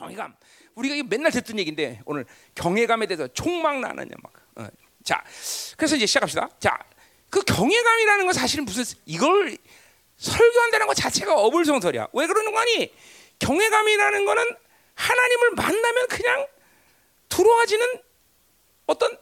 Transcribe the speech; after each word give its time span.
경외감. 0.00 0.34
우리가 0.74 1.06
맨날 1.08 1.30
듣던 1.30 1.58
얘기인데 1.58 2.00
오늘 2.06 2.24
경외감에 2.54 3.06
대해서 3.06 3.28
총막 3.28 3.80
나느냐 3.80 4.10
막. 4.22 4.32
어. 4.56 4.68
자, 5.04 5.22
그래서 5.76 5.96
이제 5.96 6.06
시작합시다. 6.06 6.48
자, 6.58 6.78
그 7.28 7.42
경외감이라는 7.42 8.24
건 8.24 8.32
사실은 8.32 8.64
무슨 8.64 8.84
이걸 9.04 9.56
설교한다는 10.16 10.86
것 10.86 10.94
자체가 10.94 11.34
어불성설이야. 11.34 12.08
왜 12.12 12.26
그러는 12.26 12.52
거니? 12.52 12.94
경외감이라는 13.38 14.24
거는 14.24 14.56
하나님을 14.94 15.50
만나면 15.52 16.08
그냥 16.08 16.46
들어와지는 17.28 18.02
어떤 18.86 19.18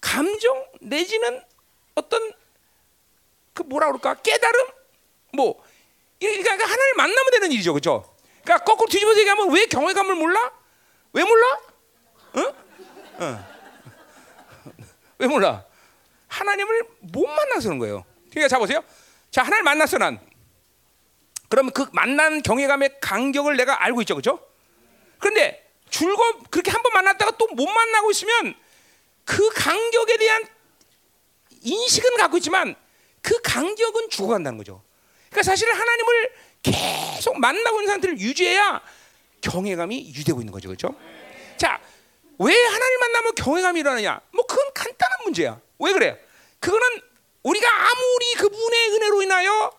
감정 0.00 0.66
내지는 0.80 1.42
어떤 1.94 2.32
그 3.52 3.62
뭐라 3.62 3.86
그럴까 3.88 4.14
깨달음 4.22 4.66
뭐 5.34 5.62
그러니까 6.20 6.52
하나님을 6.52 6.94
만나면 6.96 7.30
되는 7.32 7.52
일이죠, 7.52 7.72
그렇죠? 7.72 8.17
그러니까 8.48 8.64
거꾸로 8.64 8.88
뒤집어서 8.88 9.20
얘기하면 9.20 9.52
왜 9.52 9.66
경외감을 9.66 10.14
몰라? 10.14 10.50
왜 11.12 11.22
몰라? 11.22 11.60
응? 12.36 12.52
응. 13.20 13.44
왜 15.18 15.26
몰라? 15.26 15.64
하나님을 16.28 16.82
못 17.00 17.26
만나서 17.26 17.68
그런 17.68 17.78
거예요. 17.78 18.04
그러니까 18.30 18.48
자 18.48 18.58
보세요. 18.58 18.82
자 19.30 19.42
하나님 19.42 19.64
만났어 19.64 19.98
난. 19.98 20.18
그러면 21.50 21.72
그 21.72 21.86
만난 21.92 22.40
경외감의 22.40 23.00
간격을 23.02 23.58
내가 23.58 23.84
알고 23.84 24.00
있죠, 24.02 24.14
그렇죠? 24.14 24.42
그런데 25.18 25.70
줄거 25.90 26.38
그렇게 26.50 26.70
한 26.70 26.82
번 26.82 26.92
만났다가 26.94 27.32
또 27.32 27.48
못 27.52 27.66
만나고 27.66 28.10
있으면 28.12 28.54
그 29.26 29.46
간격에 29.50 30.16
대한 30.16 30.42
인식은 31.62 32.16
갖고 32.16 32.38
있지만 32.38 32.74
그 33.20 33.42
간격은 33.42 34.08
죽어간다는 34.08 34.56
거죠. 34.56 34.82
그러니까 35.28 35.42
사실은 35.42 35.74
하나님을 35.74 36.32
계속 36.70 37.38
만나고 37.38 37.80
있는 37.80 37.92
상태를 37.92 38.18
유지해야 38.20 38.80
경외감이 39.40 40.08
유지되고 40.08 40.40
있는 40.40 40.52
거죠, 40.52 40.68
그렇죠? 40.68 40.94
자, 41.56 41.80
왜 42.38 42.54
하나님 42.54 43.00
만나면 43.00 43.34
경외감이 43.34 43.80
일어나냐? 43.80 44.20
뭐 44.32 44.46
그건 44.46 44.70
간단한 44.74 45.18
문제야. 45.24 45.60
왜 45.78 45.92
그래? 45.92 46.18
그거는 46.60 46.86
우리가 47.42 47.68
아무리 47.68 48.34
그분의 48.34 48.88
은혜로 48.90 49.22
인하여 49.22 49.72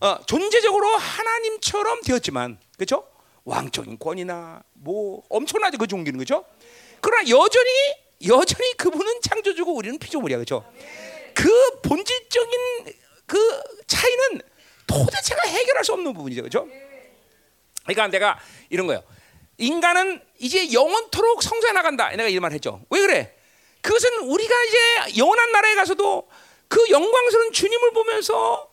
어, 0.00 0.18
존재적으로 0.26 0.86
하나님처럼 0.96 2.02
되었지만, 2.02 2.58
그렇죠? 2.76 3.06
왕적인 3.44 3.98
권위나 3.98 4.62
뭐 4.74 5.22
엄청나죠 5.28 5.78
그 5.78 5.86
종기는 5.86 6.18
그죠? 6.18 6.44
그러나 7.00 7.22
여전히 7.28 7.70
여전히 8.26 8.76
그분은 8.76 9.20
창조주고 9.22 9.74
우리는 9.74 9.98
피조물이야 9.98 10.38
그죠? 10.38 10.70
그 11.34 11.80
본질적인 11.80 12.52
그 13.26 13.62
차이는 13.86 14.42
도대체가 14.88 15.42
해결할 15.46 15.84
수 15.84 15.92
없는 15.92 16.12
부분이죠 16.14 16.42
그죠? 16.42 16.66
그러니까 17.84 18.08
내가 18.08 18.38
이런 18.70 18.86
거예요. 18.86 19.02
인간은 19.58 20.20
이제 20.38 20.72
영원토록 20.72 21.42
성장해 21.42 21.72
나간다. 21.72 22.10
내가 22.10 22.28
이런 22.28 22.42
말 22.42 22.52
했죠. 22.52 22.80
왜 22.90 23.00
그래? 23.00 23.34
그것은 23.80 24.18
우리가 24.24 24.54
이제 24.64 25.18
영원한 25.18 25.52
나라에 25.52 25.74
가서도 25.74 26.28
그 26.68 26.90
영광스러운 26.90 27.52
주님을 27.52 27.92
보면서 27.92 28.70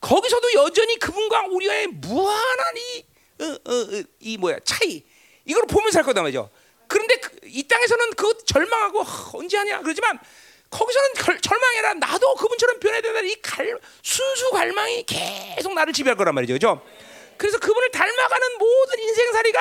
거기서도 0.00 0.54
여전히 0.54 0.98
그분과 0.98 1.46
우리와의 1.50 1.88
무한한 1.88 2.76
이 2.76 3.04
어, 3.40 3.44
어, 3.44 3.98
어, 3.98 4.02
이 4.20 4.36
뭐야 4.38 4.58
차이 4.64 5.02
이걸 5.44 5.66
보면서 5.66 5.96
살 5.96 6.02
거다 6.04 6.22
말이죠. 6.22 6.50
그런데 6.86 7.16
그, 7.16 7.40
이 7.44 7.66
땅에서는 7.66 8.10
그 8.12 8.38
절망하고 8.44 9.02
하, 9.02 9.30
언제 9.34 9.56
하냐 9.56 9.80
그러지만 9.80 10.18
거기서는 10.74 11.08
결, 11.14 11.40
절망해라 11.40 11.94
나도 11.94 12.34
그분처럼 12.34 12.80
변해야 12.80 13.00
된다 13.00 13.20
이 13.20 13.36
갈, 13.40 13.78
순수 14.02 14.50
갈망이 14.50 15.04
계속 15.04 15.72
나를 15.72 15.92
지배할 15.92 16.16
거란 16.16 16.34
말이죠, 16.34 16.54
그죠? 16.54 16.82
그래서 17.36 17.58
그분을 17.58 17.90
닮아가는 17.92 18.58
모든 18.58 18.98
인생살이가 18.98 19.60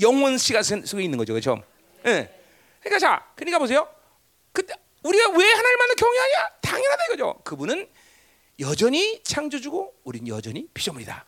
영원 0.00 0.38
씨가 0.38 0.62
쓰고 0.62 1.00
있는 1.00 1.18
거죠, 1.18 1.34
그죠? 1.34 1.62
예. 2.06 2.32
그러니까 2.80 2.98
자, 2.98 3.26
그러니까 3.36 3.58
보세요. 3.58 3.86
그때 4.52 4.74
우리가 5.02 5.30
왜 5.30 5.52
하나님 5.52 5.78
만나 5.78 5.94
경외하냐? 5.94 6.48
당연하다 6.62 7.04
이거죠. 7.06 7.40
그분은 7.44 7.88
여전히 8.60 9.22
창조주고 9.22 10.00
우리는 10.04 10.28
여전히 10.28 10.66
피조물이다. 10.72 11.26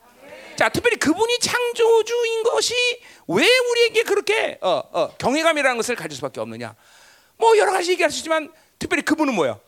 자, 0.57 0.69
특별히 0.71 0.97
그분이 0.97 1.39
창조주인 1.41 2.43
것이 2.45 2.75
왜 3.29 3.47
우리에게 3.47 4.03
그렇게 4.05 4.59
어, 4.63 4.83
어, 4.93 5.15
경외감이라는 5.19 5.77
것을 5.77 5.95
가질 5.95 6.17
수밖에 6.17 6.41
없느냐? 6.41 6.75
뭐 7.37 7.57
여러 7.59 7.73
가지 7.73 7.93
얘기할 7.93 8.11
수 8.11 8.19
있지만 8.19 8.53
특별히 8.79 9.03
그분은 9.03 9.35
뭐야? 9.35 9.59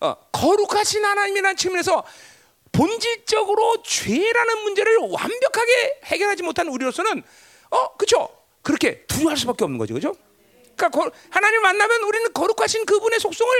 어, 0.00 0.14
거룩하신 0.32 1.04
하나님이라는 1.04 1.56
측면에서 1.56 2.04
본질적으로 2.72 3.82
죄라는 3.82 4.62
문제를 4.64 4.98
완벽하게 4.98 6.00
해결하지 6.04 6.42
못한 6.42 6.68
우리로서는 6.68 7.22
어, 7.70 7.96
그렇죠? 7.96 8.28
그렇게 8.62 9.04
두려워할 9.06 9.36
수밖에 9.38 9.64
없는 9.64 9.78
거죠, 9.78 9.94
그렇죠? 9.94 10.16
그러니까 10.76 11.10
하나님 11.30 11.62
만나면 11.62 12.02
우리는 12.02 12.32
거룩하신 12.32 12.84
그분의 12.84 13.18
속성을 13.20 13.52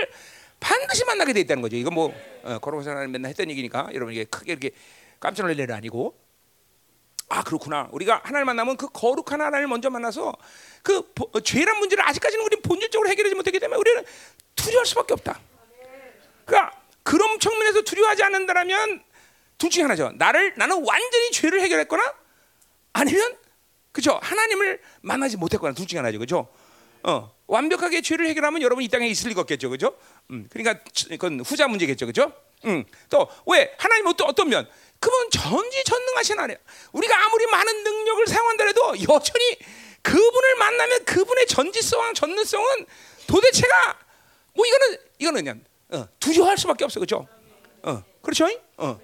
반드시 0.61 1.05
만나게 1.05 1.33
돼 1.33 1.41
있다는 1.41 1.63
거죠. 1.63 1.77
이거 1.77 1.91
뭐 1.91 2.13
어, 2.43 2.59
거룩하신 2.59 2.91
하나님 2.91 3.13
맨날 3.13 3.31
했던 3.31 3.51
얘기니까 3.51 3.89
여러분 3.95 4.13
이게 4.13 4.25
크게 4.25 4.53
이렇게 4.53 4.71
깜짝 5.19 5.45
놀랄 5.45 5.61
일 5.61 5.73
아니고 5.73 6.19
아 7.29 7.43
그렇구나. 7.43 7.89
우리가 7.93 8.21
하나님 8.23 8.47
만나면 8.47 8.77
그 8.77 8.89
거룩한 8.89 9.41
하나님을 9.41 9.69
먼저 9.69 9.91
만나서 9.91 10.35
그 10.87 11.03
보, 11.17 11.29
어, 11.33 11.41
죄란 11.41 11.81
문제를 11.81 12.07
아직까지는 12.09 12.45
우리 12.45 12.61
본질적으로 12.61 13.11
해결하지 13.11 13.35
못했기 13.35 13.59
때문에 13.59 13.77
우리는 13.77 14.05
두려워할 14.55 14.87
수밖에 14.87 15.15
없다. 15.15 15.41
그러니까 16.45 16.81
그런 17.03 17.41
측면에서 17.41 17.83
두려워하지 17.83 18.23
않는다라면 18.23 19.03
둘 19.59 19.69
중에 19.69 19.83
하나죠. 19.83 20.13
나를 20.15 20.55
나는 20.57 20.85
완전히 20.87 21.33
죄를 21.33 21.61
해결했거나 21.63 22.15
아니면 22.93 23.37
그죠 23.91 24.21
하나님을 24.23 24.81
만나지 25.01 25.37
못했거나 25.37 25.75
둘 25.75 25.89
중에 25.89 25.99
하나죠. 25.99 26.21
그죠? 26.21 26.47
어 27.03 27.35
완벽하게 27.49 28.01
죄를 28.01 28.29
해결하면 28.29 28.63
여러분 28.63 28.85
이 28.85 28.89
땅에 28.89 29.09
있을 29.09 29.31
리가 29.31 29.41
없겠죠. 29.41 29.71
그죠? 29.71 29.99
음 30.31 30.47
그러니까 30.53 30.85
그건 31.11 31.41
후자 31.41 31.67
문제겠죠. 31.67 32.07
그죠? 32.07 32.33
음또 32.65 33.29
왜 33.49 33.75
하나님 33.77 34.07
어떤 34.07 34.29
어떤 34.29 34.49
면 34.51 34.71
그분 35.01 35.31
전지전능하신 35.31 36.39
하나님. 36.39 36.59
우리가 36.93 37.25
아무리 37.27 37.47
많은 37.47 37.83
능력을 37.83 38.27
사용한다 38.29 38.67
해도 38.67 38.95
여전히 39.13 39.59
그분을 40.07 40.55
만나면 40.57 41.05
그분의 41.05 41.47
전지성과 41.49 42.13
전능성은 42.15 42.87
도대체가 43.27 43.99
뭐 44.55 44.65
이거는 44.65 44.99
이거는 45.19 45.45
그냥 45.45 45.65
어, 45.91 46.09
두려워할 46.21 46.57
수밖에 46.57 46.85
없어, 46.85 47.01
그렇죠? 47.01 47.27
어, 47.83 48.03
그렇죠? 48.23 48.47
어, 48.77 49.01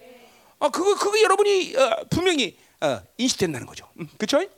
어, 0.61 0.69
그거 0.71 0.95
그거 0.95 1.21
여러분이 1.21 1.75
어, 1.77 2.05
분명히 2.09 2.57
어, 2.81 3.03
인식된다는 3.19 3.67
거죠, 3.67 3.89
음, 3.99 4.09
그렇죠? 4.17 4.49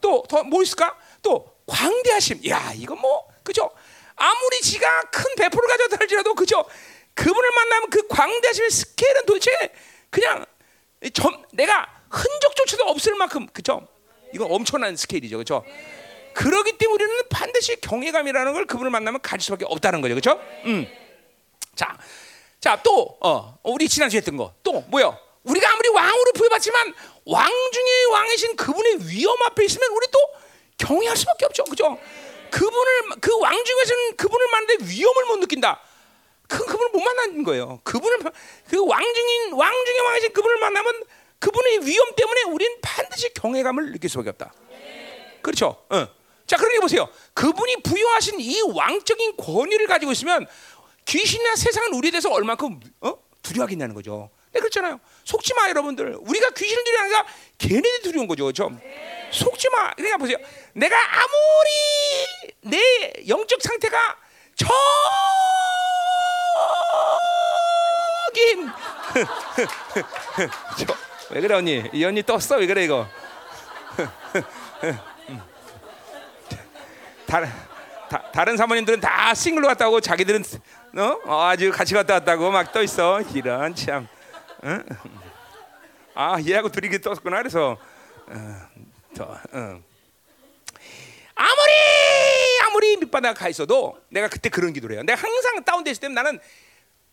또 0.00 0.22
더 0.28 0.42
뭐 0.44 0.62
있을까? 0.62 0.96
또 1.22 1.54
광대하심. 1.66 2.48
야, 2.48 2.72
이거 2.74 2.96
뭐 2.96 3.28
그죠? 3.44 3.70
아무리 4.16 4.60
지가 4.62 5.02
큰 5.10 5.34
배포를 5.36 5.68
가져다 5.68 5.96
할지라도 6.00 6.34
그죠? 6.34 6.64
그분을 7.14 7.50
만나면 7.50 7.90
그 7.90 8.06
광대하심의 8.08 8.70
스케일은 8.70 9.26
도대체 9.26 9.50
그냥 10.10 10.44
점, 11.12 11.44
내가 11.52 11.86
흔적조차도 12.10 12.84
없을 12.84 13.14
만큼 13.14 13.46
그죠? 13.52 13.86
이건 14.32 14.50
엄청난 14.50 14.96
스케일이죠, 14.96 15.36
그렇죠? 15.36 15.64
그러기 16.34 16.78
때문에 16.78 17.04
우리는 17.04 17.22
반드시 17.28 17.80
경외감이라는 17.80 18.52
걸 18.54 18.66
그분을 18.66 18.90
만나면 18.90 19.20
가질 19.20 19.44
수밖에 19.44 19.64
없다는 19.66 20.00
거죠, 20.00 20.14
그렇죠? 20.14 20.40
음. 20.64 20.86
자, 21.74 21.96
자, 22.60 22.80
또 22.82 23.18
어, 23.20 23.58
우리 23.64 23.88
지난주에 23.88 24.18
했던 24.18 24.36
거, 24.36 24.54
또 24.62 24.80
뭐요? 24.88 25.18
우리가 25.44 25.70
아무리 25.72 25.88
왕으로 25.88 26.32
부여받지만 26.34 26.94
왕 27.26 27.48
중에 27.72 28.04
왕이신 28.12 28.56
그분의 28.56 28.98
위험 29.10 29.36
앞에 29.42 29.64
있으면 29.64 29.90
우리 29.92 30.06
또 30.10 30.18
경외할 30.78 31.16
수밖에 31.16 31.44
없죠, 31.46 31.64
그렇죠? 31.64 31.98
그분을 32.50 33.20
그 33.20 33.36
왕 33.38 33.64
중에서는 33.64 34.16
그분을 34.16 34.46
만나는데 34.52 34.84
위험을 34.92 35.24
못 35.26 35.36
느낀다. 35.38 35.80
그 36.48 36.58
그분을 36.66 36.90
못 36.90 37.00
만나는 37.00 37.44
거예요. 37.44 37.80
그분을 37.82 38.18
그 38.68 38.84
왕 38.84 39.02
중인 39.02 39.52
왕 39.54 39.72
중에 39.86 39.98
왕이신 40.00 40.32
그분을 40.32 40.58
만나면 40.58 41.02
그분의 41.42 41.84
위험 41.84 42.14
때문에 42.14 42.42
우리는 42.44 42.80
반드시 42.80 43.34
경외감을 43.34 43.90
느낄 43.90 44.08
수밖에 44.08 44.30
없다. 44.30 44.54
그렇죠? 45.42 45.84
어. 45.90 46.06
자, 46.46 46.56
그러게 46.56 46.78
보세요. 46.78 47.08
그분이 47.34 47.82
부여하신 47.82 48.38
이 48.38 48.60
왕적인 48.60 49.36
권위를 49.36 49.88
가지고 49.88 50.12
있으면 50.12 50.46
귀신이나 51.04 51.56
세상은 51.56 51.94
우리에 51.94 52.12
대해서 52.12 52.30
얼마큼 52.30 52.78
어? 53.00 53.14
두려워하겠냐는 53.42 53.92
거죠. 53.92 54.30
네, 54.52 54.60
그렇잖아요. 54.60 55.00
속지 55.24 55.54
마, 55.54 55.68
여러분들. 55.68 56.16
우리가 56.20 56.50
귀신을 56.50 56.84
두려워하니까 56.84 57.26
걔네들 57.58 58.02
두려운 58.02 58.28
거죠, 58.28 58.44
그렇죠? 58.44 58.70
속지 59.32 59.68
마. 59.70 59.92
그러니까 59.94 60.18
보세요. 60.18 60.36
내가 60.74 60.96
아무리 60.96 62.52
내 62.60 62.78
영적 63.26 63.60
상태가 63.60 64.16
저긴 64.54 64.70
왜 71.32 71.40
그래 71.40 71.54
언니? 71.54 71.82
이 71.94 72.04
언니 72.04 72.22
떴어 72.22 72.58
왜 72.58 72.66
그래 72.66 72.84
이거? 72.84 73.08
다른 77.26 77.48
다, 78.10 78.30
다른 78.32 78.56
사모님들은 78.58 79.00
다 79.00 79.32
싱글로 79.32 79.66
갔다 79.68 79.88
오고 79.88 80.00
자기들은 80.02 80.44
어? 80.98 81.18
어 81.24 81.42
아주 81.44 81.70
같이 81.72 81.94
갔다 81.94 82.14
왔다고 82.14 82.50
막 82.50 82.72
떠 82.72 82.82
있어. 82.82 83.22
이런 83.34 83.74
참. 83.74 84.06
응? 84.64 84.84
아 86.14 86.36
얘하고 86.46 86.68
둘이 86.68 87.00
떴구나 87.00 87.38
그래서 87.38 87.78
어, 88.26 88.60
더, 89.16 89.24
어. 89.52 89.80
아무리 92.66 92.96
밑바닥 92.98 93.36
가 93.38 93.48
있어도 93.48 93.98
내가 94.10 94.28
그때 94.28 94.48
그런 94.50 94.72
기도를 94.72 94.96
해요. 94.96 95.02
내가 95.04 95.20
항상 95.20 95.64
다운돼 95.64 95.90
있을 95.90 96.00
때 96.02 96.08
나는 96.08 96.38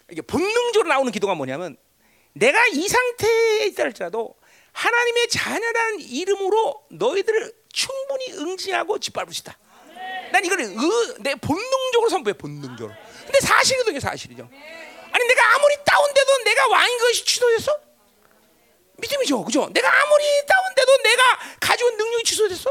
이게 0.10 0.22
본능적으로 0.22 0.90
나오는 0.90 1.10
기도가 1.12 1.36
뭐냐면 1.36 1.78
내가 2.34 2.66
이 2.68 2.88
상태에 2.88 3.66
있다 3.68 3.84
할지라도 3.84 4.36
하나님의 4.72 5.30
자녀라는 5.30 6.00
이름으로 6.02 6.86
너희들을 6.92 7.54
충분히 7.74 8.34
응징하고 8.34 9.00
짓밟을 9.00 9.34
수 9.34 9.42
있다. 9.42 9.58
난 10.32 10.46
이걸 10.46 10.62
의, 10.62 10.70
내 11.20 11.36
본능적으로 11.36 12.10
선포해 12.10 12.34
본능적으로. 12.34 12.96
근데 13.24 13.40
사실이거든요, 13.40 14.00
사실이죠. 14.00 14.48
아니 15.12 15.28
내가 15.28 15.56
아무리 15.56 15.76
다운돼도 15.84 16.44
내가 16.44 16.68
왕인 16.68 16.98
것이 17.00 17.26
취소됐어? 17.26 17.72
믿음이죠, 18.98 19.44
그죠? 19.44 19.70
내가 19.72 20.02
아무리 20.02 20.24
다운돼도 20.46 20.98
내가 21.04 21.24
가지고 21.60 21.90
능력이 21.92 22.24
취소됐어? 22.24 22.70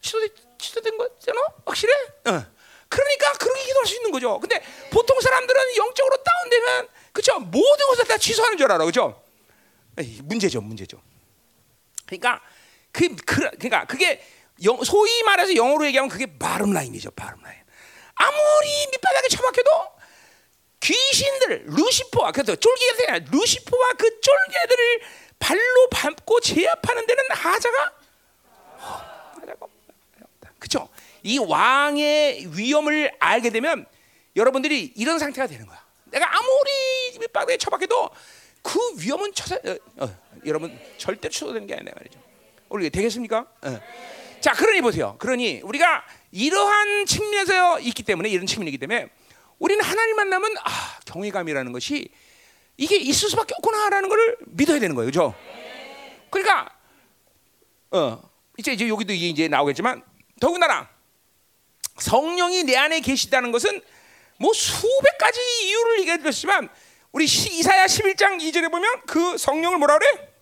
취소된 0.00 0.28
취소된 0.58 0.96
거잖아, 0.98 1.40
확실해? 1.66 1.92
어. 2.26 2.46
그러니까 2.88 3.32
그렇게 3.34 3.64
기도할 3.64 3.86
수 3.86 3.96
있는 3.96 4.10
거죠. 4.10 4.38
근데 4.38 4.62
보통 4.90 5.20
사람들은 5.20 5.76
영적으로 5.76 6.16
다운되면 6.22 6.88
그죠? 7.14 7.38
모든 7.38 7.86
것을 7.86 8.04
다 8.06 8.18
취소하는 8.18 8.58
줄 8.58 8.70
알아, 8.70 8.84
그죠? 8.84 9.22
문제죠, 10.24 10.60
문제죠. 10.60 11.00
그러니까 12.06 12.42
그, 12.90 13.14
그 13.14 13.40
그러니까 13.50 13.84
그게 13.86 14.20
영, 14.64 14.82
소위 14.82 15.22
말해서 15.22 15.54
영어로 15.54 15.86
얘기하면 15.86 16.10
그게 16.10 16.26
바름 16.26 16.72
라인이죠, 16.72 17.12
바름 17.12 17.40
라인. 17.42 17.56
아무리 18.16 18.86
밑바닥에 18.90 19.28
처박혀도 19.28 19.70
귀신들, 20.80 21.66
루시퍼와 21.66 22.32
그래서 22.32 22.56
쫄개가 22.56 22.96
되냐, 22.96 23.26
루시퍼와 23.30 23.92
그 23.92 24.20
쫄개들을 24.20 25.00
발로 25.38 25.88
밟고 25.90 26.40
제압하는 26.40 27.06
데는 27.06 27.22
하자가. 27.30 27.92
그렇죠? 30.58 30.88
이 31.22 31.38
왕의 31.38 32.58
위험을 32.58 33.14
알게 33.20 33.50
되면 33.50 33.86
여러분들이 34.34 34.92
이런 34.96 35.20
상태가 35.20 35.46
되는 35.46 35.64
거야. 35.64 35.83
내가 36.14 36.38
아무리 36.38 37.18
밑바닥에 37.18 37.58
처박혀도 37.58 38.10
그 38.62 38.78
위험은 38.98 39.34
처사, 39.34 39.56
어, 39.56 39.76
어, 40.04 40.16
여러분 40.46 40.78
절대 40.96 41.28
취소되는 41.28 41.66
게 41.66 41.74
아니라 41.74 41.92
말이죠. 41.96 42.20
우리 42.68 42.88
되겠습니까? 42.88 43.46
어. 43.62 43.80
자, 44.40 44.52
그러니 44.52 44.80
보세요. 44.80 45.16
그러니 45.18 45.60
우리가 45.64 46.04
이러한 46.30 47.06
측면에서 47.06 47.80
있기 47.80 48.04
때문에 48.04 48.28
이런 48.28 48.46
측면이기 48.46 48.78
때문에 48.78 49.08
우리는 49.58 49.84
하나님 49.84 50.16
만나면 50.16 50.54
아, 50.62 50.98
경외감이라는 51.04 51.72
것이 51.72 52.08
이게 52.76 52.96
있을 52.96 53.28
수밖에 53.30 53.54
없구나라는 53.58 54.08
것을 54.08 54.36
믿어야 54.46 54.78
되는 54.78 54.94
거예요, 54.94 55.10
그렇죠? 55.10 55.34
그러니까 56.30 56.68
어, 57.90 58.22
이제 58.56 58.72
이제 58.72 58.88
여기도 58.88 59.12
이제 59.12 59.48
나오겠지만 59.48 60.02
더군다나 60.40 60.88
성령이 61.98 62.64
내 62.64 62.76
안에 62.76 63.00
계시다는 63.00 63.50
것은 63.50 63.82
뭐 64.38 64.52
수백 64.52 65.18
가지 65.18 65.40
이유를 65.64 66.00
얘기해 66.00 66.18
드렸지만 66.18 66.68
우리 67.12 67.24
이사야 67.24 67.86
11장 67.86 68.40
2절에 68.40 68.70
보면 68.70 69.02
그 69.06 69.38
성령을 69.38 69.78
뭐라 69.78 69.98
그래? 69.98 70.34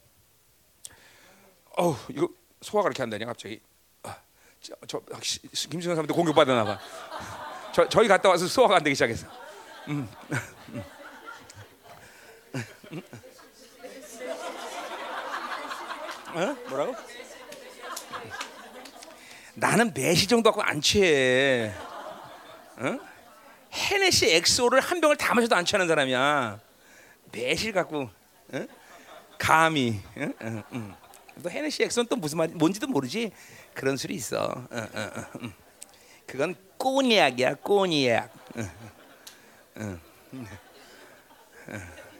어우, 1.76 1.96
이거 2.10 2.28
소화가 2.62 2.88
이렇게 2.88 3.02
한다냐 3.02 3.26
갑자기. 3.26 3.60
아, 4.02 4.16
저, 4.60 4.74
저 4.86 5.00
김승현 5.68 5.96
사람도 5.96 6.14
공격 6.14 6.34
받았나 6.34 6.64
봐. 6.64 6.78
저 7.74 7.88
저희 7.88 8.08
갔다 8.08 8.28
와서 8.28 8.46
소화가 8.46 8.76
안 8.76 8.82
되기 8.82 8.94
시작했어. 8.94 9.26
음. 9.88 10.08
어? 16.34 16.56
뭐라고? 16.68 16.94
나는 19.54 19.92
매시 19.92 20.26
정도 20.26 20.50
갖고 20.50 20.62
안 20.62 20.80
취해. 20.80 21.72
어? 22.78 23.11
헤네시 23.72 24.34
엑소를 24.34 24.80
한 24.80 25.00
병을 25.00 25.16
다 25.16 25.34
마셔도 25.34 25.56
안 25.56 25.64
취하는 25.64 25.88
사람이야. 25.88 26.60
매실 27.32 27.72
갖고 27.72 28.10
어? 28.52 28.66
감히. 29.38 30.00
어? 30.16 30.30
어, 30.40 30.62
어. 30.70 30.98
또 31.42 31.50
헤네시 31.50 31.82
엑소는 31.84 32.08
또 32.08 32.16
무슨 32.16 32.38
말 32.38 32.48
뭔지도 32.48 32.86
모르지. 32.86 33.32
그런 33.74 33.96
술이 33.96 34.14
있어. 34.14 34.42
어, 34.42 34.66
어, 34.70 35.24
음. 35.40 35.52
그건 36.26 36.54
꼬니약이야, 36.76 37.54
꼬니약. 37.56 38.32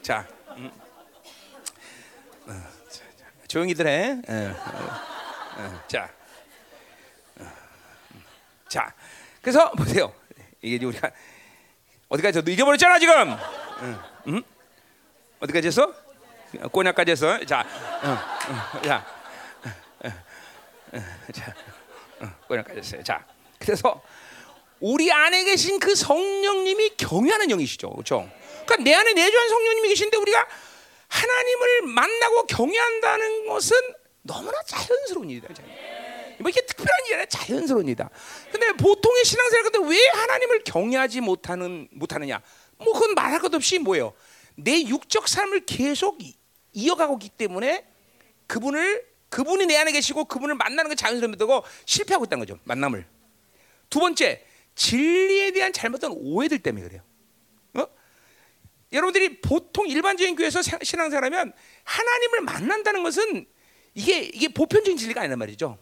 자, 0.03 0.27
음. 0.57 0.71
조용히들 3.47 3.87
해. 3.87 4.23
자, 5.89 6.11
자, 8.69 8.95
그래서 9.43 9.71
보세요. 9.73 10.13
이게 10.63 10.85
우리가 10.85 11.11
어디까지 12.13 12.43
너 12.45 12.51
잊어버렸잖아 12.51 12.99
지금. 12.99 13.37
응? 14.29 14.43
어디까지 15.41 15.69
했어? 15.69 15.95
꼬냐까지 16.71 17.13
했어. 17.13 17.43
자, 17.47 17.67
응, 18.05 18.83
자, 18.83 19.07
자, 21.33 21.55
꼬냐까지 22.47 22.81
했어요. 22.81 23.03
자, 23.03 23.25
그래서 23.59 24.03
우리 24.79 25.11
안에 25.11 25.45
계신 25.45 25.79
그 25.79 25.95
성령님이 25.95 26.97
경외하는 26.99 27.51
영이시죠, 27.51 27.89
그렇죠? 27.91 28.29
그러니까 28.67 28.77
내 28.85 28.93
안에 28.95 29.15
내주한 29.15 29.49
성령님이 29.49 29.89
계신데 29.89 30.19
우리가 30.19 30.47
하나님을 31.09 31.83
만나고 31.95 32.47
경외한다는 32.47 33.47
것은 33.49 33.77
너무나 34.21 34.61
자연스러운 34.67 35.31
일이다. 35.31 35.49
뭐 36.43 36.51
이게 36.51 36.61
특별한 36.67 37.07
일이 37.07 37.15
아니라 37.15 37.27
자연스러운 37.27 37.87
일이다. 37.87 38.11
근데 38.51 38.73
보통의 38.73 39.25
신앙생활들 39.25 39.81
왜 39.83 39.99
하나님을 40.15 40.65
경외하지 40.65 41.21
못하는 41.21 41.89
못하느냐? 41.93 42.43
뭐 42.79 42.93
그건 42.93 43.15
말할 43.15 43.41
것 43.41 43.55
없이 43.55 43.79
뭐예요? 43.79 44.13
내 44.57 44.83
육적 44.83 45.29
삶을 45.29 45.65
계속 45.67 46.19
이어가고 46.73 47.15
있기 47.15 47.31
때문에 47.31 47.87
그분을 48.47 49.07
그분이 49.31 49.67
내 49.67 49.77
안에 49.77 49.93
계시고 49.93 50.27
그분을 50.27 50.57
만나는 50.57 50.91
게 50.91 50.95
자연스러운 50.95 51.37
되고 51.39 51.65
실패하고 51.87 52.27
있다는 52.27 52.45
거죠. 52.45 52.61
만남을. 52.65 53.07
두 53.89 53.99
번째 53.99 54.45
진리에 54.75 55.53
대한 55.53 55.73
잘못된 55.73 56.11
오해들 56.13 56.59
때문에 56.59 56.85
그래요. 56.85 57.03
어? 57.75 57.87
여러분들이 58.93 59.41
보통 59.41 59.89
일반적인 59.89 60.37
교회에서 60.37 60.61
신앙생활하면 60.63 61.53
하나님을 61.85 62.41
만난다는 62.43 63.03
것은 63.03 63.47
이게 63.95 64.21
이게 64.21 64.49
보편적인 64.49 64.97
진리가 64.97 65.21
아니란 65.23 65.39
말이죠. 65.39 65.79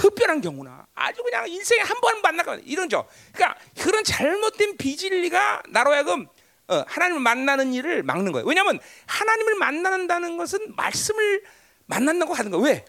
특별한 0.00 0.40
경우나 0.40 0.86
아주 0.94 1.22
그냥 1.22 1.48
인생에 1.48 1.80
한 1.80 2.00
번 2.00 2.20
만나가 2.22 2.58
이런 2.64 2.88
죠. 2.88 3.06
그러니까 3.32 3.58
그런 3.80 4.04
잘못된 4.04 4.76
비진리가 4.76 5.62
나로 5.70 5.92
하여금 5.92 6.26
어, 6.68 6.84
하나님을 6.86 7.20
만나는 7.20 7.72
일을 7.74 8.02
막는 8.02 8.32
거예요. 8.32 8.46
왜냐하면 8.46 8.78
하나님을 9.06 9.54
만난다는 9.56 10.36
것은 10.36 10.74
말씀을 10.76 11.42
만난다고 11.86 12.34
하는 12.34 12.50
거 12.50 12.58
왜? 12.58 12.84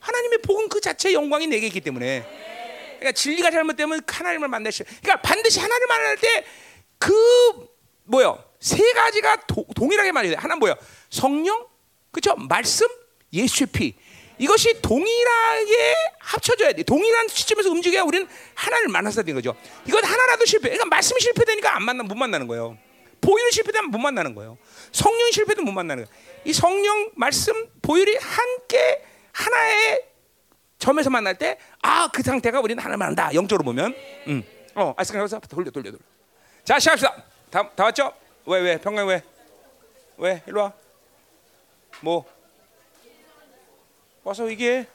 하나님의 0.00 0.38
복음 0.42 0.68
그 0.68 0.80
자체의 0.80 1.14
영광이 1.14 1.46
내게 1.46 1.66
있기 1.68 1.80
때문에. 1.80 2.24
그러니까 2.98 3.12
진리가 3.12 3.50
잘못되면 3.50 4.02
하나님을 4.06 4.48
만나시. 4.48 4.84
그러니까 4.84 5.22
반드시 5.22 5.60
하나님을 5.60 5.86
만날 5.88 6.16
때 6.16 6.44
그 7.02 7.68
뭐요? 8.04 8.44
세 8.60 8.78
가지가 8.92 9.46
도, 9.48 9.66
동일하게 9.74 10.12
돼. 10.28 10.36
하나 10.36 10.54
뭐요? 10.54 10.76
성령, 11.10 11.66
그렇죠? 12.12 12.36
말씀, 12.36 12.86
예수의 13.32 13.66
피. 13.72 13.96
이것이 14.42 14.82
동일하게 14.82 15.94
합쳐져야 16.18 16.72
돼. 16.72 16.82
동일한 16.82 17.28
시점에서 17.28 17.70
움직여야 17.70 18.02
우리는 18.02 18.26
하나님을 18.54 18.90
만나서 18.90 19.22
되는 19.22 19.40
거죠. 19.40 19.54
이건 19.86 20.02
하나라도 20.02 20.44
실패. 20.44 20.68
그러니까 20.70 20.86
말씀이 20.86 21.20
실패되니까 21.20 21.76
안 21.76 21.84
만나 21.84 22.02
못 22.02 22.16
만나는 22.16 22.48
거예요. 22.48 22.76
보혈이 23.20 23.52
실패되면 23.52 23.92
못 23.92 23.98
만나는 23.98 24.34
거예요. 24.34 24.58
성령이 24.90 25.30
실패되면 25.30 25.64
못 25.64 25.70
만나는 25.70 26.04
거예요. 26.04 26.18
이 26.44 26.52
성령, 26.52 27.12
말씀, 27.14 27.54
보혈이 27.82 28.16
함께 28.16 29.04
하나의 29.30 30.06
점에서 30.80 31.08
만날 31.08 31.38
때, 31.38 31.56
아, 31.80 32.08
그 32.12 32.24
상태가 32.24 32.58
우리는 32.58 32.82
하나님 32.82 32.98
만난다. 32.98 33.32
영적으로 33.34 33.64
보면. 33.64 33.94
음. 34.26 34.42
어, 34.74 34.92
아이스크림에서 34.96 35.38
돌려, 35.38 35.70
돌려, 35.70 35.92
돌려. 35.92 36.02
자, 36.64 36.80
시작합시다. 36.80 37.22
다, 37.48 37.70
다 37.76 37.84
왔죠? 37.84 38.12
왜, 38.46 38.58
왜? 38.58 38.80
평강 38.80 39.06
왜? 39.06 39.22
왜? 40.16 40.42
일로 40.48 40.62
와. 40.62 40.72
뭐? 42.00 42.41
와서 44.24 44.48
이게 44.48 44.86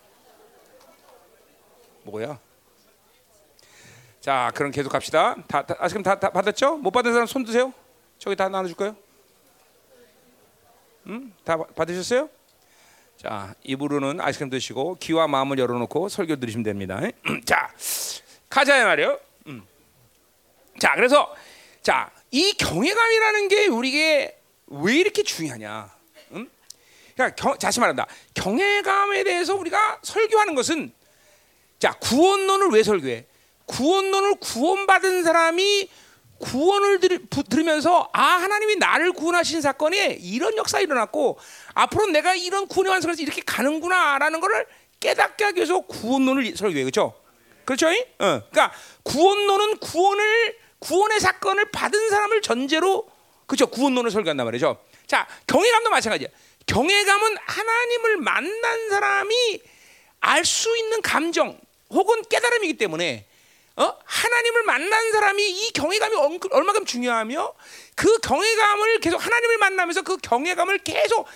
뭐야? 2.03 2.39
자, 4.21 4.51
그럼 4.55 4.71
계속 4.71 4.89
갑시다. 4.89 5.35
다, 5.47 5.65
다 5.65 5.75
아이스크림 5.79 6.03
다, 6.03 6.17
다 6.19 6.29
받았죠? 6.29 6.77
못 6.77 6.91
받은 6.91 7.11
사람 7.11 7.27
손 7.27 7.43
드세요. 7.43 7.73
저기 8.17 8.35
다 8.35 8.47
나눠줄 8.47 8.75
거예요. 8.77 8.95
음? 11.07 11.33
다 11.43 11.57
받으셨어요? 11.57 12.29
자, 13.17 13.53
입으로는 13.63 14.21
아이스크림 14.21 14.49
드시고 14.49 14.95
귀와 14.99 15.27
마음을 15.27 15.59
열어놓고 15.59 16.07
설교 16.07 16.37
들으시면 16.37 16.63
됩니다. 16.63 17.01
자, 17.45 17.73
가자 18.49 18.83
말이요. 18.85 19.19
음. 19.47 19.65
자, 20.79 20.95
그래서 20.95 21.33
자, 21.81 22.11
이 22.31 22.53
경외감이라는 22.53 23.47
게 23.49 23.67
우리에게 23.67 24.41
왜 24.67 24.95
이렇게 24.95 25.23
중요하냐? 25.23 25.96
음? 27.17 27.33
그러니까 27.33 27.35
경, 27.35 27.57
다시 27.57 27.79
말한다. 27.79 28.05
경외감에 28.35 29.23
대해서 29.23 29.55
우리가 29.55 29.99
설교하는 30.03 30.55
것은 30.55 30.93
자 31.79 31.93
구원론을 31.93 32.69
왜 32.69 32.83
설교해? 32.83 33.25
구원론을 33.65 34.35
구원받은 34.39 35.23
사람이 35.23 35.89
구원을 36.39 36.99
들, 36.99 37.19
부, 37.29 37.43
들으면서 37.43 38.09
아 38.13 38.21
하나님이 38.21 38.75
나를 38.75 39.11
구원하신 39.11 39.61
사건에 39.61 40.17
이런 40.21 40.55
역사 40.55 40.79
일어났고 40.79 41.39
앞으로 41.73 42.05
내가 42.07 42.35
이런 42.35 42.67
구원의 42.67 42.91
완성에서 42.91 43.23
이렇게 43.23 43.41
가는구나라는 43.41 44.39
것을 44.39 44.67
깨닫게 44.99 45.43
하기 45.45 45.57
위해서 45.57 45.79
구원론을 45.81 46.55
설교해 46.55 46.83
그렇죠? 46.83 47.13
그렇죠? 47.65 47.87
어. 47.87 48.41
그러니까 48.49 48.71
구원론은 49.03 49.77
구원을 49.79 50.57
구원의 50.79 51.19
사건을 51.19 51.71
받은 51.71 52.09
사람을 52.09 52.41
전제로 52.41 53.07
그렇죠? 53.47 53.67
구원론을 53.67 54.11
설교한단 54.11 54.45
말이죠. 54.45 54.77
자 55.07 55.27
경외감도 55.47 55.89
마찬가지야. 55.89 56.29
경외감은 56.67 57.37
하나님을 57.45 58.17
만난 58.17 58.89
사람이 58.89 59.61
알 60.19 60.45
수 60.45 60.75
있는 60.77 61.01
감정 61.01 61.59
혹은 61.89 62.21
깨달음이기 62.29 62.77
때문에 62.77 63.25
어? 63.77 63.97
하나님을 64.03 64.63
만난 64.63 65.11
사람이 65.11 65.49
이 65.49 65.71
경외감이 65.71 66.15
얼마큼 66.51 66.85
중요하며 66.85 67.53
그 67.95 68.17
경외감을 68.19 68.99
계속 68.99 69.23
하나님을 69.23 69.57
만나면서 69.59 70.01
그 70.01 70.17
경외감을 70.17 70.79
계속 70.79 71.27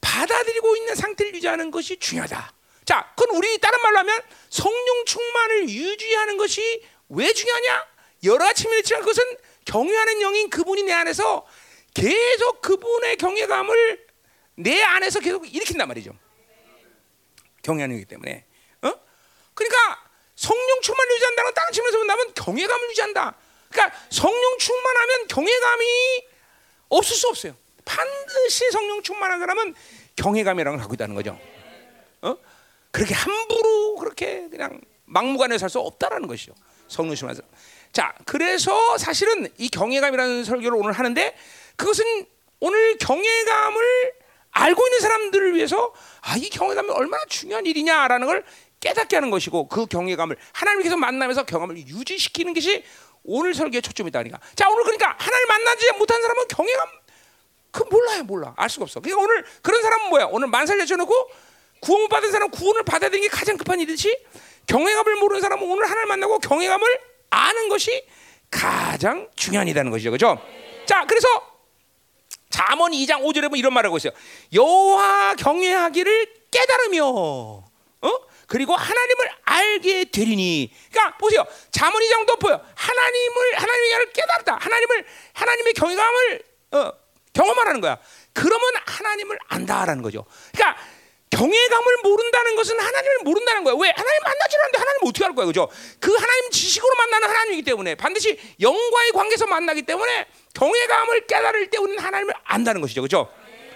받아들이고 0.00 0.76
있는 0.76 0.94
상태를 0.94 1.34
유지하는 1.34 1.70
것이 1.70 1.98
중요하다. 1.98 2.52
자, 2.84 3.12
그건 3.16 3.36
우리 3.36 3.58
다른 3.58 3.80
말로 3.80 3.98
하면 4.00 4.20
성령 4.50 5.04
충만을 5.06 5.68
유지하는 5.70 6.36
것이 6.36 6.84
왜 7.08 7.32
중요하냐? 7.32 7.86
여러 8.24 8.44
면이 8.44 8.78
있지만 8.80 9.00
그것은 9.00 9.24
경외하는 9.64 10.20
영인 10.20 10.50
그분이 10.50 10.82
내 10.82 10.92
안에서 10.92 11.46
계속 11.94 12.60
그분의 12.60 13.16
경외감을 13.16 14.06
내 14.56 14.82
안에서 14.82 15.20
계속 15.20 15.52
일으킨단 15.52 15.88
말이죠. 15.88 16.12
경외하는 17.62 17.96
영이기 17.96 18.08
때문에. 18.08 18.44
어? 18.82 18.92
그러니까 19.54 20.04
성령 20.36 20.80
충만을 20.82 21.14
유지한다는 21.14 21.54
건 21.54 21.72
측면에서 21.72 21.98
본다면 21.98 22.34
경외감을 22.34 22.90
유지한다. 22.90 23.34
그러니까 23.70 23.98
성령 24.10 24.58
충만하면 24.58 25.28
경외감이 25.28 26.26
없을 26.88 27.16
수 27.16 27.28
없어요. 27.28 27.56
반드시 27.84 28.70
성령 28.70 29.02
충만한 29.02 29.40
사람은 29.40 29.74
경외감이라는 30.16 30.76
걸 30.76 30.80
갖고 30.80 30.94
있다는 30.94 31.14
거죠. 31.14 31.38
어? 32.22 32.36
그렇게 32.90 33.14
함부로 33.14 33.96
그렇게 33.96 34.48
그냥 34.48 34.80
막무가내 35.04 35.58
살수 35.58 35.80
없다라는 35.80 36.28
것이죠. 36.28 36.54
성령 36.88 37.14
충만한 37.14 37.36
사람. 37.36 37.50
자, 37.92 38.14
그래서 38.24 38.98
사실은 38.98 39.48
이 39.58 39.68
경외감이라는 39.68 40.44
설교를 40.44 40.78
오늘 40.78 40.92
하는데 40.92 41.36
그것은 41.76 42.26
오늘 42.60 42.96
경외감을 42.98 44.23
알고 44.54 44.86
있는 44.86 45.00
사람들을 45.00 45.54
위해서 45.54 45.92
아, 46.22 46.36
이 46.36 46.48
경외감이 46.48 46.90
얼마나 46.90 47.22
중요한 47.28 47.66
일이냐라는 47.66 48.26
걸 48.26 48.44
깨닫게 48.80 49.16
하는 49.16 49.30
것이고 49.30 49.68
그 49.68 49.86
경외감을 49.86 50.36
하나님을 50.52 50.82
계속 50.84 50.98
만나면서 50.98 51.44
경험을 51.44 51.76
유지시키는 51.76 52.54
것이 52.54 52.84
오늘 53.24 53.54
설교의 53.54 53.82
초점이다 53.82 54.22
그러니까. 54.22 54.40
자, 54.54 54.68
오늘 54.70 54.84
그러니까 54.84 55.16
하나님 55.18 55.48
만나지 55.48 55.92
못한 55.98 56.20
사람은 56.20 56.48
경외감 56.48 56.88
그 57.72 57.82
몰라요, 57.90 58.22
몰라. 58.22 58.54
알 58.56 58.70
수가 58.70 58.84
없어. 58.84 59.00
그러니까 59.00 59.22
오늘 59.22 59.44
그런 59.60 59.82
사람은 59.82 60.10
뭐야? 60.10 60.28
오늘 60.30 60.46
만살 60.46 60.78
내쳐놓고 60.78 61.12
구원 61.80 62.02
못 62.02 62.08
받은 62.08 62.30
사람 62.30 62.50
구원을 62.50 62.84
받아야 62.84 63.10
되는 63.10 63.22
게 63.22 63.28
가장 63.28 63.56
급한 63.56 63.80
일이듯이 63.80 64.16
경외감을 64.66 65.16
모르는 65.16 65.42
사람은 65.42 65.68
오늘 65.68 65.90
하나님 65.90 66.08
만나고 66.08 66.38
경외감을 66.38 67.00
아는 67.30 67.68
것이 67.68 68.06
가장 68.50 69.28
중요한 69.34 69.66
일이라는 69.66 69.90
것이죠. 69.90 70.12
그죠? 70.12 70.38
자, 70.86 71.04
그래서 71.06 71.26
잠언 72.54 72.92
2장 72.92 73.24
5절에 73.24 73.42
보면 73.42 73.56
이런 73.56 73.74
말을 73.74 73.88
하고 73.88 73.96
있어요. 73.96 74.12
여호와 74.52 75.34
경외하기를 75.34 76.34
깨달으며 76.52 77.04
어? 77.04 77.64
그리고 78.46 78.76
하나님을 78.76 79.30
알게 79.42 80.04
되리니. 80.04 80.72
그러니까 80.92 81.16
보세요. 81.16 81.44
잠언 81.72 82.00
2장 82.00 82.24
덮어요. 82.28 82.64
하나님을 82.76 83.54
하나님을 83.56 84.12
깨달았다. 84.12 84.58
하나님을 84.60 85.04
하나님의 85.32 85.72
경외감을 85.72 86.42
어, 86.74 86.92
경험하라는 87.32 87.80
거야. 87.80 87.98
그러면 88.32 88.60
하나님을 88.86 89.36
안다라는 89.48 90.04
거죠. 90.04 90.24
그러니까 90.52 90.80
경외감을 91.34 91.96
모른다는 92.04 92.54
것은 92.54 92.78
하나님을 92.78 93.18
모른다는 93.24 93.64
거야. 93.64 93.74
왜? 93.74 93.92
하나님 93.94 94.22
만나지 94.22 94.56
않는데 94.56 94.78
하나님을 94.78 95.08
어떻게 95.08 95.24
할 95.24 95.34
거야, 95.34 95.46
그죠? 95.46 95.68
그 96.00 96.14
하나님 96.14 96.50
지식으로 96.50 96.94
만나는 96.94 97.28
하나님이기 97.28 97.62
때문에 97.62 97.94
반드시 97.96 98.38
영과의 98.60 99.10
관계에서 99.12 99.46
만나기 99.46 99.82
때문에 99.82 100.26
경외감을 100.54 101.26
깨달을 101.26 101.70
때 101.70 101.78
우리는 101.78 101.98
하나님을 101.98 102.34
안다는 102.44 102.80
것이죠, 102.80 103.02
그죠? 103.02 103.28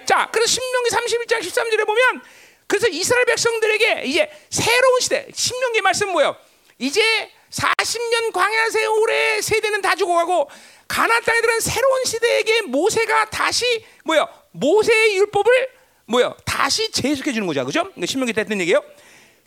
자, 0.07 0.29
그래서 0.33 0.53
신명기 0.53 0.91
31장 0.91 1.41
13절에 1.41 1.85
보면 1.85 2.23
그래서 2.69 2.87
이스라엘 2.89 3.25
백성들에게 3.25 4.03
이제 4.05 4.31
새로운 4.51 5.01
시대, 5.01 5.27
신명기 5.35 5.81
말씀 5.81 6.11
뭐예요? 6.11 6.37
이제 6.79 7.03
40년 7.51 8.33
광야 8.33 8.71
세월의 8.71 9.43
세대는 9.43 9.83
다 9.83 9.97
죽어가고 9.97 10.49
가나안 10.87 11.23
땅에 11.25 11.41
들은 11.41 11.61
새로운 11.61 12.05
시대에게 12.05 12.63
모세가 12.63 13.31
다시 13.31 13.85
뭐요? 14.05 14.29
모세의 14.53 15.17
율법을 15.17 15.78
뭐요? 16.09 16.35
다시 16.45 16.91
재해석해 16.91 17.33
주는 17.33 17.47
거죠, 17.47 17.65
그죠? 17.65 17.91
신명기 18.05 18.33
때 18.33 18.41
했던 18.41 18.61
얘기예요. 18.61 18.83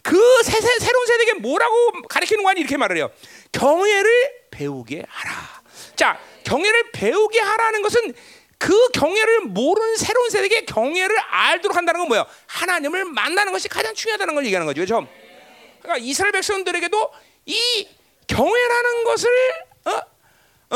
그 0.03 0.17
새, 0.43 0.59
새, 0.61 0.79
새로운 0.79 1.05
세대에게 1.07 1.33
뭐라고 1.33 2.03
가르치는 2.07 2.43
거니 2.43 2.61
이렇게 2.61 2.77
말을 2.77 2.97
해요. 2.97 3.11
경외를 3.51 4.11
배우게 4.51 5.03
하라. 5.07 5.61
자, 5.95 6.19
경외를 6.43 6.91
배우게 6.91 7.39
하라는 7.39 7.81
것은 7.81 8.13
그 8.57 8.89
경외를 8.89 9.41
모르는 9.41 9.97
새로운 9.97 10.29
세대에게 10.29 10.65
경외를 10.65 11.17
알도록 11.19 11.75
한다는 11.75 12.01
건 12.01 12.07
뭐예요? 12.09 12.25
하나님을 12.45 13.05
만나는 13.05 13.51
것이 13.51 13.67
가장 13.67 13.93
중요하다는 13.95 14.35
걸 14.35 14.45
얘기하는 14.45 14.67
거죠. 14.67 14.81
그렇죠? 14.85 15.07
그러니까 15.81 16.05
이스라엘 16.05 16.31
백성들에게도 16.31 17.11
이 17.47 17.87
경외라는 18.27 19.03
것을 19.03 19.29
어? 19.85 20.01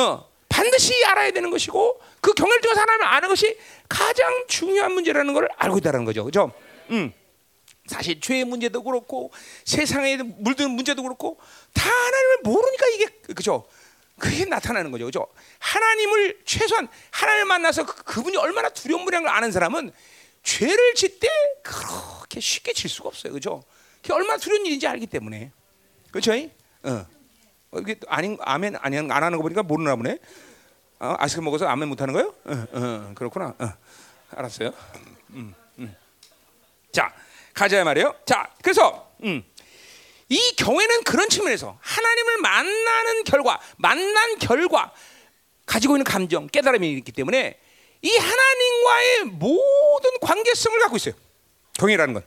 어, 0.02 0.30
반드시 0.50 1.06
알아야 1.06 1.32
되는 1.32 1.52
것이고 1.52 2.02
그 2.26 2.34
경외를 2.34 2.60
통해서 2.60 2.82
하나님을 2.82 3.06
아는 3.06 3.30
것이 3.30 3.56
가장 3.88 4.46
중요한 4.48 4.94
문제라는 4.94 5.32
걸 5.36 5.48
알고 5.58 5.78
있다는 5.78 6.06
거죠. 6.06 6.24
그렇죠? 6.24 6.52
음. 6.90 7.14
사실 7.86 8.20
죄의 8.20 8.46
문제도 8.46 8.82
그렇고 8.82 9.32
세상에 9.64 10.18
물드는 10.18 10.72
문제도 10.72 11.04
그렇고 11.04 11.40
다 11.72 11.88
하나님을 11.88 12.38
모르니까 12.44 12.88
이게 12.96 13.06
그죠? 13.36 13.68
그게 14.18 14.46
나타나는 14.46 14.90
거죠. 14.90 15.06
그죠? 15.06 15.28
하나님을 15.60 16.42
최소한 16.46 16.88
하나님을 17.12 17.46
만나서 17.46 17.86
그, 17.86 18.24
분이 18.24 18.38
얼마나 18.38 18.70
두려움이라는 18.70 19.28
걸 19.28 19.36
아는 19.36 19.52
사람은 19.52 19.92
죄를 20.42 20.96
짓때 20.96 21.28
그렇게 21.62 22.40
쉽게 22.40 22.74
질 22.74 22.90
수가 22.90 23.10
없어요. 23.10 23.34
그죠? 23.34 23.64
그게 24.02 24.14
얼마나 24.14 24.40
두려운 24.40 24.66
일인지 24.66 24.88
알기 24.88 25.06
때문에. 25.06 25.52
어. 26.86 27.06
어 27.70 27.80
이게 27.80 28.00
아닌 28.08 28.40
아멘 28.42 28.78
아니 28.78 28.98
안 28.98 29.12
하는 29.12 29.38
거 29.38 29.44
보니까 29.44 29.62
모르나 29.62 29.96
보네. 29.96 30.18
어, 31.06 31.16
아이스크림 31.20 31.46
먹어서 31.46 31.68
아멘 31.68 31.88
못 31.88 32.02
하는 32.02 32.14
거예요? 32.14 32.34
어, 32.46 32.66
어, 32.72 33.12
그렇구나. 33.14 33.54
어. 33.60 33.74
알았어요. 34.32 34.72
음, 35.32 35.54
음. 35.78 35.96
자, 36.92 37.14
가자 37.54 37.84
말이에요. 37.84 38.16
자, 38.26 38.50
그래서 38.64 39.12
음. 39.24 39.44
이 40.30 40.56
경외는 40.58 41.04
그런 41.04 41.30
측면에서 41.30 41.78
하나님을 41.80 42.38
만나는 42.40 43.24
결과, 43.24 43.60
만난 43.78 44.40
결과 44.40 44.92
가지고 45.66 45.96
있는 45.96 46.04
감정, 46.04 46.48
깨달음이 46.48 46.92
있기 46.94 47.12
때문에 47.12 47.60
이 48.02 48.18
하나님과의 48.18 49.24
모든 49.26 50.20
관계성을 50.22 50.80
갖고 50.80 50.98
있어요. 50.98 51.14
경외라는 51.74 52.16
건. 52.16 52.24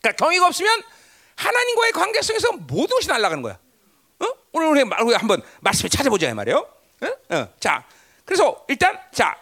그러니까 0.00 0.24
경외가 0.24 0.46
없으면 0.46 0.82
하나님과의 1.36 1.92
관계성에서 1.92 2.52
모든 2.52 2.96
것이 2.96 3.08
날아가는 3.08 3.42
거야. 3.42 3.58
어? 4.20 4.26
오늘 4.52 4.68
우리 4.68 5.14
한번 5.14 5.42
말씀을 5.60 5.90
찾아보자 5.90 6.34
말이에요. 6.34 6.77
어? 7.00 7.34
어. 7.34 7.54
자, 7.60 7.84
그래서 8.24 8.64
일단 8.68 9.00
자 9.12 9.36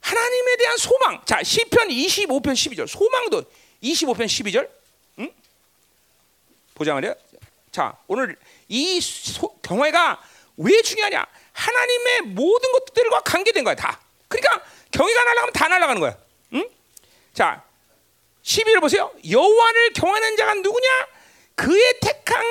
하나님에 0.00 0.56
대한 0.56 0.76
소망. 0.76 1.22
자, 1.24 1.42
시편 1.42 1.88
25편 1.88 2.52
12절. 2.52 2.86
소망도 2.86 3.42
25편 3.82 4.24
12절. 4.24 4.78
보자 6.78 6.94
말이야. 6.94 7.14
자, 7.72 7.96
오늘 8.06 8.36
이 8.68 9.00
소, 9.00 9.54
경외가 9.60 10.22
왜 10.56 10.80
중요하냐? 10.80 11.26
하나님의 11.52 12.20
모든 12.22 12.72
것들과 12.72 13.20
관계된 13.20 13.64
거야, 13.64 13.74
다. 13.74 14.00
그러니까 14.28 14.64
경외가 14.92 15.24
날아가면 15.24 15.52
다 15.52 15.68
날아가는 15.68 16.00
거야. 16.00 16.16
응? 16.54 16.68
자, 17.34 17.64
12절 18.42 18.80
보세요. 18.80 19.12
여호와를 19.28 19.92
경외하는 19.92 20.36
자가 20.36 20.54
누구냐? 20.54 20.88
그의 21.56 21.94
택한 22.00 22.42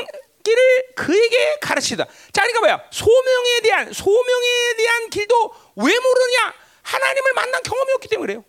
길을 0.48 0.96
그에게 0.96 1.58
가르치다. 1.60 2.06
자, 2.06 2.42
그러니까 2.42 2.60
뭐야? 2.62 2.90
소명에 2.92 3.60
대한 3.62 3.92
소명에 3.92 4.74
대한 4.78 5.10
길도 5.10 5.54
왜 5.76 6.00
모르냐? 6.00 6.54
하나님을 6.84 7.34
만난 7.34 7.62
경험이 7.64 7.92
없기 7.94 8.08
때문에 8.08 8.28
그래요. 8.28 8.46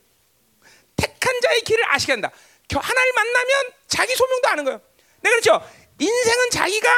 택한 0.97 1.41
자의 1.41 1.61
길을 1.63 1.85
아시게 1.89 2.13
한다. 2.13 2.31
하나님 2.71 3.15
만나면 3.15 3.73
자기 3.89 4.15
소명도 4.15 4.49
아는 4.49 4.65
거예요. 4.65 4.81
내가 5.23 5.41
그렇죠. 5.41 5.71
인생은 5.99 6.51
자기가 6.51 6.89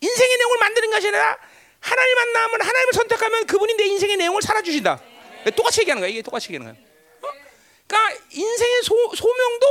인생의 0.00 0.36
내용을 0.36 0.58
만드는 0.58 0.90
것이 0.90 1.08
아니라 1.08 1.38
하나님 1.80 2.14
만나면 2.14 2.60
하나님을 2.60 2.92
선택하면 2.92 3.46
그분이 3.46 3.74
내 3.74 3.84
인생의 3.84 4.16
내용을 4.18 4.42
살아주신다. 4.42 5.00
똑같이 5.56 5.80
얘기하는 5.80 6.02
거야. 6.02 6.10
이게 6.10 6.20
똑같이 6.20 6.52
얘기하는 6.52 6.74
거야. 6.74 6.84
어? 7.22 7.34
그러니까 7.86 8.22
인생의 8.30 8.82
소, 8.82 9.14
소명도 9.14 9.66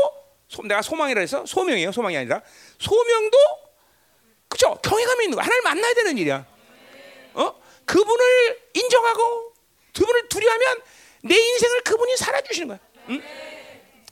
소, 0.47 0.63
내가 0.63 0.81
소망이라 0.81 1.21
해서 1.21 1.45
소명이에요. 1.45 1.91
소망이 1.91 2.17
아니라 2.17 2.41
소명도 2.79 3.37
그죠? 4.51 4.77
경외감이 4.83 5.23
있는 5.23 5.37
거. 5.37 5.41
하나님 5.41 5.63
만나야 5.63 5.93
되는 5.93 6.17
일이야. 6.17 6.45
어? 7.33 7.55
그분을 7.85 8.59
인정하고 8.73 9.53
그분을 9.95 10.27
두려하면 10.27 10.81
내 11.21 11.35
인생을 11.35 11.81
그분이 11.81 12.17
살아주시는 12.17 12.67
거야. 12.67 12.79
응? 13.09 13.23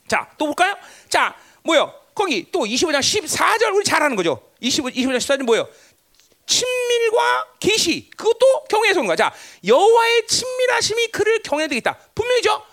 자, 0.08 0.32
또 0.38 0.46
볼까요? 0.46 0.76
자, 1.10 1.36
뭐요? 1.64 1.94
거기 2.16 2.50
또 2.52 2.62
25장 2.62 3.00
14절 3.00 3.76
우리 3.76 3.84
잘 3.84 4.02
아는 4.02 4.16
거죠. 4.16 4.42
25, 4.62 4.90
25장 4.90 5.18
14절 5.18 5.44
뭐요? 5.44 5.68
친밀과 6.46 7.48
계시 7.60 8.10
그것도 8.16 8.64
경외에서 8.70 9.02
오는 9.02 9.08
거야. 9.08 9.16
자, 9.18 9.34
여호와의 9.66 10.26
친밀하심이 10.26 11.08
그를 11.08 11.42
경외되겠다. 11.44 11.98
분명히죠. 12.16 12.66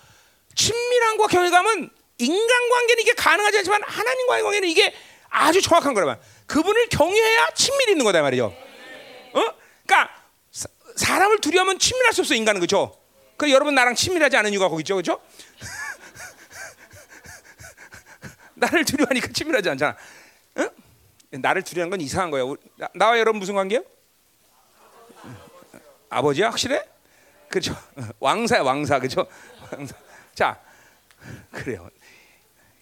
친밀함과 0.54 1.26
경외감은 1.26 1.90
인간 2.18 2.68
관계는 2.70 3.02
이게 3.02 3.12
가능하지 3.12 3.58
않지만 3.58 3.82
하나님과의 3.82 4.42
관계는 4.44 4.68
이게 4.68 4.94
아주 5.28 5.60
정확한 5.60 5.92
거라면 5.92 6.18
그분을 6.46 6.88
경외해야 6.88 7.48
친밀이 7.54 7.92
있는 7.92 8.04
거다 8.04 8.22
말이죠. 8.22 8.46
어? 8.46 9.40
그러니까 9.86 10.14
사, 10.50 10.68
사람을 10.96 11.40
두려우면 11.40 11.78
친밀할 11.78 12.12
수 12.12 12.22
없어 12.22 12.34
인간은 12.34 12.60
그렇죠. 12.60 12.98
그 13.36 13.50
여러분 13.50 13.74
나랑 13.74 13.94
친밀하지 13.94 14.36
않은 14.38 14.52
이유가 14.52 14.68
거기 14.68 14.80
있죠, 14.80 14.94
그렇죠? 14.94 15.20
나를 18.54 18.84
두려워하니까 18.84 19.28
친밀하지 19.32 19.68
않잖아. 19.70 19.96
응? 20.58 20.70
나를 21.32 21.62
두려워하는 21.62 21.90
건 21.90 22.00
이상한 22.00 22.30
거야. 22.30 22.42
나- 22.76 22.88
나와 22.94 23.18
여러분 23.18 23.38
무슨 23.38 23.54
관계요? 23.54 23.82
아버지야 26.08 26.48
확실해? 26.48 26.82
그렇죠. 27.48 27.76
왕사야 28.20 28.62
왕사 28.62 28.98
그렇죠. 28.98 29.26
왕사. 29.70 29.94
자 30.34 30.60
그래요. 31.50 31.88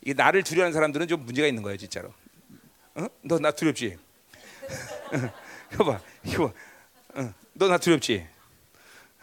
이게 0.02 0.12
나를 0.14 0.42
두려워하는 0.42 0.72
사람들은 0.74 1.08
좀 1.08 1.24
문제가 1.24 1.48
있는 1.48 1.62
거예요 1.62 1.76
진짜로. 1.78 2.12
어? 2.96 3.06
너나 3.22 3.50
두렵지? 3.50 3.98
이거 5.72 5.84
봐, 5.84 6.00
이거 6.24 6.48
봐. 6.48 6.54
어, 7.20 7.34
너나 7.54 7.78
두렵지? 7.78 8.26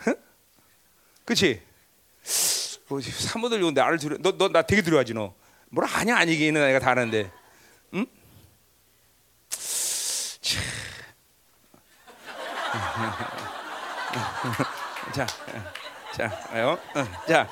어? 0.08 0.13
그렇지? 1.25 1.62
뭐, 2.88 3.00
사모들 3.01 3.62
요 3.62 3.72
나를 3.72 3.98
두려, 3.98 4.18
너 4.18 4.32
너 4.38 4.50
나 4.50 4.62
되게 4.63 4.82
두려워하지 4.82 5.13
너. 5.13 5.34
뭘 5.70 5.86
아냐 5.88 6.18
아니기는 6.18 6.60
내가 6.60 6.80
다 6.80 6.92
아는데, 6.92 7.32
응? 7.94 8.06
참. 10.42 10.62
자, 15.13 15.25
자, 16.13 16.25
어, 16.51 16.78
어, 17.00 17.25
자, 17.28 17.48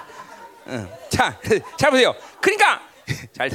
어, 0.65 0.99
자, 1.09 1.39
잘 1.77 1.91
보세요. 1.91 2.13
그러니까 2.41 2.81
잘 3.35 3.49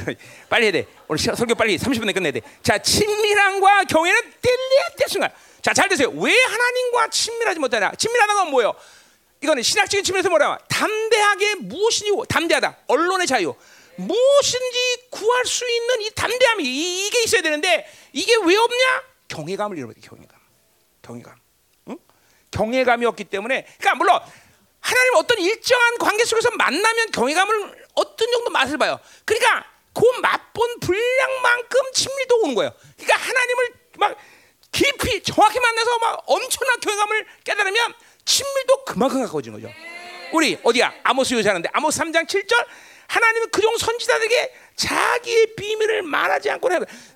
빨리 0.49 0.65
해야 0.65 0.71
돼. 0.71 0.87
오늘 1.07 1.17
시- 1.19 1.29
설교 1.35 1.55
빨리 1.55 1.77
30분에 1.77 2.13
끝내야 2.13 2.31
돼. 2.31 2.41
자, 2.63 2.77
친밀함과 2.77 3.85
경외는 3.85 4.21
뗄래야 4.41 4.83
뗄 4.97 5.09
순간. 5.09 5.31
자, 5.61 5.73
잘 5.73 5.89
되세요. 5.89 6.09
왜 6.09 6.33
하나님과 6.43 7.09
친밀하지 7.09 7.59
못하냐? 7.59 7.91
친밀하다는 7.97 8.43
건 8.43 8.51
뭐예요? 8.51 8.73
이거는 9.41 9.63
신학적인 9.63 10.03
측면에서 10.03 10.29
뭐라? 10.29 10.57
담대하게 10.69 11.55
무엇이니 11.55 12.11
담대하다. 12.29 12.77
언론의 12.87 13.27
자유. 13.27 13.53
무엇인지 13.97 15.07
구할 15.09 15.45
수 15.45 15.69
있는 15.69 16.01
이 16.01 16.09
담대함이 16.11 16.63
이- 16.63 17.07
이게 17.07 17.23
있어야 17.23 17.41
되는데 17.41 17.87
이게 18.13 18.33
왜 18.43 18.55
없냐? 18.57 19.03
경외감을 19.29 19.77
잃어버려. 19.77 19.95
경외감. 20.01 20.39
경외감. 21.01 21.35
응? 21.89 21.97
경외감이 22.51 23.05
없기 23.05 23.23
때문에 23.25 23.65
그러니까 23.79 23.95
물론 23.95 24.19
하나님 24.79 25.15
어떤 25.15 25.39
일정한 25.39 25.97
관계 25.97 26.25
속에서 26.25 26.51
만나면 26.51 27.11
경외감을 27.11 27.84
어떤 27.95 28.31
정도 28.31 28.49
맛을 28.49 28.77
봐요. 28.77 28.99
그러니까 29.25 29.65
그 29.93 30.03
맛본 30.21 30.79
분량만큼 30.81 31.79
친밀도 31.93 32.41
오는 32.41 32.55
거예요. 32.55 32.71
그러니까 32.97 33.15
하나님을 33.17 33.73
막 33.97 34.17
깊이 34.71 35.23
정확히 35.23 35.59
만나서 35.59 35.97
막 35.99 36.23
엄청난 36.25 36.79
경외감을 36.81 37.25
깨달으면 37.45 37.93
친밀도 38.25 38.83
그만큼 38.85 39.21
가까워지는 39.21 39.61
거죠. 39.61 39.73
우리 40.33 40.57
어디야? 40.63 40.93
아모스 41.03 41.33
요사하는데 41.35 41.69
아모스 41.71 41.99
3장 42.01 42.27
7절 42.27 42.65
하나님은 43.07 43.49
그종 43.51 43.77
선지자들에게 43.77 44.53
자기의 44.75 45.55
비밀을 45.55 46.01
말하지 46.01 46.49
않고. 46.49 46.67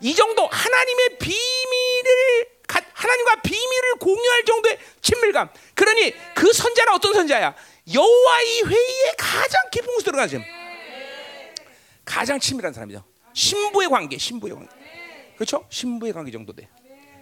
이 0.01 0.15
정도 0.15 0.47
하나님의 0.47 1.17
비밀을 1.17 2.45
가- 2.67 2.81
하나님과 2.93 3.41
비밀을 3.41 3.95
공유할 3.99 4.45
정도의 4.45 4.77
친밀감. 5.01 5.49
그러니 5.73 6.13
그 6.35 6.53
선자는 6.53 6.93
어떤 6.93 7.13
선자야? 7.13 7.55
여호와의 7.93 8.63
회의에 8.67 9.11
가장 9.17 9.69
깊은 9.71 9.97
들어가는 10.03 10.29
사람. 10.29 10.58
가장 12.09 12.39
친밀한 12.39 12.73
사람이죠. 12.73 13.03
신부의 13.33 13.87
관계, 13.87 14.17
신부의 14.17 14.55
관계. 14.55 14.69
그렇죠? 15.35 15.63
신부의 15.69 16.11
관계 16.11 16.31
정도 16.31 16.51
돼. 16.51 16.67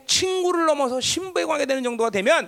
친구를 0.07 0.65
넘어서 0.65 1.01
신부의 1.01 1.45
관계 1.45 1.65
되는 1.65 1.83
정도가 1.83 2.09
되면 2.09 2.47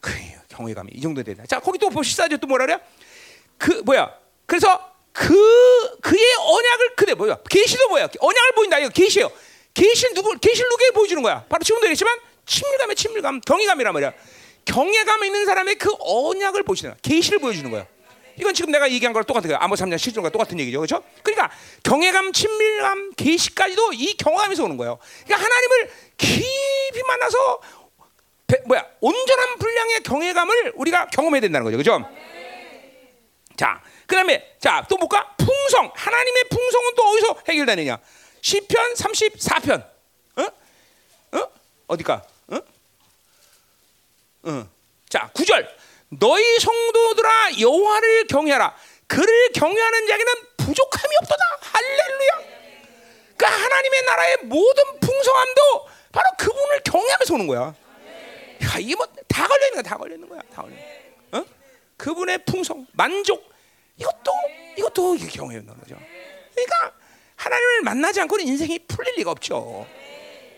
그 0.00 0.12
경외감이 0.48 0.92
이 0.94 1.00
정도 1.00 1.24
되다. 1.24 1.44
자, 1.46 1.58
거기 1.58 1.76
또 1.78 1.90
보시죠. 1.90 2.28
또 2.36 2.46
뭐라 2.46 2.66
그래요? 2.66 2.80
그 3.58 3.82
뭐야? 3.84 4.14
그래서 4.46 4.94
그 5.12 5.34
그의 6.00 6.22
언약을 6.38 6.94
그대 6.94 7.14
뭐야? 7.14 7.38
계시도 7.50 7.88
뭐야? 7.88 8.08
언약을 8.20 8.52
보인다. 8.54 8.78
이거 8.78 8.88
계시예요. 8.88 9.30
계시 9.74 10.14
누구 10.14 10.38
계시 10.38 10.62
누구에 10.62 10.90
보여주는 10.92 11.20
거야? 11.20 11.44
바로 11.48 11.64
지금도 11.64 11.86
얘기했지만 11.86 12.16
친밀감의 12.46 12.94
친밀감, 12.94 13.40
경외감이란 13.40 13.92
말이야. 13.92 14.12
경외감 14.64 15.24
있는 15.24 15.46
사람의 15.46 15.74
그 15.76 15.92
언약을 15.98 16.62
보시는 16.62 16.92
거야. 16.92 16.98
계시를 17.02 17.40
보여주는 17.40 17.68
거야. 17.72 17.86
이건 18.40 18.54
지금 18.54 18.72
내가 18.72 18.90
얘기한 18.90 19.12
거랑 19.12 19.26
똑같은 19.26 19.48
거야. 19.48 19.58
아모 19.60 19.74
3장 19.74 19.96
7절과 19.96 20.32
똑같은 20.32 20.58
얘기죠. 20.60 20.78
그렇죠? 20.80 21.04
그러니까 21.22 21.50
경외감, 21.82 22.32
친밀감, 22.32 23.12
계시까지도 23.14 23.92
이 23.92 24.14
경외감에서 24.14 24.64
오는 24.64 24.76
거예요. 24.78 24.98
그러니까 25.24 25.44
하나님을 25.46 25.92
깊이 26.16 27.02
만나서 27.06 27.60
배- 28.46 28.62
뭐야? 28.66 28.86
온전한 29.00 29.58
분량의 29.58 30.02
경외감을 30.02 30.72
우리가 30.76 31.06
경험해야 31.08 31.40
된다는 31.42 31.64
거죠. 31.64 31.76
그렇죠? 31.76 32.08
자, 33.56 33.82
그다음에 34.06 34.56
자, 34.58 34.86
또 34.88 34.96
볼까? 34.96 35.34
풍성. 35.36 35.92
하나님의 35.94 36.44
풍성은 36.50 36.94
또 36.96 37.02
어디서 37.10 37.42
해결되느냐? 37.46 37.98
시편 38.40 38.94
34편. 38.94 39.86
어? 40.36 40.42
어? 41.38 41.48
어디까? 41.88 42.22
어? 42.48 42.58
어. 44.44 44.66
자, 45.10 45.30
9절. 45.34 45.68
너희 46.10 46.58
성도들아 46.58 47.60
여호와를 47.60 48.26
경외하라. 48.26 48.74
그를 49.06 49.52
경외하는 49.52 50.06
자에게는 50.06 50.32
부족함이 50.58 51.14
없도다. 51.22 51.44
할렐루야. 51.60 52.50
그 53.36 53.44
하나님의 53.46 54.02
나라의 54.02 54.36
모든 54.42 54.82
풍성함도 55.00 55.88
바로 56.12 56.28
그분을 56.38 56.80
경외하면서 56.84 57.34
오는 57.34 57.46
거야. 57.46 57.60
야, 58.62 58.78
이게 58.78 58.94
뭐 58.96 59.06
다 59.28 59.46
걸려 59.46 59.66
있는 59.68 59.82
거야. 59.82 59.90
다 59.90 59.96
걸려 59.96 60.14
있는 60.14 60.28
거야. 60.28 60.40
다 60.54 60.62
걸려. 60.62 60.74
어? 61.32 61.44
그분의 61.96 62.44
풍성, 62.44 62.86
만족 62.92 63.48
이것도 63.96 64.32
이것도 64.76 65.16
경외하는 65.16 65.66
거죠. 65.78 65.96
그러니까 66.52 66.92
하나님을 67.36 67.82
만나지 67.82 68.20
않고는 68.20 68.46
인생이 68.46 68.80
풀릴 68.80 69.14
리가 69.16 69.30
없죠. 69.30 69.86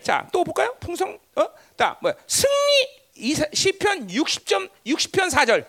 자, 0.01 0.27
또 0.33 0.43
볼까요? 0.43 0.75
풍성 0.81 1.17
어? 1.35 1.47
자, 1.77 1.97
뭐야? 2.01 2.13
승리 2.27 3.02
시편 3.15 4.07
60점 4.07 4.69
60편 4.85 5.31
4절. 5.31 5.65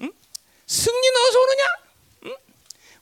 응? 0.00 0.12
승리 0.66 1.10
넣어서 1.12 1.40
오느냐? 1.40 1.64
응? 2.24 2.36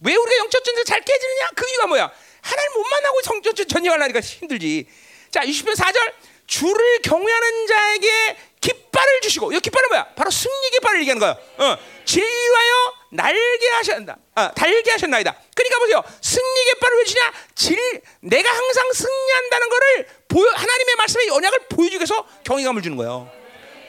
왜 0.01 0.15
우리가 0.15 0.37
영적 0.39 0.65
전쟁 0.65 0.85
잘 0.85 1.01
깨지느냐? 1.01 1.51
그 1.55 1.69
이유가 1.71 1.87
뭐야? 1.87 2.13
하나님 2.41 2.73
못 2.75 2.83
만나고 2.89 3.23
성적 3.23 3.55
전쟁하려니까 3.55 4.21
힘들지. 4.21 4.87
자, 5.31 5.43
60편 5.43 5.77
4절. 5.77 6.13
주를 6.47 7.01
경외하는 7.03 7.67
자에게 7.67 8.37
깃발을 8.61 9.21
주시고, 9.23 9.53
이 9.53 9.61
깃발은 9.61 9.89
뭐야? 9.89 10.13
바로 10.15 10.31
승리 10.31 10.71
깃발을 10.73 11.01
얘기하는 11.01 11.21
거야. 11.21 11.31
어, 11.31 11.79
진리하여 12.05 12.95
날게 13.11 13.69
하셨다. 13.71 14.19
아, 14.35 14.53
달게 14.53 14.91
하셨나이다. 14.91 15.35
그러니까 15.55 15.79
보세요. 15.79 16.05
승리 16.21 16.65
깃발을 16.73 16.99
왜 16.99 17.05
주냐? 17.05 17.33
질, 17.55 18.03
내가 18.21 18.51
항상 18.51 18.93
승리한다는 18.93 19.69
거를 19.69 20.09
보여, 20.29 20.51
하나님의 20.51 20.97
말씀의 20.97 21.31
언약을 21.31 21.59
보여주기 21.71 21.97
위해서 21.97 22.27
경외감을 22.45 22.83
주는 22.83 22.97
거예요. 22.99 23.42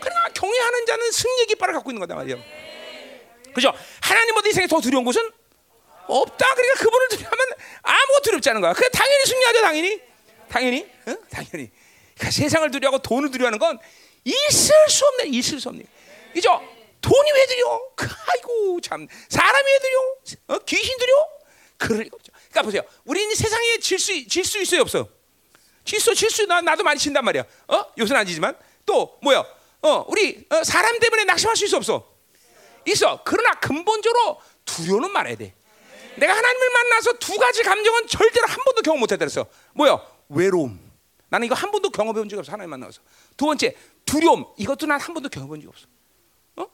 그러나 0.03 0.29
경외하는 0.29 0.85
자는 0.85 1.11
승리 1.11 1.45
깃발을 1.47 1.73
갖고 1.75 1.89
있는 1.91 1.99
거다 2.01 2.15
말이에요. 2.15 2.37
그죠? 3.53 3.73
하나님보다 4.01 4.49
이 4.49 4.51
세상에 4.51 4.67
더 4.67 4.79
두려운 4.81 5.03
곳은 5.05 5.21
없다. 6.07 6.53
그러니까 6.55 6.79
그분을 6.83 7.07
두려하면 7.09 7.47
아무것도 7.81 8.21
두렵지 8.23 8.49
않은 8.49 8.61
거야. 8.61 8.73
그 8.73 8.89
당연히 8.89 9.25
승리하죠, 9.25 9.61
당연히. 9.61 10.01
당연히, 10.49 10.87
응? 11.07 11.17
당연히. 11.31 11.71
그러니까 12.15 12.31
세상을 12.31 12.69
두려워하고 12.71 13.01
돈을 13.01 13.31
두려워하는 13.31 13.59
건 13.59 13.79
있을 14.23 14.75
수 14.89 15.05
없네, 15.05 15.25
있을 15.29 15.59
수 15.59 15.69
없네. 15.69 15.83
그죠? 16.33 16.61
돈이 17.01 17.31
왜 17.33 17.45
두려? 17.47 17.81
그, 17.95 18.07
아이고 18.27 18.81
참 18.81 19.07
사람이 19.29 19.65
왜 19.71 19.79
두려? 19.79 20.55
어? 20.55 20.59
귀신 20.65 20.97
두려? 20.97 21.27
그럴 21.77 22.03
리가 22.03 22.15
없죠. 22.15 22.31
그러니까 22.49 22.61
보세요. 22.63 22.81
우리는 23.05 23.33
세상에 23.35 23.77
질 23.79 23.97
수 23.99 24.27
질 24.27 24.45
수 24.45 24.61
있어요, 24.61 24.81
없어요? 24.81 25.07
질수 25.85 26.15
질수 26.15 26.45
나 26.45 26.61
나도 26.61 26.83
많이 26.83 26.99
친단 26.99 27.25
말이야. 27.25 27.43
어? 27.67 27.85
요새는 27.97 28.21
안 28.21 28.25
지지만 28.25 28.57
또 28.85 29.17
뭐야? 29.21 29.43
어, 29.84 30.06
우리 30.08 30.46
어, 30.50 30.63
사람 30.63 30.98
때문에 31.00 31.26
낙심할 31.26 31.56
수 31.56 31.65
있어 31.65 31.78
없어? 31.78 32.12
있어. 32.88 33.22
그러나 33.24 33.52
근본적으로 33.60 34.41
두려움은 34.65 35.12
말아야 35.12 35.36
돼. 35.36 35.54
내가 36.15 36.36
하나님을 36.36 36.69
만나서 36.69 37.13
두 37.13 37.38
가지 37.38 37.63
감정은 37.63 38.08
절대로 38.08 38.48
한 38.48 38.58
번도 38.63 38.82
경험 38.82 39.00
못했다 39.00 39.19
그랬어. 39.19 39.46
뭐야? 39.74 40.00
외로움. 40.30 40.80
나는 41.30 41.48
이거 41.48 41.56
한 41.56 41.72
번도 41.72 41.89
경험해 41.89 42.19
본 42.19 42.30
적이 42.30 42.39
없어. 42.39 42.52
하나님 42.52 42.69
만나서. 42.69 43.02
두 43.36 43.46
번째, 43.46 43.76
두려움. 44.06 44.46
이것도 44.58 44.86
난 44.86 45.00
한 45.00 45.13
번도 45.13 45.30
경험해 45.30 45.50
본 45.50 45.60
적이 45.60 45.69
없어. 45.69 45.88
어? 46.58 46.67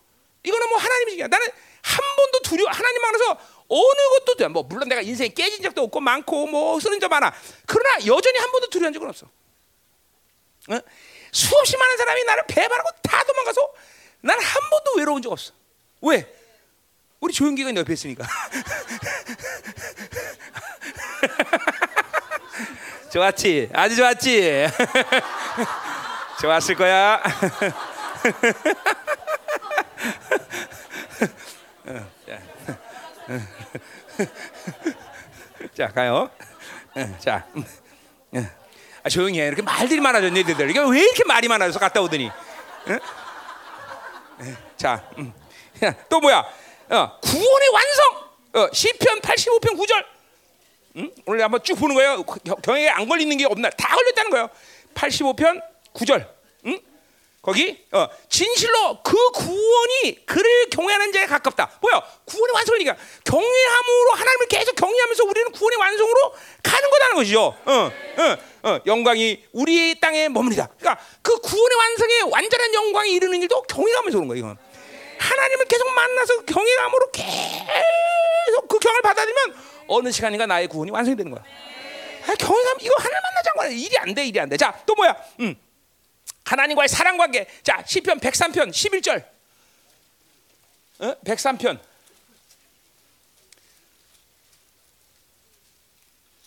이거는 0.43 0.69
뭐 0.69 0.77
하나님이야. 0.77 1.27
나는 1.27 1.47
한 1.81 2.15
번도 2.17 2.39
두려워. 2.41 2.69
하나님 2.69 3.01
만나서 3.01 3.39
어느 3.69 4.19
것도 4.19 4.35
돼. 4.35 4.47
뭐 4.49 4.63
물론 4.63 4.89
내가 4.89 5.01
인생이 5.01 5.33
깨진 5.33 5.63
적도 5.63 5.83
없고 5.83 5.99
많고 6.01 6.47
뭐 6.47 6.79
쓰는 6.79 6.99
적 6.99 7.07
많아. 7.07 7.33
그러나 7.65 8.05
여전히 8.05 8.37
한 8.39 8.51
번도 8.51 8.67
두려운 8.69 8.91
적은 8.93 9.07
없어. 9.09 9.25
어? 10.69 10.79
수없이 11.31 11.77
많은 11.77 11.97
사람이 11.97 12.23
나를 12.23 12.43
배반하고 12.47 12.89
다 13.03 13.23
도망가서 13.23 13.73
난 14.21 14.37
한 14.39 14.69
번도 14.69 14.93
외로운 14.97 15.21
적 15.21 15.31
없어. 15.31 15.53
왜? 16.01 16.27
우리 17.19 17.33
조용기가 17.33 17.73
옆에 17.75 17.93
있으니까. 17.93 18.25
좋았지? 23.11 23.69
아주 23.73 23.95
좋았지? 23.95 24.67
좋았을 26.41 26.75
거야. 26.75 27.21
자, 35.75 35.87
가요. 35.87 36.29
자, 37.19 37.45
아, 39.03 39.09
조용히 39.09 39.39
해. 39.39 39.47
이렇게 39.47 39.61
말들이 39.61 39.99
많아져, 39.99 40.29
너희들. 40.29 40.69
이게 40.69 40.79
왜 40.79 40.99
이렇게 41.01 41.23
말이 41.25 41.47
많아서 41.47 41.79
갔다 41.79 42.01
오더니? 42.01 42.29
응? 42.87 42.99
자, 44.77 45.03
음. 45.17 45.33
또 46.09 46.19
뭐야? 46.19 46.39
어, 46.89 47.19
구원의 47.21 47.69
완성. 47.73 48.29
어, 48.53 48.69
시편 48.73 49.19
85편 49.21 49.77
9절. 49.77 50.05
응? 50.97 51.11
오늘 51.25 51.43
한번 51.43 51.61
쭉 51.63 51.75
보는 51.75 51.95
거예요. 51.95 52.23
경에게 52.23 52.89
안 52.89 53.07
걸리는 53.07 53.35
게 53.37 53.45
없나? 53.45 53.69
다 53.69 53.95
걸렸다는 53.95 54.31
거예요. 54.31 54.49
85편 54.95 55.61
9절. 55.93 56.38
응? 57.39 57.41
거기 57.41 57.85
어, 57.91 58.07
진실로 58.27 59.01
그 59.01 59.15
구원이 59.31 60.25
그를 60.25 60.69
경외하는 60.69 61.11
자에 61.13 61.25
가깝다. 61.25 61.71
뭐야? 61.81 62.01
구원의 62.25 62.53
완성이니까 62.53 62.95
경외함으로 63.23 64.11
하나님을 64.13 64.47
계속 64.47 64.75
경외하면서 64.75 65.23
우리는 65.23 65.51
구원의 65.51 65.79
완성으로 65.79 66.33
가는 66.61 66.89
거라는 66.89 67.15
것이죠. 67.15 67.41
어, 67.65 67.71
어, 67.71 68.69
어, 68.69 68.79
영광이 68.85 69.45
우리 69.53 69.99
땅에 69.99 70.27
머무리다. 70.29 70.67
그러니까 70.77 71.03
그 71.21 71.37
구원의 71.39 71.77
완성에 71.77 72.21
완전한 72.29 72.73
영광이 72.73 73.11
이르는 73.13 73.41
일도 73.41 73.61
경외하면서 73.63 74.17
오는 74.17 74.27
거예요. 74.27 74.39
이건. 74.39 74.57
하나님을 75.19 75.65
계속 75.65 75.89
만나서 75.93 76.45
경외함으로 76.45 77.11
계속 77.11 78.67
그 78.67 78.79
경을 78.79 79.01
받아들이면 79.01 79.55
어느 79.87 80.11
시간인가 80.11 80.45
나의 80.45 80.67
구원이 80.67 80.91
완성이 80.91 81.15
되는 81.15 81.31
거야. 81.31 81.43
아, 81.43 82.35
경외감 82.35 82.77
이거 82.81 82.93
하나님 82.97 83.21
만나자는 83.23 83.57
거야. 83.57 83.69
일이 83.69 83.97
안 83.97 84.13
돼, 84.13 84.25
일이 84.25 84.39
안 84.39 84.47
돼. 84.49 84.55
자, 84.57 84.77
또 84.85 84.93
뭐야? 84.95 85.15
음. 85.39 85.55
하나님과의 86.49 86.89
사랑 86.89 87.17
관계. 87.17 87.45
자, 87.61 87.83
시편 87.85 88.19
103편 88.19 88.71
11절. 88.71 89.23
어? 90.99 91.15
103편. 91.23 91.79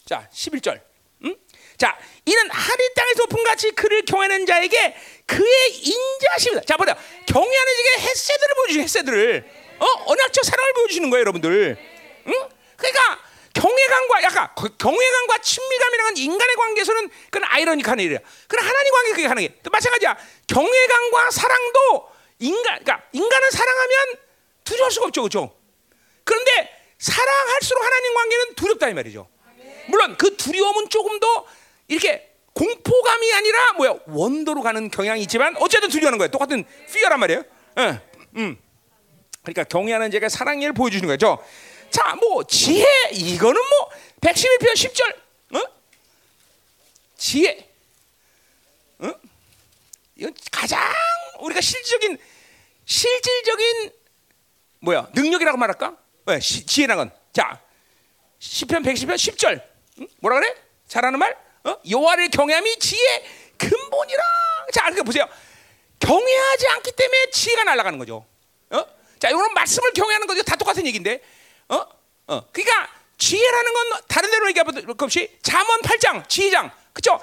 자, 0.04 0.28
11절. 0.32 0.80
음? 1.24 1.36
자, 1.78 1.96
이는 2.24 2.50
하늘 2.50 2.94
땅에서 2.94 3.22
높음같이 3.22 3.70
그를 3.70 4.04
경외하는 4.04 4.44
자에게 4.44 4.96
그의 5.26 5.76
인자심이다. 5.76 6.62
자, 6.66 6.76
보자. 6.76 6.98
경외하는 7.26 7.72
자에게 7.74 8.08
햇새들을 8.08 8.54
보여주시는 8.56 8.84
햇새들을. 8.84 9.50
어? 9.78 9.86
언약적 10.06 10.44
사랑을 10.44 10.72
보여주시는 10.74 11.10
거예요, 11.10 11.20
여러분들. 11.20 11.78
응? 12.26 12.48
그러니까 12.76 13.31
경외감과 13.54 14.22
약간 14.22 14.48
경외감과 14.78 15.38
친밀감이라는 15.38 16.16
인간의 16.16 16.56
관계에서는 16.56 17.10
그건 17.30 17.48
아이러니한 17.48 18.00
일이야. 18.00 18.18
그러나 18.48 18.68
하나님 18.68 18.92
관계 18.92 19.10
그게 19.28 19.48
게또 19.48 19.70
마찬가지야. 19.70 20.16
경외감과 20.46 21.30
사랑도 21.30 22.08
인간, 22.38 22.82
그러니까 22.82 23.02
인간은 23.12 23.50
사랑하면 23.50 23.98
두려울 24.64 24.90
수가 24.90 25.06
없죠, 25.06 25.22
그렇죠? 25.22 25.54
그런데 26.24 26.70
사랑할수록 26.98 27.84
하나님 27.84 28.14
관계는 28.14 28.54
두렵다 28.54 28.88
이 28.88 28.94
말이죠. 28.94 29.28
물론 29.88 30.16
그 30.16 30.36
두려움은 30.36 30.88
조금 30.88 31.18
더 31.20 31.46
이렇게 31.88 32.30
공포감이 32.54 33.34
아니라 33.34 33.72
뭐야 33.74 33.94
원도로 34.06 34.62
가는 34.62 34.90
경향이 34.90 35.22
있지만 35.22 35.56
어쨌든 35.56 35.88
두려워하는 35.88 36.18
거예요. 36.18 36.30
똑같은 36.30 36.64
피어란 36.92 37.18
말이에요. 37.20 37.42
응, 37.78 38.00
음. 38.36 38.58
그러니까 39.42 39.64
경외하는 39.64 40.10
제가 40.10 40.28
사랑의 40.28 40.66
일 40.66 40.72
보여주는 40.72 41.06
거죠. 41.06 41.42
자, 41.92 42.14
뭐 42.16 42.42
지혜 42.44 42.86
이거는 43.12 43.60
뭐 43.60 43.90
111편 44.22 44.72
10절. 44.72 45.14
어? 45.56 45.68
지혜. 47.18 47.68
어? 48.98 49.12
이건 50.16 50.34
가장 50.50 50.80
우리가 51.40 51.60
실질적인 51.60 52.18
실질적인 52.86 53.92
뭐야? 54.80 55.08
능력이라고 55.14 55.58
말할까? 55.58 55.96
왜? 56.26 56.40
시, 56.40 56.64
지혜라는 56.64 57.04
건. 57.10 57.18
자. 57.32 57.60
10편 58.40 58.84
110편 58.84 59.14
10절. 59.14 59.62
응? 60.00 60.08
뭐라 60.20 60.40
그래? 60.40 60.54
잘하는 60.88 61.18
말? 61.18 61.36
어? 61.64 61.76
여호와를 61.88 62.30
경외함이 62.30 62.78
지혜 62.78 63.24
근본이라. 63.58 64.22
자, 64.72 64.80
그러니까 64.82 65.02
보세요. 65.04 65.28
경외하지 66.00 66.68
않기 66.68 66.92
때문에 66.92 67.30
지혜가 67.30 67.64
날아가는 67.64 67.98
거죠. 67.98 68.26
어? 68.70 68.84
자, 69.18 69.28
이런 69.28 69.52
말씀을 69.52 69.92
경외하는 69.92 70.26
거죠. 70.26 70.42
다 70.42 70.56
똑같은 70.56 70.86
얘기인데. 70.86 71.22
어? 71.72 71.86
어. 72.28 72.42
그러니까 72.52 72.88
지혜라는 73.18 73.72
건 73.72 74.00
다른 74.08 74.30
데로 74.30 74.48
얘기하면 74.48 74.96
것이 74.96 75.28
잠언 75.42 75.80
8장, 75.80 76.28
지혜장. 76.28 76.70
그죠 76.92 77.20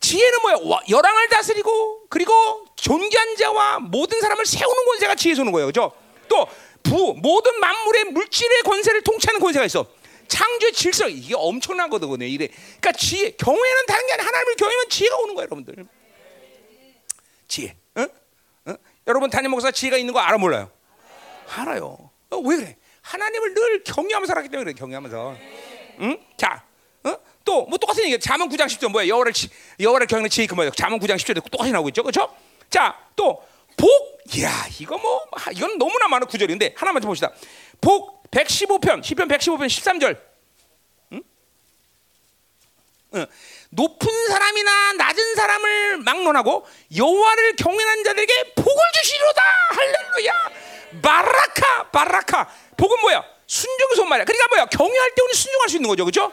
지혜는 0.00 0.42
뭐야? 0.42 0.80
열왕을 0.88 1.28
다스리고 1.28 2.06
그리고 2.08 2.64
존귀한 2.76 3.36
자와 3.36 3.80
모든 3.80 4.20
사람을 4.20 4.46
세우는 4.46 4.84
권세가 4.86 5.14
지혜 5.16 5.34
소는 5.34 5.52
거예요. 5.52 5.66
그죠? 5.66 5.92
또 6.28 6.46
부, 6.82 7.14
모든 7.18 7.58
만물의 7.58 8.04
물질의 8.04 8.62
권세를 8.62 9.02
통치하는 9.02 9.40
권세가 9.40 9.66
있어. 9.66 9.86
창조의 10.28 10.72
질서 10.72 11.08
이게 11.08 11.34
엄청난 11.34 11.90
거거든요. 11.90 12.26
이래. 12.26 12.46
그러니까 12.46 12.92
지혜, 12.92 13.30
경외는 13.32 13.86
다른 13.86 14.06
게 14.06 14.12
아니라 14.12 14.28
하나님을 14.28 14.56
경외하면 14.56 14.88
지혜가 14.90 15.16
오는 15.16 15.34
거예요, 15.34 15.48
여러분들. 15.50 15.86
지혜. 17.48 17.76
어? 17.96 18.06
어? 18.66 18.74
여러분 19.06 19.30
담임 19.30 19.50
목사 19.50 19.70
지혜가 19.70 19.96
있는 19.96 20.12
거 20.12 20.20
알아 20.20 20.38
몰라요? 20.38 20.70
알아요. 21.48 22.10
어, 22.30 22.36
왜 22.36 22.56
그래? 22.56 22.76
하나님을 23.08 23.54
늘 23.54 23.84
경외하면서 23.84 24.30
살았기 24.30 24.50
때문에 24.50 24.72
그래. 24.72 24.78
경외하면서. 24.78 25.36
응? 26.00 26.18
자. 26.36 26.62
어? 27.04 27.16
또뭐 27.44 27.78
똑같은 27.78 28.04
얘기. 28.04 28.18
잠언 28.20 28.48
9장 28.48 28.66
10절 28.66 28.90
뭐야? 28.90 29.08
여호와를 29.08 29.32
여호와를 29.80 30.06
경외하는 30.06 30.28
지혜 30.28 30.46
그 30.46 30.54
뭐야? 30.54 30.70
잠언 30.76 31.00
9장 31.00 31.16
10절에 31.16 31.50
똑같이 31.50 31.72
나오고 31.72 31.88
있죠. 31.88 32.02
그렇죠? 32.02 32.34
자, 32.68 32.98
또 33.16 33.42
복. 33.76 34.18
야, 34.42 34.66
이거 34.78 34.98
뭐 34.98 35.26
이건 35.54 35.78
너무나 35.78 36.06
많은 36.08 36.26
구절인데 36.26 36.74
하나만 36.76 37.00
좀 37.00 37.08
봅시다. 37.08 37.32
복 37.80 38.30
115편, 38.30 39.02
시편 39.02 39.26
115편 39.28 39.66
13절. 39.66 40.20
응? 41.12 41.22
응. 43.14 43.26
높은 43.70 44.28
사람이나 44.28 44.92
낮은 44.94 45.34
사람을 45.34 45.98
막론하고 45.98 46.66
여호와를 46.94 47.56
경외하는 47.56 48.04
자들에게 48.04 48.54
복을 48.54 48.82
주시리로다. 48.94 49.42
할렐루야. 49.70 50.32
바라카, 51.00 51.90
바라카. 51.90 52.50
복은 52.78 53.00
뭐야? 53.00 53.22
순종의 53.46 53.96
손 53.96 54.08
말이야. 54.08 54.24
그러니까 54.24 54.48
뭐야? 54.48 54.66
경외할 54.66 55.10
때 55.14 55.22
우리 55.22 55.34
순종할 55.34 55.68
수 55.68 55.76
있는 55.76 55.88
거죠, 55.88 56.04
그렇죠? 56.04 56.32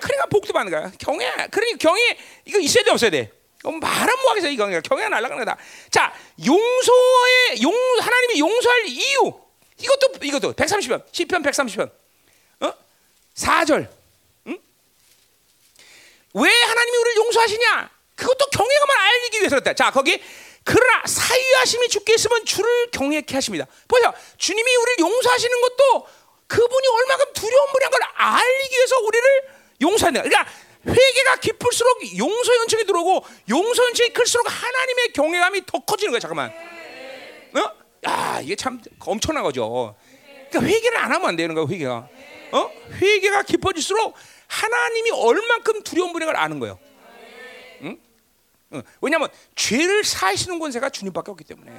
그러니까 0.00 0.26
복도 0.26 0.52
받는 0.52 0.70
거야. 0.70 0.92
경외. 0.98 1.48
그러니 1.50 1.76
경외 1.78 2.16
이거 2.44 2.58
있어야 2.60 2.84
돼, 2.84 2.90
없어야 2.90 3.10
돼? 3.10 3.32
말은 3.62 4.14
뭐 4.22 4.30
하겠어 4.30 4.48
이거 4.48 4.66
경외가 4.80 5.08
날아가는 5.10 5.44
거다. 5.44 5.58
자, 5.90 6.14
용서의 6.44 7.62
용 7.62 7.72
하나님이 8.00 8.38
용서할 8.40 8.86
이유 8.86 9.32
이것도 9.78 10.12
이것도 10.22 10.52
130편 10.54 11.04
시편 11.12 11.42
130편 11.42 11.90
어? 12.60 12.74
4절 13.34 13.88
응? 14.46 14.58
왜 16.34 16.50
하나님이 16.50 16.96
우리를 16.96 17.16
용서하시냐? 17.16 17.90
그것도 18.16 18.46
경외감을 18.46 18.94
알기 18.96 19.38
위해서 19.38 19.56
그랬다. 19.56 19.74
자 19.74 19.90
거기 19.90 20.22
그러나 20.64 21.02
사유하심이 21.06 21.88
주께 21.88 22.14
있으면 22.14 22.44
주를 22.44 22.90
경외케 22.90 23.34
하십니다. 23.34 23.66
보세요. 23.88 24.12
주님이 24.36 24.76
우리를 24.76 24.98
용서하시는 25.00 25.60
것도 25.60 26.06
그분이 26.46 26.86
얼마큼 26.88 27.32
두려운 27.32 27.72
분인 27.72 27.90
걸 27.90 28.00
알기 28.14 28.76
위해서 28.76 28.98
우리를 28.98 29.42
용서한다. 29.80 30.22
그러니까 30.22 30.50
회개가 30.86 31.36
깊을수록 31.36 32.18
용서 32.18 32.56
연청이 32.56 32.84
들어오고 32.84 33.24
용서 33.50 33.84
연청이 33.84 34.10
클수록 34.12 34.46
하나님의 34.48 35.12
경외감이 35.12 35.66
더 35.66 35.78
커지는 35.80 36.12
거야. 36.12 36.20
잠깐만. 36.20 36.50
어? 37.56 37.72
야, 38.08 38.40
이게 38.42 38.56
참 38.56 38.80
엄청난 39.00 39.42
거죠. 39.42 39.94
그러니까 40.50 40.62
회개를 40.62 40.98
안 40.98 41.12
하면 41.12 41.28
안 41.28 41.36
되는 41.36 41.54
거야, 41.54 41.66
회개가. 41.68 42.08
어? 42.52 42.70
회개가 43.00 43.42
깊어질수록 43.42 44.14
하나님이 44.48 45.10
얼만큼 45.10 45.82
두려운 45.82 46.12
분인 46.12 46.26
걸 46.26 46.36
아는 46.36 46.58
거예요. 46.58 46.78
응? 48.72 48.78
응. 48.78 48.82
왜냐하면 49.00 49.28
죄를 49.54 50.04
사하시는 50.04 50.58
권세가 50.58 50.90
주님밖에 50.90 51.30
없기 51.30 51.44
때문에 51.44 51.70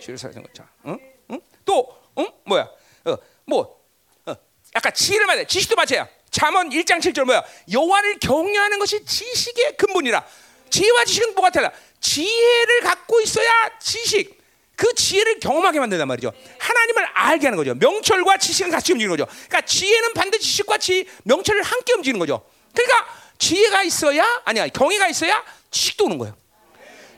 죄를 0.00 0.18
사하시는 0.18 0.46
거죠. 0.46 0.66
응? 0.86 0.98
응? 1.30 1.40
또, 1.64 1.96
응? 2.18 2.28
뭐야? 2.44 2.68
어, 3.04 3.16
뭐, 3.46 3.80
어, 4.26 4.36
약간 4.74 4.92
지혜를 4.94 5.26
말해. 5.26 5.46
지식도 5.46 5.76
마찬야 5.76 6.08
잠언 6.30 6.70
1장 6.70 6.98
7절 7.00 7.24
뭐야? 7.24 7.42
여호와를 7.72 8.18
경외하는 8.18 8.78
것이 8.78 9.04
지식의 9.04 9.76
근본이라. 9.76 10.24
지혜와 10.70 11.04
지식은 11.04 11.34
뭐가 11.34 11.50
달라? 11.50 11.72
지혜를 12.00 12.80
갖고 12.82 13.20
있어야 13.20 13.48
지식. 13.80 14.40
그 14.76 14.94
지혜를 14.94 15.40
경험하게 15.40 15.78
만든단 15.78 16.08
말이죠. 16.08 16.32
하나님을 16.58 17.04
알게 17.12 17.46
하는 17.48 17.58
거죠. 17.58 17.74
명철과 17.74 18.38
지식은 18.38 18.70
같이 18.70 18.92
움직이는 18.92 19.14
거죠. 19.14 19.30
그러니까 19.30 19.60
지혜는 19.62 20.14
반드시 20.14 20.42
지식과 20.42 20.78
지, 20.78 21.06
명철을 21.24 21.62
함께 21.62 21.92
움직이는 21.92 22.18
거죠. 22.18 22.42
그러니까 22.74 23.06
지혜가 23.40 23.82
있어야 23.82 24.42
아니야 24.44 24.68
경외가 24.68 25.08
있어야 25.08 25.42
지식도 25.70 26.04
오는 26.04 26.18
거예요. 26.18 26.36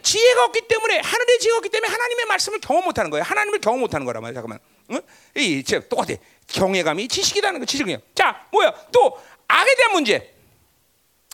지혜가 0.02 0.44
없기 0.44 0.66
때문에 0.68 1.00
하늘의 1.00 1.38
지혜가 1.38 1.58
없기 1.58 1.68
때문에 1.68 1.92
하나님의 1.92 2.24
말씀을 2.26 2.60
경험 2.60 2.84
못하는 2.84 3.10
거예요. 3.10 3.24
하나님을 3.24 3.60
경험 3.60 3.80
못하는 3.80 4.06
거란 4.06 4.22
말이야. 4.22 4.34
잠깐만. 4.34 4.58
응? 4.90 5.00
이 5.36 5.62
제, 5.62 5.86
똑같아. 5.88 6.14
경외감이 6.48 7.08
지식이라는 7.08 7.60
거 7.60 7.66
지식이에요. 7.66 7.98
자, 8.14 8.46
뭐야? 8.50 8.72
또 8.92 9.20
악에 9.48 9.74
대한 9.76 9.92
문제. 9.92 10.34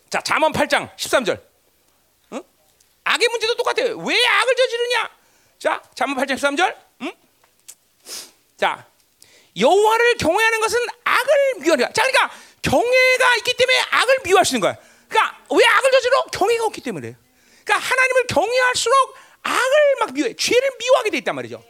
자, 0.09 0.21
잠언 0.21 0.51
8장 0.51 0.95
13절. 0.95 1.41
응? 2.33 2.43
악의 3.03 3.27
문제도 3.29 3.55
똑같아요. 3.55 3.97
왜 3.97 4.25
악을 4.25 4.55
저지르냐? 4.55 5.09
자, 5.59 5.83
잠언 5.95 6.15
8장 6.17 6.35
13절. 6.35 6.75
응? 7.01 7.11
자, 8.57 8.85
여호와를 9.57 10.17
경외하는 10.17 10.59
것은 10.61 10.79
악을 11.03 11.35
미워하는 11.61 11.93
자, 11.93 12.03
그러니까 12.03 12.31
경외가 12.61 13.35
있기 13.37 13.53
때문에 13.55 13.79
악을 13.91 14.17
미워할 14.23 14.45
수 14.45 14.55
있는 14.55 14.61
거야. 14.61 14.77
그러니까 15.07 15.37
왜 15.51 15.65
악을 15.65 15.91
저지러? 15.91 16.23
경외가 16.31 16.65
없기 16.65 16.81
때문에. 16.81 17.15
그러니까 17.63 17.87
하나님을 17.87 18.27
경외할수록 18.27 19.15
악을 19.43 19.95
막 19.99 20.13
미워해. 20.13 20.35
죄를 20.35 20.69
미워하게 20.79 21.09
돼 21.11 21.17
있단 21.19 21.35
말이죠. 21.35 21.63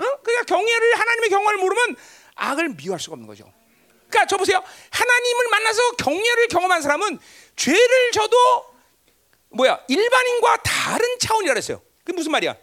응? 0.00 0.16
그러니까 0.22 0.44
경외를 0.44 0.98
하나님의 0.98 1.30
경외를 1.30 1.58
모르면 1.58 1.96
악을 2.34 2.68
미워할 2.70 3.00
수가 3.00 3.14
없는 3.14 3.26
거죠. 3.26 3.52
그러니까 4.08 4.26
저 4.26 4.36
보세요. 4.36 4.62
하나님을 4.90 5.48
만나서 5.50 5.90
경외를 5.92 6.48
경험한 6.48 6.82
사람은 6.82 7.18
죄를 7.56 8.12
져도 8.12 8.36
뭐야 9.50 9.80
일반인과 9.88 10.58
다른 10.58 11.18
차원이라 11.18 11.54
그랬어요. 11.54 11.82
그게 12.04 12.12
무슨 12.12 12.32
말이야? 12.32 12.56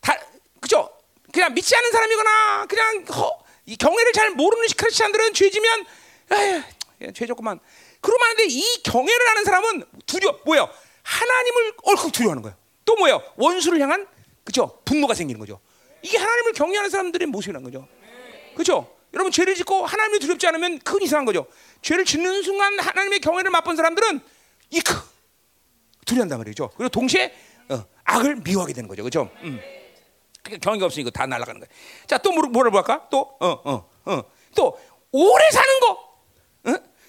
다 0.00 0.18
그죠? 0.60 0.90
그냥 1.32 1.54
믿지 1.54 1.76
않는 1.76 1.92
사람이거나 1.92 2.66
그냥 2.66 3.04
허, 3.14 3.38
이 3.66 3.76
경외를 3.76 4.12
잘 4.12 4.30
모르는 4.30 4.66
크리스천들은 4.76 5.34
죄지면 5.34 5.86
에휴, 6.32 7.12
죄 7.12 7.26
졌구만. 7.26 7.58
그러면 8.00 8.28
안 8.30 8.36
돼. 8.36 8.46
이 8.48 8.82
경외를 8.82 9.28
하는 9.28 9.44
사람은 9.44 9.84
두려 10.06 10.38
뭐야? 10.44 10.68
하나님을 11.02 11.72
얼컥 11.84 12.12
두려워하는 12.12 12.42
거예요. 12.42 12.56
또 12.84 12.96
뭐예요? 12.96 13.22
원수를 13.36 13.80
향한 13.80 14.06
그죠? 14.44 14.80
분노가 14.84 15.14
생기는 15.14 15.38
거죠. 15.38 15.60
이게 16.02 16.18
하나님을 16.18 16.52
경외하는 16.52 16.90
사람들의 16.90 17.26
모습이라는 17.28 17.64
거죠. 17.64 17.88
그죠? 18.56 18.94
여러분 19.14 19.32
죄를 19.32 19.54
짓고 19.54 19.86
하나님을 19.86 20.18
두렵지 20.18 20.46
않으면 20.46 20.78
큰 20.80 21.02
이상한 21.02 21.24
거죠. 21.24 21.46
죄를 21.82 22.04
짓는 22.04 22.42
순간 22.42 22.78
하나님의 22.78 23.20
경외를 23.20 23.50
맛본 23.50 23.76
사람들은 23.76 24.20
이크 24.70 24.94
두려운단 26.04 26.38
말이죠. 26.38 26.70
그리고 26.76 26.88
동시에 26.88 27.34
어, 27.70 27.84
악을 28.04 28.36
미워하게 28.36 28.72
되는 28.72 28.88
거죠. 28.88 29.02
그죠? 29.02 29.30
음. 29.42 29.60
그러니까 30.42 30.64
경외가 30.64 30.86
없으니까 30.86 31.10
다 31.10 31.26
날아가는 31.26 31.60
거예요. 31.60 31.70
자, 32.06 32.18
또 32.18 32.32
뭐를 32.32 32.50
뭐를 32.50 32.70
볼까? 32.70 33.06
또 33.10 33.36
어, 33.40 33.48
어, 33.64 33.90
어. 34.06 34.22
또 34.54 34.78
오래 35.12 35.50
사는 35.50 35.80
거. 35.80 36.07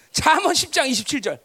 어? 0.10 0.12
잠언 0.12 0.54
10장 0.54 0.90
27절. 0.90 1.40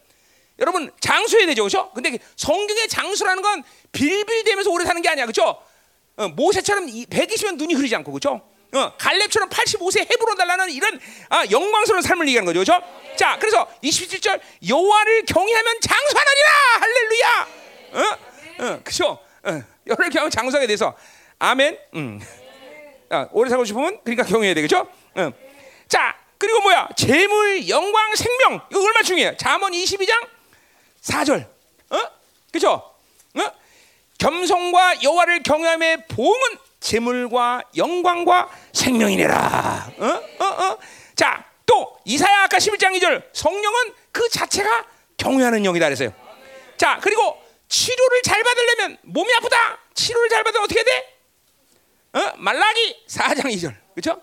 여러분 0.61 0.90
장수해야 1.00 1.46
되죠, 1.46 1.62
그렇죠? 1.62 1.90
근데 1.92 2.18
성경의 2.37 2.88
장수라는 2.88 3.42
건 3.42 3.62
빌빌대면서 3.92 4.70
오래 4.70 4.85
사는 4.85 5.00
게 5.03 5.09
아니야, 5.09 5.27
그렇죠? 5.27 5.61
어, 6.16 6.29
모세처럼 6.29 6.87
120년 6.87 7.57
눈이 7.57 7.74
흐리지 7.74 7.96
않고, 7.96 8.12
그렇죠? 8.12 8.40
어, 8.72 8.96
갈렙처럼 8.96 9.48
85세 9.48 10.00
헤브론 10.11 10.37
달라는 10.37 10.70
이런 10.70 11.00
아, 11.29 11.44
영광스러운 11.50 12.03
삶을 12.03 12.29
얘기하는 12.29 12.53
거죠, 12.53 12.61
그렇죠? 12.64 13.16
자, 13.16 13.37
그래서 13.38 13.68
27절 13.83 14.40
여호와를 14.68 15.24
경외하면 15.27 15.81
장수하느니라, 15.81 16.50
할렐루야. 16.81 17.48
어, 17.92 18.18
어, 18.59 18.81
그렇죠? 18.83 19.18
어, 19.44 19.50
여호와를 19.87 20.11
경외하면 20.11 20.31
장수하게 20.31 20.66
돼서 20.68 20.96
아멘. 21.38 21.79
음. 21.94 22.20
아, 23.11 23.29
오래 23.33 23.50
살고 23.50 23.64
싶으면 23.64 24.00
그러니까 24.05 24.24
경외해야 24.24 24.55
되겠죠? 24.55 24.88
어. 25.16 25.31
자, 25.88 26.16
그리고 26.44 26.61
뭐야? 26.61 26.88
재물, 26.94 27.68
영광, 27.68 28.14
생명 28.14 28.61
이거 28.70 28.83
얼마 28.83 29.02
중요해요? 29.02 29.37
잠언 29.38 29.72
22장 29.72 30.28
4절. 31.02 31.46
어? 31.90 31.98
그죠? 32.52 32.70
어? 33.35 33.52
겸손과 34.18 35.02
여호와를 35.02 35.42
경외함의 35.42 36.07
보응은 36.09 36.59
재물과 36.80 37.62
영광과 37.76 38.50
생명이니라. 38.72 39.92
어? 39.98 40.04
어? 40.04 40.44
어? 40.44 40.78
자, 41.16 41.44
또 41.64 41.98
이사야 42.04 42.42
아까 42.44 42.59
11장 42.59 42.94
2절. 42.98 43.24
성령은 43.33 43.94
그 44.12 44.28
자체가 44.28 44.87
경외하는 45.16 45.62
영이다 45.62 45.87
그랬어요. 45.87 46.12
자, 46.76 46.98
그리고 47.00 47.42
치료를 47.68 48.22
잘 48.22 48.42
받으려면 48.42 48.98
몸이 49.02 49.33
아프다. 49.37 49.78
치료를 49.94 50.28
잘 50.28 50.44
받으면 50.44 50.64
어떻게 50.64 50.85
돼? 50.85 51.14
어? 52.12 52.33
말라기 52.37 53.04
4장 53.09 53.44
2절. 53.46 53.74
그렇죠? 53.94 54.20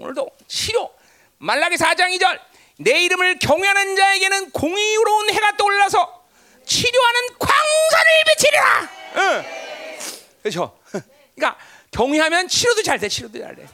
응? 0.00 0.04
오늘도 0.04 0.28
치료 0.48 0.90
말라기 1.38 1.76
4장 1.76 2.16
2절 2.18 2.40
내 2.78 3.02
이름을 3.04 3.38
경외하는 3.38 3.96
자에게는 3.96 4.50
공의로운 4.50 5.30
해가 5.30 5.56
떠올라서 5.56 6.24
치료하는 6.64 7.20
광선을 7.38 8.24
비치리라. 8.26 8.90
응. 9.16 9.44
그렇죠? 10.42 10.78
그러니까 11.34 11.58
경외하면 11.90 12.48
치료도 12.48 12.82
잘 12.82 12.98
돼. 12.98 13.08
치료도 13.08 13.38
잘 13.38 13.54
돼. 13.54 13.66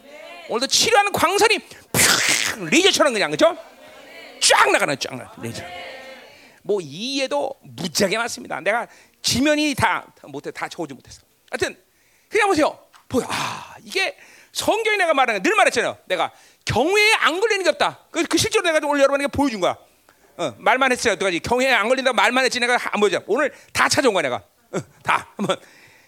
오늘도 0.48 0.66
치료하는 0.66 1.12
광선이 1.12 1.58
팍 1.58 2.64
레이저처럼 2.70 3.12
그냥 3.12 3.30
그렇죠? 3.30 3.56
쫙 4.40 4.70
나가는 4.70 4.98
쫙 4.98 5.14
나. 5.14 5.32
레이저. 5.40 5.62
뭐 6.62 6.80
이해도 6.80 7.54
무지하게 7.62 8.18
많습니다. 8.18 8.60
내가 8.60 8.88
지면이 9.22 9.74
다 9.74 10.06
못해 10.22 10.50
다 10.50 10.68
적어지 10.68 10.94
못했어. 10.94 11.22
하여튼 11.50 11.80
그냥 12.28 12.48
보세요. 12.48 12.78
보여. 13.08 13.26
아 13.28 13.76
이게 13.84 14.16
성경이 14.56 14.96
내가 14.96 15.12
말하는 15.12 15.42
늘 15.42 15.54
말했잖아요. 15.54 15.98
내가 16.06 16.32
경외에 16.64 17.12
안 17.20 17.40
걸리는 17.40 17.62
게 17.62 17.68
없다. 17.68 18.06
그, 18.10 18.24
그 18.24 18.38
실제로 18.38 18.64
내가 18.64 18.84
오늘 18.86 19.02
여러분에게 19.02 19.28
보여준 19.28 19.60
거야. 19.60 19.76
어, 20.38 20.54
말만 20.56 20.92
했어요. 20.92 21.12
어떡하지? 21.12 21.40
경외에 21.40 21.72
안 21.72 21.88
걸린다고 21.88 22.14
말만 22.14 22.42
했지 22.42 22.58
내가 22.58 22.78
안 22.90 23.00
보자. 23.00 23.20
오늘 23.26 23.52
다 23.74 23.86
찾아온 23.90 24.14
거야 24.14 24.22
내가. 24.22 24.36
어, 24.36 24.78
다 25.02 25.28
한번. 25.36 25.58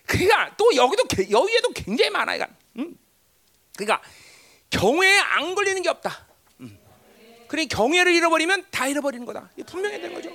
그러니까 0.06 0.54
또 0.56 0.74
여기도 0.74 1.04
여기에도 1.30 1.68
굉장히 1.74 2.11
많아 2.11 2.37
이가. 2.37 2.48
응? 2.78 2.96
그러니까 3.76 4.00
경외에 4.70 5.18
안 5.18 5.54
걸리는 5.54 5.82
게 5.82 5.90
없다. 5.90 6.26
응. 6.62 6.78
그러니 7.48 7.68
경외를 7.68 8.14
잃어버리면 8.14 8.68
다 8.70 8.87
잃어버리는 8.87 9.26
거다. 9.26 9.50
분명해야 9.66 10.00
되는 10.00 10.14
거죠. 10.14 10.30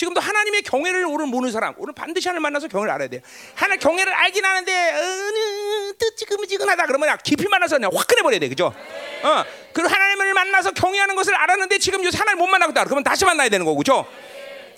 지금도 0.00 0.18
하나님의 0.18 0.62
경외를 0.62 1.04
오늘 1.04 1.26
모르는 1.26 1.52
사람, 1.52 1.74
오늘 1.76 1.92
반드시 1.92 2.26
하나님 2.26 2.40
만나서 2.44 2.68
경외를 2.68 2.90
알아야 2.90 3.08
돼요. 3.08 3.20
하나 3.54 3.76
경외를 3.76 4.10
알긴 4.14 4.42
하는데 4.42 4.92
어느 4.94 5.92
뜨지근지근하다 5.98 6.86
그러면 6.86 7.18
깊이 7.22 7.46
만나서 7.46 7.76
그냥 7.76 7.90
확 7.94 8.06
끊어버려야 8.06 8.40
돼, 8.40 8.48
그죠? 8.48 8.72
어, 9.22 9.44
그리고 9.74 9.90
하나님을 9.90 10.32
만나서 10.32 10.70
경외하는 10.70 11.14
것을 11.16 11.34
알았는데 11.34 11.76
지금 11.76 12.02
요새 12.02 12.16
하나님 12.16 12.38
못 12.38 12.46
만나고 12.46 12.70
있다. 12.72 12.84
그러면 12.84 13.04
다시 13.04 13.26
만나야 13.26 13.50
되는 13.50 13.66
거고, 13.66 13.76
그죠? 13.76 14.06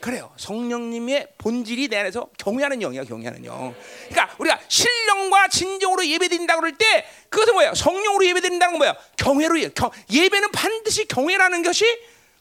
그래요. 0.00 0.32
성령님의 0.38 1.28
본질이 1.38 1.86
내 1.86 2.00
안에서 2.00 2.26
경외하는 2.36 2.80
영이야, 2.80 3.04
경외하는 3.04 3.44
영. 3.44 3.76
그러니까 4.08 4.34
우리가 4.38 4.58
신령과 4.66 5.46
진정으로 5.46 6.04
예배드린다 6.04 6.56
그럴 6.56 6.72
때 6.72 7.06
그것은 7.28 7.54
뭐예요? 7.54 7.74
성령으로 7.76 8.26
예배드린다는 8.26 8.72
건 8.72 8.78
뭐야? 8.78 8.96
경외로 9.16 9.60
예, 9.60 9.68
경, 9.68 9.88
예배는 10.10 10.50
반드시 10.50 11.06
경외라는 11.06 11.62
것이 11.62 11.84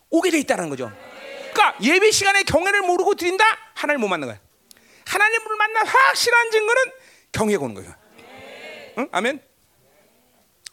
오게 0.09 0.31
돼 0.31 0.39
있다는 0.39 0.69
거죠. 0.71 0.91
그러니까 1.53 1.75
예배 1.81 2.11
시간에 2.11 2.43
경외를 2.43 2.81
모르고 2.81 3.15
드린다 3.15 3.43
하나님 3.73 4.01
못 4.01 4.07
만난 4.07 4.29
거야. 4.29 4.39
하나님을 5.05 5.55
만나 5.57 5.81
확실한 5.81 6.51
증거는 6.51 6.81
경외가 7.31 7.65
오는 7.65 7.75
거야. 7.75 7.97
응? 8.97 9.07
아멘. 9.11 9.41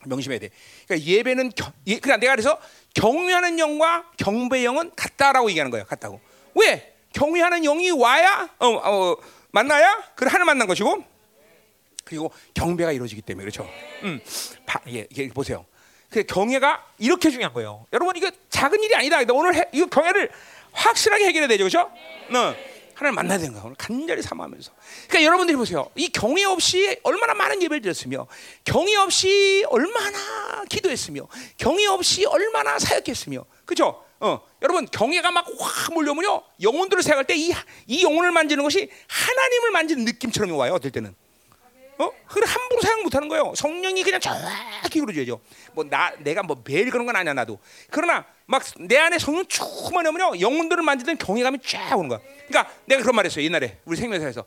명심해야 0.07 0.39
돼. 0.39 0.51
그러니까 0.87 1.09
예배는 1.09 1.51
겨, 1.51 1.73
예, 1.87 1.99
그러니까 1.99 2.19
내가 2.19 2.33
그래서 2.35 2.61
경외하는 2.95 3.59
영과 3.59 4.11
경배 4.17 4.65
영은 4.65 4.93
같다라고 4.95 5.51
얘기하는 5.51 5.71
거야. 5.71 5.85
같다고. 5.85 6.21
왜? 6.55 6.95
경외하는 7.13 7.63
영이 7.63 7.91
와야 7.91 8.49
어, 8.59 8.69
어, 8.69 9.17
만나야 9.51 10.13
그래 10.15 10.31
하나 10.31 10.45
만난 10.45 10.67
것이고 10.69 11.05
그리고 12.05 12.33
경배가 12.55 12.93
이루어지기 12.93 13.23
때문에 13.23 13.45
그렇죠. 13.45 13.69
음, 14.03 14.21
바, 14.67 14.81
예, 14.89 15.07
예, 15.17 15.29
보세요. 15.29 15.67
그 16.11 16.23
경외가 16.23 16.87
이렇게 16.99 17.31
중요한 17.31 17.53
거예요. 17.53 17.87
여러분 17.93 18.17
이거 18.17 18.31
작은 18.49 18.83
일이 18.83 18.95
아니다. 18.95 19.19
오늘 19.35 19.55
해, 19.55 19.65
이거 19.73 19.87
경외를 19.87 20.31
확실하게 20.73 21.27
해결해야 21.27 21.49
되죠, 21.49 21.65
그렇죠? 21.65 21.91
어, 22.37 22.55
하나님 22.95 23.15
만나야 23.15 23.39
되는 23.39 23.53
거야. 23.53 23.63
오늘 23.65 23.77
간절히 23.77 24.23
사모하면서. 24.23 24.73
그러니까 25.09 25.25
여러분들이 25.25 25.57
보세요. 25.57 25.89
이 25.95 26.09
경외 26.09 26.45
없이 26.45 26.99
얼마나 27.05 27.35
많은 27.35 27.63
예배를 27.63 27.81
드렸으며, 27.83 28.27
경외 28.65 28.97
없이 28.97 29.65
얼마나 29.69 30.65
기도했으며, 30.69 31.29
경외 31.59 31.87
없이 31.87 32.25
얼마나 32.27 32.79
사역했으며, 32.79 33.45
그렇죠? 33.65 34.05
어, 34.21 34.41
여러분 34.63 34.85
경외가 34.87 35.31
막 35.31 35.47
확 35.61 35.95
몰려오면요 35.95 36.43
영혼들을 36.61 37.05
생각할 37.05 37.25
때 37.25 37.37
이 37.37 37.53
이 37.87 38.03
영혼을 38.03 38.33
만지는 38.33 38.65
것이 38.65 38.91
하나님을 39.07 39.71
만지는 39.71 40.05
느낌처럼 40.05 40.57
와요. 40.57 40.75
어떨 40.75 40.91
때는. 40.91 41.15
어? 41.99 42.11
그래 42.27 42.45
함부로 42.49 42.81
사용 42.81 43.03
못 43.05 43.15
하는 43.15 43.29
거예요. 43.29 43.53
성령이 43.57 44.03
그냥 44.03 44.19
정확히 44.21 45.01
그러줘야죠. 45.01 45.41
뭐 45.73 45.85
나 45.89 46.13
내가 46.19 46.43
뭐 46.43 46.61
매일 46.65 46.91
그런 46.91 47.07
건 47.07 47.15
아니야 47.15 47.33
나도. 47.33 47.61
그러나 47.91 48.27
막 48.51 48.63
내 48.79 48.97
안에 48.97 49.19
성령 49.19 49.45
충만하면요 49.47 50.41
영혼들을 50.41 50.83
만지는 50.83 51.19
경외감이 51.19 51.59
쫙 51.65 51.97
오는 51.97 52.09
거야. 52.09 52.19
그러니까 52.49 52.73
내가 52.87 53.03
그런 53.03 53.15
말했어요 53.17 53.45
옛날에 53.45 53.79
우리 53.85 53.97
생명사에서 53.99 54.45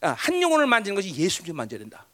아, 0.00 0.08
한 0.18 0.40
영혼을 0.40 0.66
만지는 0.66 0.94
것이 0.96 1.14
예수님 1.14 1.54
만져야 1.54 1.78
된다. 1.78 2.06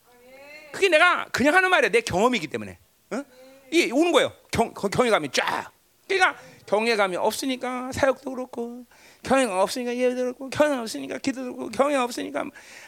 그게 0.72 0.88
내가 0.88 1.26
그냥 1.30 1.54
하는 1.54 1.70
말이야 1.70 1.90
내 1.90 2.00
경험이기 2.00 2.48
때문에 2.48 2.78
어? 3.10 3.24
이게 3.70 3.92
오는 3.92 4.10
거예요 4.10 4.32
경, 4.50 4.74
거- 4.74 4.88
경외감이 4.88 5.30
쫙. 5.32 5.70
그러니까 6.08 6.36
경외감이 6.66 7.16
없으니까 7.16 7.92
사역도 7.92 8.30
그렇고 8.34 8.84
경외감 9.22 9.58
없으니까 9.58 9.96
예배도 9.96 10.22
그렇고 10.22 10.50
경외감 10.50 10.80
없으니까 10.80 11.18
기도도 11.18 11.54
그렇고 11.54 11.70
경외감 11.70 12.02
없으니까 12.02 12.44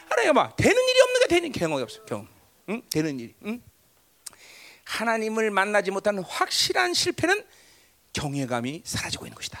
하나님 0.09 0.33
봐 0.33 0.53
되는 0.57 0.75
일이 0.75 1.01
없는 1.01 1.21
게 1.21 1.27
되는 1.27 1.51
경험이 1.53 1.83
없어 1.83 2.03
경험. 2.03 2.27
응? 2.69 2.81
되는 2.89 3.17
일이. 3.19 3.33
응? 3.45 3.61
하나님을 4.83 5.51
만나지 5.51 5.91
못하는 5.91 6.21
확실한 6.23 6.93
실패는 6.93 7.43
경외감이 8.15 8.81
사라지고 8.85 9.25
있는 9.25 9.35
것이다. 9.35 9.59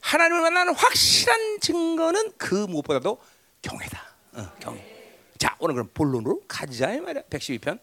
하나님을 0.00 0.42
만나는 0.42 0.74
확실한 0.74 1.60
증거는 1.60 2.32
그 2.36 2.54
무엇보다도 2.66 3.22
경외다. 3.62 4.14
어, 4.32 4.52
경외. 4.60 5.22
자, 5.38 5.56
오늘 5.60 5.74
그럼 5.76 5.88
본론으로 5.94 6.42
가자 6.46 6.92
이 6.92 7.00
말이야. 7.00 7.22
112편. 7.30 7.78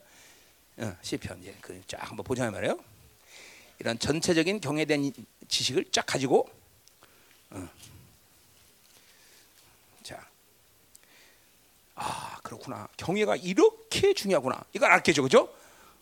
어, 0.78 0.98
시편 1.02 1.42
이제 1.42 1.56
그쫙 1.62 1.98
한번 2.10 2.24
보자 2.24 2.46
이 2.48 2.52
말이에요. 2.52 2.78
이런 3.80 3.98
전체적인 3.98 4.60
경외에 4.60 4.86
대한 4.86 5.04
이- 5.06 5.14
지식을 5.48 5.86
쫙 5.92 6.06
가지고 6.06 6.48
어. 7.52 7.68
자. 10.04 10.28
아, 11.96 12.38
그렇구나. 12.44 12.88
경외가 12.98 13.36
이렇게 13.38 14.14
중요하구나. 14.14 14.64
이걸 14.74 14.92
알겠죠. 14.92 15.24
그죠? 15.24 15.54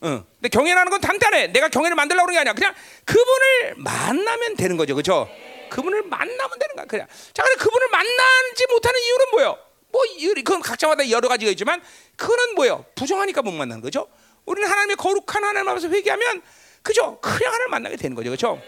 응. 0.03 0.23
근데 0.35 0.49
경외라는 0.49 0.89
건 0.89 1.01
단단해. 1.01 1.47
내가 1.47 1.69
경외를 1.69 1.95
만들려고 1.95 2.27
그런 2.27 2.35
게 2.35 2.39
아니야. 2.39 2.53
그냥 2.53 2.73
그분을 3.05 3.75
만나면 3.77 4.55
되는 4.55 4.77
거죠. 4.77 4.95
그죠? 4.95 5.29
그분을 5.69 6.03
만나면 6.03 6.59
되는 6.59 6.75
거야. 6.75 6.85
그냥. 6.85 7.07
자, 7.33 7.43
근데 7.43 7.63
그분을 7.63 7.87
만나지 7.89 8.67
못하는 8.69 8.99
이유는 8.99 9.25
뭐예요? 9.31 9.57
뭐, 9.91 10.03
그건 10.35 10.61
각자마다 10.61 11.09
여러 11.09 11.27
가지가 11.27 11.51
있지만, 11.51 11.81
그거는 12.15 12.55
뭐예요? 12.55 12.85
부정하니까 12.95 13.41
못 13.41 13.51
만나는 13.51 13.81
거죠? 13.81 14.07
우리는 14.45 14.69
하나님의 14.69 14.95
거룩한 14.95 15.43
하나님 15.43 15.67
앞에서 15.69 15.89
회개하면, 15.89 16.41
그죠? 16.81 17.19
그냥 17.19 17.53
하나님을 17.53 17.67
만나게 17.69 17.95
되는 17.97 18.15
거죠. 18.15 18.29
그죠? 18.29 18.61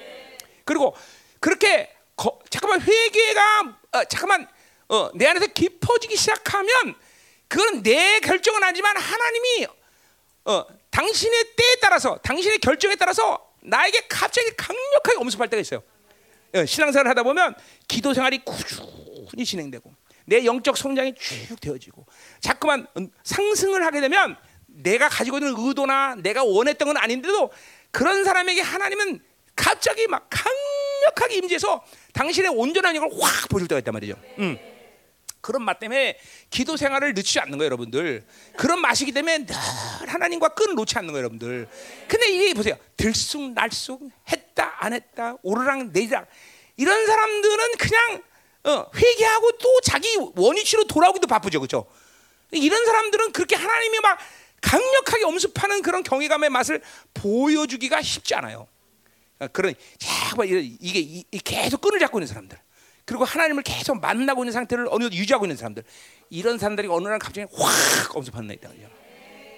그리고 0.65 0.95
그렇게, 1.39 1.91
거, 2.15 2.39
잠깐만, 2.49 2.81
회개가, 2.81 3.77
어, 3.93 4.03
잠깐만, 4.05 4.47
어, 4.89 5.09
내 5.13 5.27
안에서 5.27 5.47
깊어지기 5.47 6.15
시작하면, 6.15 6.95
그건 7.47 7.83
내 7.83 8.19
결정은 8.21 8.63
아니지만 8.63 8.95
하나님이 8.95 9.67
어, 10.45 10.65
당신의 10.91 11.43
때에 11.55 11.75
따라서 11.81 12.17
당신의 12.17 12.59
결정에 12.59 12.95
따라서 12.95 13.51
나에게 13.61 14.07
갑자기 14.07 14.51
강력하게 14.55 15.17
엄습할 15.17 15.49
때가 15.49 15.61
있어요. 15.61 15.81
어, 16.53 16.65
신앙생활을 16.65 17.09
하다 17.09 17.23
보면 17.23 17.55
기도 17.87 18.13
생활이 18.13 18.39
꾸준히 18.39 19.45
진행되고 19.45 19.93
내 20.25 20.45
영적 20.45 20.77
성장이 20.77 21.15
쭉 21.15 21.59
되어지고 21.59 22.05
자꾸만 22.39 22.87
음, 22.97 23.09
상승을 23.23 23.85
하게 23.85 24.01
되면 24.01 24.35
내가 24.67 25.09
가지고 25.09 25.37
있는 25.37 25.55
의도나 25.57 26.15
내가 26.15 26.43
원했던 26.43 26.87
건 26.87 26.97
아닌데도 26.97 27.51
그런 27.91 28.23
사람에게 28.23 28.61
하나님은 28.61 29.21
갑자기 29.55 30.07
막 30.07 30.29
강력하게 30.29 31.37
임재해서 31.37 31.83
당신의 32.13 32.51
온전한 32.51 32.95
영을 32.95 33.09
확 33.19 33.49
보여줄 33.49 33.67
때가 33.67 33.79
있단 33.79 33.93
말이죠. 33.93 34.15
음. 34.39 34.57
그런 35.41 35.63
맛 35.63 35.79
때문에 35.79 36.17
기도 36.49 36.77
생활을 36.77 37.13
늦추지 37.13 37.39
않는 37.39 37.57
거예요, 37.57 37.65
여러분들. 37.65 38.23
그런 38.57 38.79
맛이기 38.79 39.11
때문에 39.11 39.45
늘 39.45 39.55
하나님과 40.07 40.49
끈을 40.49 40.75
놓지 40.75 40.97
않는 40.99 41.11
거예요, 41.11 41.23
여러분들. 41.23 41.67
근데 42.07 42.29
이게 42.31 42.53
보세요. 42.53 42.75
들쑥날쑥 42.97 44.09
했다 44.31 44.75
안 44.79 44.93
했다 44.93 45.35
오르락 45.41 45.87
내리락 45.91 46.27
이런 46.77 47.05
사람들은 47.05 47.71
그냥 47.77 48.23
어, 48.63 48.85
회개하고 48.95 49.51
또 49.57 49.81
자기 49.81 50.07
원위치로 50.35 50.85
돌아오기도 50.85 51.25
바쁘죠, 51.27 51.59
그렇죠? 51.59 51.87
이런 52.51 52.85
사람들은 52.85 53.31
그렇게 53.31 53.55
하나님이 53.55 53.99
막 54.01 54.19
강력하게 54.61 55.23
엄습하는 55.23 55.81
그런 55.81 56.03
경외감의 56.03 56.51
맛을 56.51 56.81
보여주기가 57.15 58.03
쉽지 58.03 58.35
않아요. 58.35 58.67
그러니까 59.39 59.47
그런 59.53 59.73
자꾸 59.97 60.45
이런- 60.45 60.63
이게 60.79 61.23
계속 61.43 61.81
끈을 61.81 61.97
잡고 61.99 62.19
있는 62.19 62.27
사람들 62.27 62.59
그리고 63.11 63.25
하나님을 63.25 63.63
계속 63.63 63.99
만나고 63.99 64.43
있는 64.43 64.53
상태를 64.53 64.87
어느 64.89 65.03
정도 65.03 65.17
유지하고 65.17 65.43
있는 65.43 65.57
사람들 65.57 65.83
이런 66.29 66.57
사람들이 66.57 66.87
어느 66.87 67.09
날 67.09 67.19
갑자기 67.19 67.45
확 67.53 68.15
엄습하는 68.15 68.49
애 68.51 68.53
있다 68.53 68.69
그죠? 68.69 68.85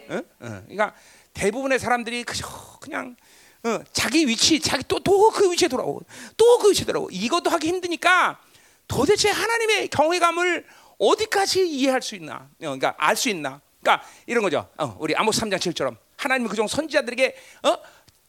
어? 0.09 0.15
어. 0.17 0.61
그러니까 0.65 0.95
대부분의 1.35 1.77
사람들이 1.77 2.23
그저 2.23 2.47
그냥 2.81 3.15
어, 3.63 3.79
자기 3.93 4.27
위치 4.27 4.59
자기 4.59 4.83
또 4.87 4.97
또 4.99 5.29
그 5.29 5.51
위치에 5.51 5.67
돌아오고 5.67 6.01
또 6.35 6.57
그 6.57 6.71
위치에 6.71 6.85
돌아오고 6.85 7.09
이것도 7.11 7.51
하기 7.51 7.67
힘드니까 7.67 8.39
도대체 8.87 9.29
하나님의 9.29 9.89
경외감을 9.89 10.65
어디까지 10.97 11.69
이해할 11.69 12.01
수 12.01 12.15
있나? 12.15 12.33
어, 12.33 12.49
그러니까 12.57 12.95
알 12.97 13.15
수 13.15 13.29
있나? 13.29 13.61
그러니까 13.83 14.03
이런 14.25 14.41
거죠. 14.43 14.67
어, 14.79 14.97
우리 14.99 15.15
아모스 15.15 15.41
3장 15.41 15.57
7처럼 15.57 15.95
하나님은 16.17 16.49
그종 16.49 16.67
선지자들에게 16.67 17.35
어? 17.65 17.77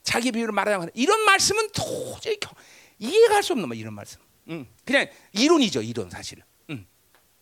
자기 0.03 0.31
비유를 0.33 0.53
말하는 0.53 0.91
이런 0.93 1.25
말씀은 1.25 1.71
도저히 1.73 2.37
겨- 2.39 2.51
이해가 2.99 3.37
할수 3.37 3.55
없는 3.55 3.67
말 3.71 3.79
이런 3.79 3.95
말씀. 3.95 4.21
음, 4.49 4.67
그냥 4.85 5.07
이론이죠, 5.33 5.83
이론 5.83 6.11
사실은. 6.11 6.43
음. 6.71 6.87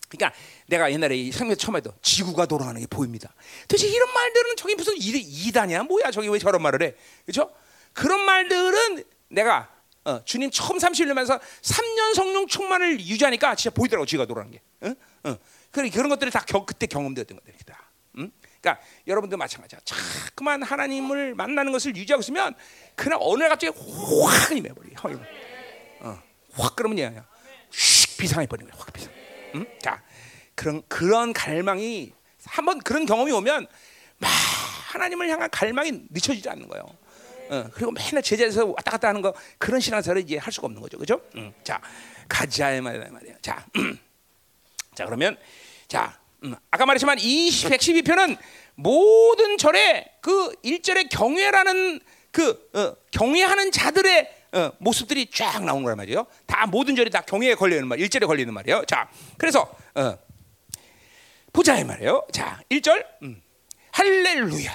그러니까 0.09 0.37
내가 0.67 0.91
옛날에 0.91 1.17
이 1.17 1.31
생명 1.31 1.57
처음 1.57 1.75
해도 1.75 1.93
지구가 2.01 2.45
돌아가는 2.45 2.79
게 2.79 2.87
보입니다. 2.87 3.33
도대체 3.67 3.87
이런 3.87 4.13
말들은 4.13 4.55
저기 4.55 4.75
무슨 4.75 4.95
이, 4.95 5.09
이단이야 5.47 5.83
뭐야 5.83 6.11
저기 6.11 6.27
왜 6.29 6.39
저런 6.39 6.61
말을 6.61 6.83
해? 6.83 6.95
그렇죠? 7.25 7.53
그런 7.93 8.25
말들은 8.25 9.03
내가 9.29 9.69
어, 10.05 10.23
주님 10.25 10.51
처음 10.51 10.77
30년면서 10.77 11.39
3년 11.61 12.13
성령 12.13 12.45
충만을 12.47 12.99
유지하니까 12.99 13.55
진짜 13.55 13.73
보이더라고 13.73 14.05
지구가 14.05 14.27
돌아가는 14.27 14.51
게. 14.51 14.61
응? 14.83 14.95
응. 15.25 15.37
그래 15.71 15.89
그런 15.89 16.09
것들이 16.09 16.29
다 16.29 16.43
겨, 16.45 16.65
그때 16.65 16.85
경험되었던 16.87 17.37
것들이다. 17.37 17.91
응? 18.19 18.31
그러니까 18.61 18.83
여러분도 19.07 19.37
마찬가지야. 19.37 19.79
자꾸만 19.85 20.61
하나님을 20.61 21.35
만나는 21.35 21.71
것을 21.71 21.95
유지하고 21.95 22.21
있으면 22.21 22.53
그날 22.95 23.17
어느 23.21 23.39
날 23.41 23.49
갑자기 23.49 23.77
확 23.77 24.51
임해버려. 24.51 24.89
어, 26.01 26.21
확 26.53 26.75
그러면 26.75 26.99
얘야. 26.99 27.25
휙 27.71 28.17
비상해 28.17 28.45
버리는 28.47 28.71
거야. 28.71 28.81
확 28.81 28.93
비상. 28.93 29.11
응? 29.55 29.65
자 29.81 30.01
그런 30.55 30.81
그런 30.87 31.33
갈망이 31.33 32.11
한번 32.45 32.79
그런 32.79 33.05
경험이 33.05 33.31
오면 33.31 33.67
막 34.17 34.29
하나님을 34.91 35.29
향한 35.29 35.49
갈망이 35.49 36.03
늦춰지지 36.09 36.49
않는 36.49 36.67
거예요. 36.67 36.85
어, 37.49 37.69
그리고 37.73 37.91
맨날 37.91 38.21
제자에서 38.21 38.65
왔다 38.65 38.91
갔다 38.91 39.09
하는 39.09 39.21
거 39.21 39.33
그런 39.57 39.79
신앙생활을 39.79 40.21
이제 40.23 40.37
할 40.37 40.51
수가 40.53 40.65
없는 40.67 40.81
거죠, 40.81 40.97
그렇죠? 40.97 41.21
음, 41.35 41.53
자 41.63 41.81
가자 42.29 42.73
이 42.73 42.81
말이야, 42.81 43.09
말이야. 43.09 43.35
자, 43.41 43.65
자 44.95 45.05
그러면 45.05 45.37
자 45.87 46.19
음, 46.43 46.55
아까 46.71 46.85
말했지만 46.85 47.17
이 47.19 47.49
112편은 47.49 48.37
모든 48.75 49.57
절에 49.57 50.05
그 50.21 50.53
일절의 50.63 51.09
경외라는 51.09 51.99
그 52.31 52.69
어, 52.73 52.95
경외하는 53.11 53.71
자들의 53.71 54.42
어, 54.53 54.71
모습들이 54.77 55.29
쫙 55.31 55.63
나오는 55.63 55.83
거란 55.83 55.97
말이에요. 55.97 56.27
다 56.45 56.65
모든 56.67 56.95
절이 56.95 57.09
다 57.09 57.21
경외에 57.21 57.55
걸려 57.55 57.75
있는 57.75 57.87
말, 57.87 57.99
일절에 57.99 58.25
걸려 58.27 58.41
있는 58.41 58.53
말이에요. 58.53 58.83
자, 58.85 59.09
그래서 59.37 59.69
어, 59.95 60.17
보자 61.51 61.77
이 61.77 61.83
말이에요. 61.83 62.27
자, 62.31 62.59
1절. 62.69 63.05
음. 63.23 63.41
할렐루야. 63.91 64.71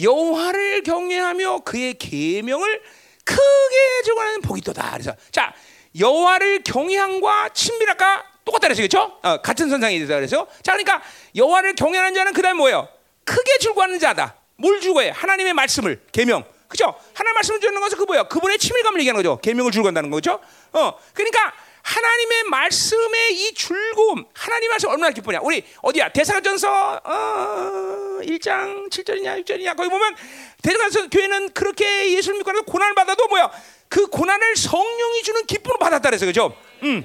여호와를 0.00 0.82
경외하며 0.82 1.60
그의 1.60 1.94
계명을 1.94 2.82
크게 3.24 4.02
주관하는 4.04 4.40
복이 4.42 4.58
있도다. 4.60 4.90
그래서 4.92 5.14
자, 5.30 5.54
여호와를 5.98 6.62
경외함과 6.62 7.50
친밀함과 7.50 8.24
똑같다 8.44 8.68
그랬죠. 8.68 9.18
어, 9.22 9.36
같은 9.40 9.68
선상이 9.68 9.98
되다 10.00 10.16
그래서 10.16 10.46
자, 10.62 10.72
그러니까 10.72 11.02
여호와를 11.36 11.74
경외하는 11.76 12.14
자는 12.14 12.32
그다음 12.32 12.58
뭐예요? 12.58 12.88
크게 13.24 13.58
줄고하는 13.58 13.98
자다. 13.98 14.36
뭘 14.56 14.80
줄고해? 14.80 15.10
하나님의 15.10 15.54
말씀을 15.54 16.02
계명. 16.12 16.44
그죠? 16.72 16.94
하나님 17.12 17.34
말씀을 17.34 17.60
주는 17.60 17.78
것은 17.78 17.98
그 17.98 18.04
뭐야? 18.04 18.22
그분의 18.24 18.56
친밀감을 18.56 18.98
얘기하는 19.00 19.18
거죠. 19.18 19.38
계명을 19.42 19.70
줄고한다는 19.72 20.08
거죠. 20.08 20.40
어, 20.72 20.98
그러니까 21.12 21.52
하나님의 21.82 22.44
말씀의 22.44 23.34
이 23.34 23.52
줄고음, 23.52 24.24
하나님 24.32 24.70
말씀 24.70 24.88
얼마나 24.88 25.12
기쁘냐. 25.12 25.40
우리 25.42 25.62
어디야? 25.82 26.08
대사전서 26.08 27.00
어, 27.04 28.20
1장 28.22 28.88
7절이냐 28.90 29.44
6절이냐 29.44 29.76
거기 29.76 29.90
보면 29.90 30.16
대사전서 30.62 31.10
교회는 31.10 31.52
그렇게 31.52 32.14
예수를 32.14 32.38
믿고 32.38 32.52
나서 32.52 32.64
고난을 32.64 32.94
받아도 32.94 33.28
뭐야? 33.28 33.50
그 33.90 34.06
고난을 34.06 34.56
성령이 34.56 35.22
주는 35.24 35.44
기쁨으로 35.44 35.78
받았다 35.78 36.08
그래서 36.08 36.24
그죠? 36.24 36.56
음. 36.84 37.04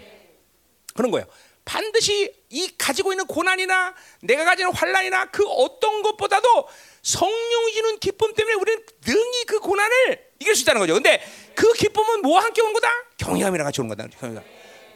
그런 0.95 1.11
거예요. 1.11 1.27
반드시 1.65 2.33
이 2.49 2.71
가지고 2.77 3.11
있는 3.11 3.25
고난이나 3.27 3.93
내가 4.21 4.45
가지는 4.45 4.71
환란이나 4.71 5.25
그 5.31 5.45
어떤 5.45 6.01
것보다도 6.01 6.69
성령이 7.01 7.73
주는 7.73 7.99
기쁨 7.99 8.33
때문에 8.33 8.55
우리는 8.55 8.83
능히 9.05 9.43
그 9.45 9.59
고난을 9.59 10.19
이길 10.39 10.55
수 10.55 10.63
있다는 10.63 10.79
거죠. 10.79 10.93
근데 10.93 11.21
그 11.55 11.71
기쁨은 11.73 12.21
뭐와 12.21 12.43
함께 12.43 12.61
오는 12.61 12.73
거다? 12.73 12.89
경외감이랑 13.17 13.65
같이 13.65 13.81
오는 13.81 13.95
거다. 13.95 14.07
경외감. 14.19 14.43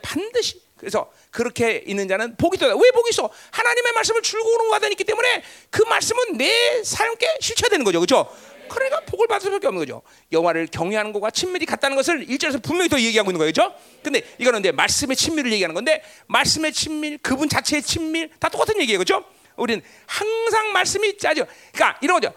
반드시. 0.02 0.62
그래서 0.78 1.12
그렇게 1.30 1.84
있는 1.86 2.08
자는 2.08 2.36
복이 2.38 2.58
있다. 2.58 2.68
왜 2.68 2.92
복이 2.92 3.10
있어? 3.12 3.30
하나님의 3.52 3.94
말씀을 3.94 4.22
오는 4.44 4.70
와단이 4.72 4.94
있기 4.94 5.04
때문에 5.04 5.44
그 5.70 5.84
말씀은 5.84 6.38
내 6.38 6.84
삶께 6.84 7.38
실체되는 7.40 7.86
거죠. 7.86 8.00
그렇죠? 8.00 8.28
그러니까 8.68 9.02
복을 9.02 9.28
받을 9.28 9.46
수밖에 9.46 9.68
없는 9.68 9.82
거죠. 9.82 10.02
여호와를 10.32 10.68
경외하는 10.68 11.14
것과 11.14 11.30
친밀이 11.30 11.66
같다는 11.66 11.98
것을 11.98 12.28
일절에서 12.30 12.60
분명히 12.60 12.90
더 12.90 13.00
얘기하고 13.00 13.30
있는 13.30 13.46
거죠. 13.46 13.76
근데 14.02 14.24
이거는 14.40 14.62
이제 14.62 14.72
말씀의 14.72 15.16
친밀을 15.18 15.52
얘기하는 15.52 15.76
건데 15.76 16.02
말씀의 16.28 16.72
친밀, 16.72 17.18
그분 17.20 17.50
자체의 17.50 17.84
친밀 17.84 18.32
다 18.40 18.50
똑같은 18.50 18.80
얘기예요, 18.80 18.98
그렇죠? 19.00 19.26
우리는 19.58 19.82
항상 20.08 20.72
말씀이 20.72 21.18
짜죠. 21.18 21.46
그러니까 21.74 22.00
이런 22.02 22.20
거죠. 22.20 22.34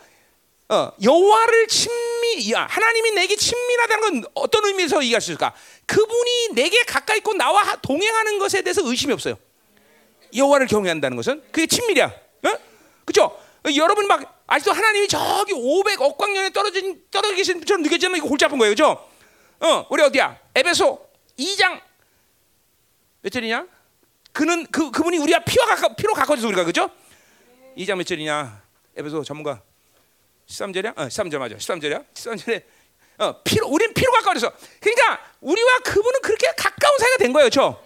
어, 0.68 0.90
여호와를 1.02 1.68
친밀, 1.68 2.50
야, 2.52 2.66
하나님이 2.70 3.10
내게 3.12 3.36
친밀하다는 3.36 4.22
건 4.22 4.30
어떤 4.34 4.64
의미에서 4.64 5.02
얘기할 5.02 5.20
수 5.20 5.30
있을까? 5.32 5.54
그분이 5.86 6.54
내게 6.54 6.82
가까이 6.84 7.18
있고 7.18 7.34
나와 7.34 7.62
하- 7.62 7.76
동행하는 7.76 8.38
것에 8.38 8.62
대해서 8.62 8.80
의심이 8.84 9.12
없어요. 9.12 9.36
여호와를 10.34 10.66
경외한다는 10.66 11.16
것은 11.16 11.42
그게 11.52 11.66
친밀이야. 11.66 12.06
어? 12.06 12.50
그죠? 13.04 13.38
여러분 13.76 14.06
막 14.06 14.42
아직도 14.46 14.72
하나님이 14.72 15.06
저기 15.08 15.52
500 15.52 16.00
억 16.00 16.18
광년에 16.18 16.50
떨어진 16.50 17.02
떨어져 17.10 17.34
계신 17.34 17.58
분처럼 17.58 17.82
느껴지면 17.82 18.16
이거 18.18 18.26
골치 18.28 18.44
아픈 18.44 18.58
거예요. 18.58 18.72
그죠? 18.72 19.06
어, 19.60 19.86
우리 19.90 20.02
어디야? 20.02 20.38
에베소 20.54 21.08
2장 21.38 21.80
몇 23.22 23.30
절이냐? 23.30 23.66
그는 24.32 24.66
그 24.70 24.90
그분이 24.90 25.18
우리가 25.18 25.40
피와 25.44 25.66
가까 25.66 25.94
피로 25.94 26.12
가까워서 26.14 26.46
우리가 26.48 26.64
그죠? 26.64 26.90
2장 27.76 27.96
몇 27.96 28.04
절이냐? 28.04 28.62
에베소 28.96 29.24
전문가 29.24 29.60
13절이야? 30.48 30.96
어, 30.98 31.06
13절 31.08 31.38
맞아. 31.38 31.56
13절이야? 31.56 32.04
13절에 32.14 32.62
어, 33.18 33.42
피로 33.42 33.68
우린 33.68 33.92
피로 33.94 34.12
가까워서 34.12 34.52
그러니까 34.80 35.20
우리와 35.40 35.78
그분은 35.80 36.20
그렇게 36.22 36.46
가까운 36.56 36.98
사이가 36.98 37.16
된 37.18 37.32
거예요. 37.32 37.48
그렇죠? 37.48 37.84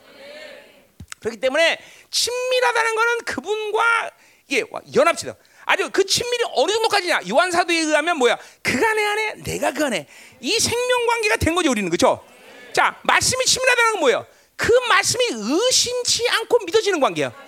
그렇기 1.21 1.41
때문에 1.41 1.79
친밀하다는 2.11 2.95
거는 2.95 3.19
그분과 3.25 4.11
이게 4.47 4.65
연합치다. 4.95 5.35
아주 5.65 5.91
그 5.91 6.05
친밀이 6.07 6.45
어느 6.55 6.73
정도까지냐? 6.73 7.21
요한 7.31 7.51
사도에 7.51 7.77
의하면 7.77 8.17
뭐야? 8.17 8.39
그가 8.63 8.95
내 8.95 9.05
안에, 9.05 9.35
내가 9.43 9.73
그 9.73 9.85
안에 9.85 10.07
이 10.41 10.59
생명 10.59 11.07
관계가 11.07 11.37
된 11.37 11.55
거죠, 11.55 11.71
우리는 11.71 11.91
그렇죠? 11.91 12.25
자, 12.73 12.99
말씀이 13.03 13.45
친밀하다는 13.45 13.93
건 13.93 14.01
뭐예요? 14.01 14.27
그 14.57 14.73
말씀이 14.89 15.25
의심치 15.31 16.27
않고 16.29 16.59
믿어지는 16.65 17.01
관계야. 17.01 17.48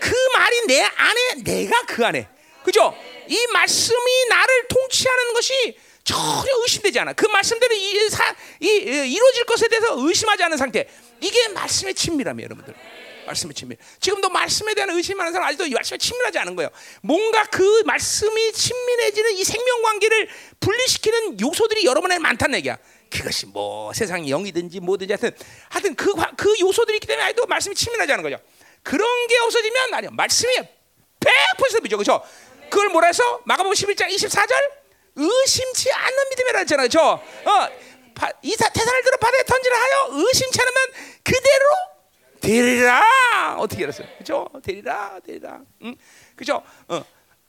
그 0.00 0.14
말이 0.36 0.66
내 0.66 0.80
안에, 0.82 1.34
내가 1.44 1.82
그 1.86 2.04
안에, 2.04 2.28
그렇죠? 2.62 2.94
이 3.28 3.46
말씀이 3.52 4.26
나를 4.28 4.68
통치하는 4.68 5.32
것이 5.34 5.78
전혀 6.04 6.48
의심되지 6.62 6.98
않아. 7.00 7.12
그 7.12 7.26
말씀대로 7.26 7.74
이, 7.74 8.08
사, 8.08 8.34
이, 8.60 8.66
이, 8.66 9.12
이루어질 9.12 9.44
것에 9.44 9.68
대해서 9.68 9.94
의심하지 9.98 10.42
않은 10.44 10.56
상태. 10.56 10.88
이게 11.20 11.48
말씀의 11.48 11.94
친밀함이에요, 11.94 12.46
여러분들. 12.46 12.74
말씀의 13.26 13.52
친밀. 13.54 13.76
지금도 14.00 14.30
말씀에 14.30 14.72
대한 14.74 14.88
의심하는 14.90 15.32
사람 15.34 15.48
아직도 15.48 15.66
이 15.66 15.70
말씀에 15.74 15.98
친밀하지 15.98 16.38
않은 16.38 16.56
거예요. 16.56 16.70
뭔가 17.02 17.44
그 17.44 17.82
말씀이 17.84 18.52
친밀해지는 18.52 19.32
이 19.32 19.44
생명 19.44 19.82
관계를 19.82 20.28
분리시키는 20.60 21.38
요소들이 21.40 21.84
여러분에 21.84 22.18
많다는 22.18 22.56
얘기야. 22.58 22.78
그것이 23.10 23.44
뭐 23.46 23.92
세상의 23.92 24.30
영이든지 24.30 24.80
뭐든지 24.80 25.12
하여튼 25.12 25.30
하여튼 25.68 25.94
그, 25.94 26.14
과- 26.14 26.32
그 26.38 26.54
요소들이 26.58 26.96
있기 26.96 27.06
때문에 27.06 27.24
아직도 27.26 27.46
말씀이 27.46 27.74
친밀하지 27.74 28.12
않은 28.12 28.22
거죠. 28.22 28.38
그런 28.88 29.26
게 29.26 29.36
없어지면 29.40 29.92
아니요 29.92 30.10
말씀이 30.12 30.50
100% 31.20 31.82
믿죠, 31.82 31.98
그렇죠? 31.98 32.22
그걸 32.70 32.88
뭐라 32.88 33.08
해서 33.08 33.40
마가복음 33.44 33.74
11장 33.74 34.08
24절 34.08 34.54
의심치 35.16 35.92
않는 35.92 36.28
믿음이라 36.30 36.58
했잖아요, 36.60 36.88
저. 36.88 37.00
어, 37.02 37.68
바- 38.14 38.32
이사 38.40 38.66
태산을 38.70 39.02
들어 39.02 39.16
바다에 39.18 39.42
던지라 39.42 39.76
하여 39.76 40.06
의심치 40.12 40.58
않으면 40.62 40.76
그대로 41.22 41.64
되리라 42.40 43.56
어떻게 43.58 43.84
알았어요? 43.84 44.06
그죠? 44.16 44.48
되리라, 44.64 45.20
되리라. 45.26 45.60
응? 45.82 45.94
그죠? 46.34 46.62
어, 46.88 47.04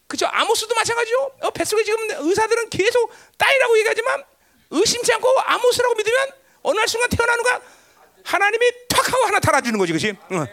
그죠? 0.07 0.25
아모스도 0.29 0.75
마찬가지죠. 0.75 1.31
어, 1.43 1.51
뱃속에 1.51 1.83
지금 1.85 1.99
의사들은 2.27 2.69
계속 2.69 3.13
따이라고 3.37 3.77
얘기하지만 3.77 4.25
의심치 4.71 5.13
않고 5.13 5.39
아모스라고 5.39 5.95
믿으면 5.95 6.31
어느 6.63 6.77
날 6.79 6.87
순간 6.89 7.09
태어나는 7.09 7.43
가 7.45 7.61
하나님이 8.25 8.71
탁 8.89 9.07
하고 9.13 9.25
하나 9.25 9.39
달아주는 9.39 9.79
거지, 9.79 9.93
그렇지? 9.93 10.17
응. 10.33 10.45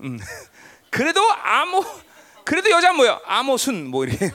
음. 0.00 0.18
그래도 0.90 1.20
아모, 1.32 1.84
그래도 2.44 2.70
여자 2.70 2.92
뭐야? 2.92 3.20
아모순 3.26 3.86
뭐 3.88 4.04
이렇게, 4.04 4.30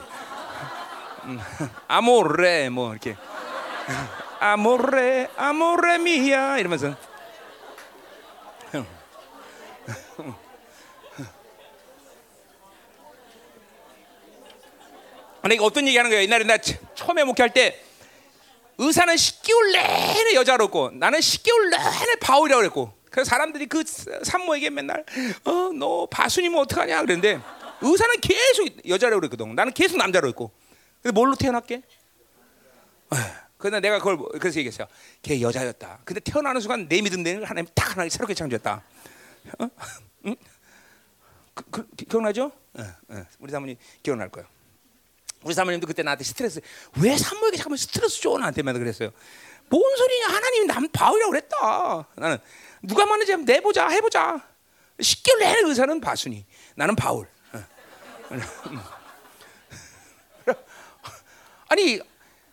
음. 1.26 1.40
아모레 1.88 2.70
뭐 2.70 2.92
이렇게, 2.92 3.16
아모레, 4.40 5.30
아모레미야 5.38 6.58
이러면서. 6.60 6.96
아니 15.42 15.58
어떤 15.60 15.88
얘기하는 15.88 16.10
거예요? 16.12 16.24
옛날에 16.24 16.44
나 16.44 16.58
처- 16.58 16.78
처음에 16.96 17.24
목회할 17.24 17.52
때 17.54 17.82
의사는 18.78 19.14
10개월 19.16 19.72
내내 19.74 20.36
여자로 20.36 20.66
있고 20.66 20.92
나는 20.94 21.20
10개월 21.20 21.70
내내 21.70 22.16
바울이라고 22.22 22.60
그랬고 22.62 22.94
그래서 23.12 23.30
사람들이 23.30 23.68
그 23.68 23.84
산모에게 23.86 24.70
맨날 24.72 25.06
어 25.46 25.72
너 25.74 26.06
바순이면 26.10 26.60
어떡하냐 26.62 27.02
그랬는데 27.02 27.40
의사는 27.82 28.20
계속 28.22 28.88
여자라고 28.88 29.20
그랬거든 29.22 29.54
나는 29.56 29.72
계속 29.74 29.98
남자로 29.98 30.28
있고 30.30 30.52
근데 31.02 31.14
뭘로 31.14 31.36
태어났게? 31.36 31.82
근데 33.58 33.80
내가 33.80 34.00
그걸 34.00 34.16
뭐- 34.16 34.30
그래서 34.40 34.58
얘기했어요 34.60 34.88
걔 35.22 35.40
여자였다 35.42 36.00
근데 36.04 36.20
태어나는 36.20 36.62
순간 36.62 36.88
내 36.88 37.02
믿음 37.02 37.22
내는 37.24 37.44
하나님 37.44 37.70
딱 37.76 37.96
하나 37.96 38.08
새롭게 38.10 38.34
창조했다 38.34 38.84
어? 39.60 39.70
응? 40.26 40.36
그, 41.54 41.64
그, 41.70 41.88
기- 41.96 42.06
기억나죠? 42.06 42.52
어, 42.74 42.82
어. 43.10 43.26
우리 43.40 43.52
사모님 43.52 43.76
기억날 44.02 44.30
거예요 44.30 44.48
우리 45.44 45.54
사모님도 45.54 45.86
그때 45.88 46.02
나한테 46.04 46.24
스트레스 46.24 46.62
왜 47.02 47.18
산모에게 47.18 47.58
잠깐만 47.58 47.78
스트레스 47.78 48.22
줘 48.22 48.38
나한테만 48.38 48.78
그랬어요. 48.78 49.10
뭔 49.70 49.82
소리냐 49.98 50.28
하나님이 50.28 50.66
남 50.68 50.88
바울이라고 50.90 51.32
그랬다. 51.32 52.08
나는 52.16 52.38
누가 52.82 53.04
한번 53.04 53.46
내보자 53.46 53.88
해보자. 53.90 54.42
10개월 54.98 55.40
내내 55.40 55.62
의사는 55.70 56.02
바순이 56.02 56.46
나는 56.76 56.96
바울. 56.96 57.28
어. 57.54 57.64
아니 61.70 62.00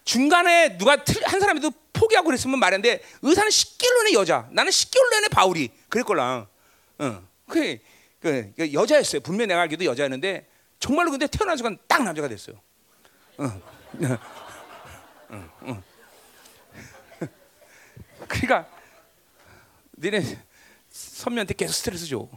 중간에 0.04 0.78
누가 0.78 1.02
틀- 1.04 1.22
한 1.26 1.40
사람이도 1.40 1.70
포기하고 1.92 2.26
그랬으면 2.26 2.58
말인데 2.58 3.02
의사는 3.22 3.48
10개월 3.50 4.04
내내 4.04 4.12
여자 4.14 4.48
나는 4.50 4.70
10개월 4.70 5.10
내내 5.10 5.28
바울이 5.28 5.70
그랬걸랑. 5.88 6.46
어. 6.98 7.28
그, 7.48 7.78
그, 8.20 8.52
그 8.56 8.72
여자였어요. 8.72 9.20
분명 9.20 9.44
히 9.44 9.48
내가 9.48 9.60
알기도 9.62 9.84
여자였는데 9.84 10.48
정말로 10.78 11.10
근데 11.10 11.26
태어난 11.26 11.56
순간 11.56 11.76
딱 11.86 12.02
남자가 12.04 12.28
됐어요. 12.28 12.60
그러니까 18.28 18.66
니네 20.00 20.22
선미한테 20.90 21.54
계속 21.54 21.74
스트레스 21.74 22.06
줘. 22.06 22.28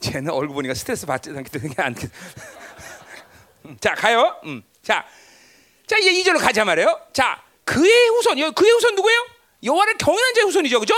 쟤는 0.00 0.30
얼굴 0.30 0.54
보니까 0.54 0.74
스트레스 0.74 1.06
받지 1.06 1.30
않기 1.30 1.50
때문에 1.50 1.74
안. 1.78 1.94
음, 3.64 3.76
자 3.80 3.94
가요. 3.94 4.38
음. 4.44 4.62
자, 4.82 5.06
자 5.86 5.96
이제 5.98 6.10
이절로 6.12 6.38
가자 6.38 6.64
말이에요. 6.64 7.00
자 7.12 7.42
그의 7.64 8.08
후손, 8.08 8.38
여- 8.38 8.50
그의 8.50 8.70
후손 8.72 8.94
누구예요? 8.94 9.26
여호와를 9.62 9.96
경외한 9.96 10.34
자의 10.34 10.44
후손이죠, 10.46 10.80
그죠? 10.80 10.94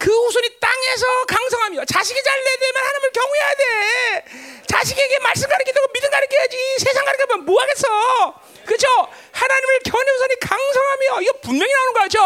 그 0.00 0.10
후손이 0.10 0.48
땅에서 0.58 1.06
강성하며 1.28 1.84
자식이 1.84 2.22
잘 2.22 2.40
내되면 2.42 2.82
하나님을 2.86 3.10
경외해야 3.12 3.54
돼. 3.54 4.24
자식에게 4.66 5.18
말씀 5.18 5.46
가르치고 5.46 5.88
믿음 5.92 6.10
가르쳐야지. 6.10 6.56
세상 6.78 7.04
가르치면 7.04 7.44
뭐 7.44 7.60
하겠어? 7.60 8.34
그죠? 8.64 8.88
하나님을 9.32 9.80
경외하는 9.84 10.14
후손이 10.14 10.34
강성하며 10.40 11.20
이거 11.20 11.32
분명히 11.42 11.70
나오는 11.70 11.92
거죠. 11.92 12.18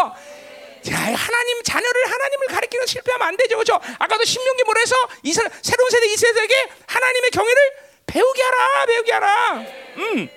자, 0.85 0.95
하나님 0.95 1.63
자녀를 1.63 2.11
하나님을 2.13 2.47
가르치는 2.47 2.85
실패하면 2.87 3.27
안 3.27 3.35
되죠, 3.35 3.57
그죠? 3.57 3.77
아까도 3.99 4.23
신명기 4.23 4.63
뭐라 4.63 4.79
해서 4.79 4.95
이스 5.23 5.41
새로운 5.61 5.89
세대 5.89 6.07
이 6.07 6.15
세대에게 6.15 6.69
하나님의 6.87 7.31
경외를 7.31 7.73
배우게 8.05 8.41
하라, 8.41 8.85
배우게 8.85 9.11
하라. 9.11 9.53
음, 9.97 10.29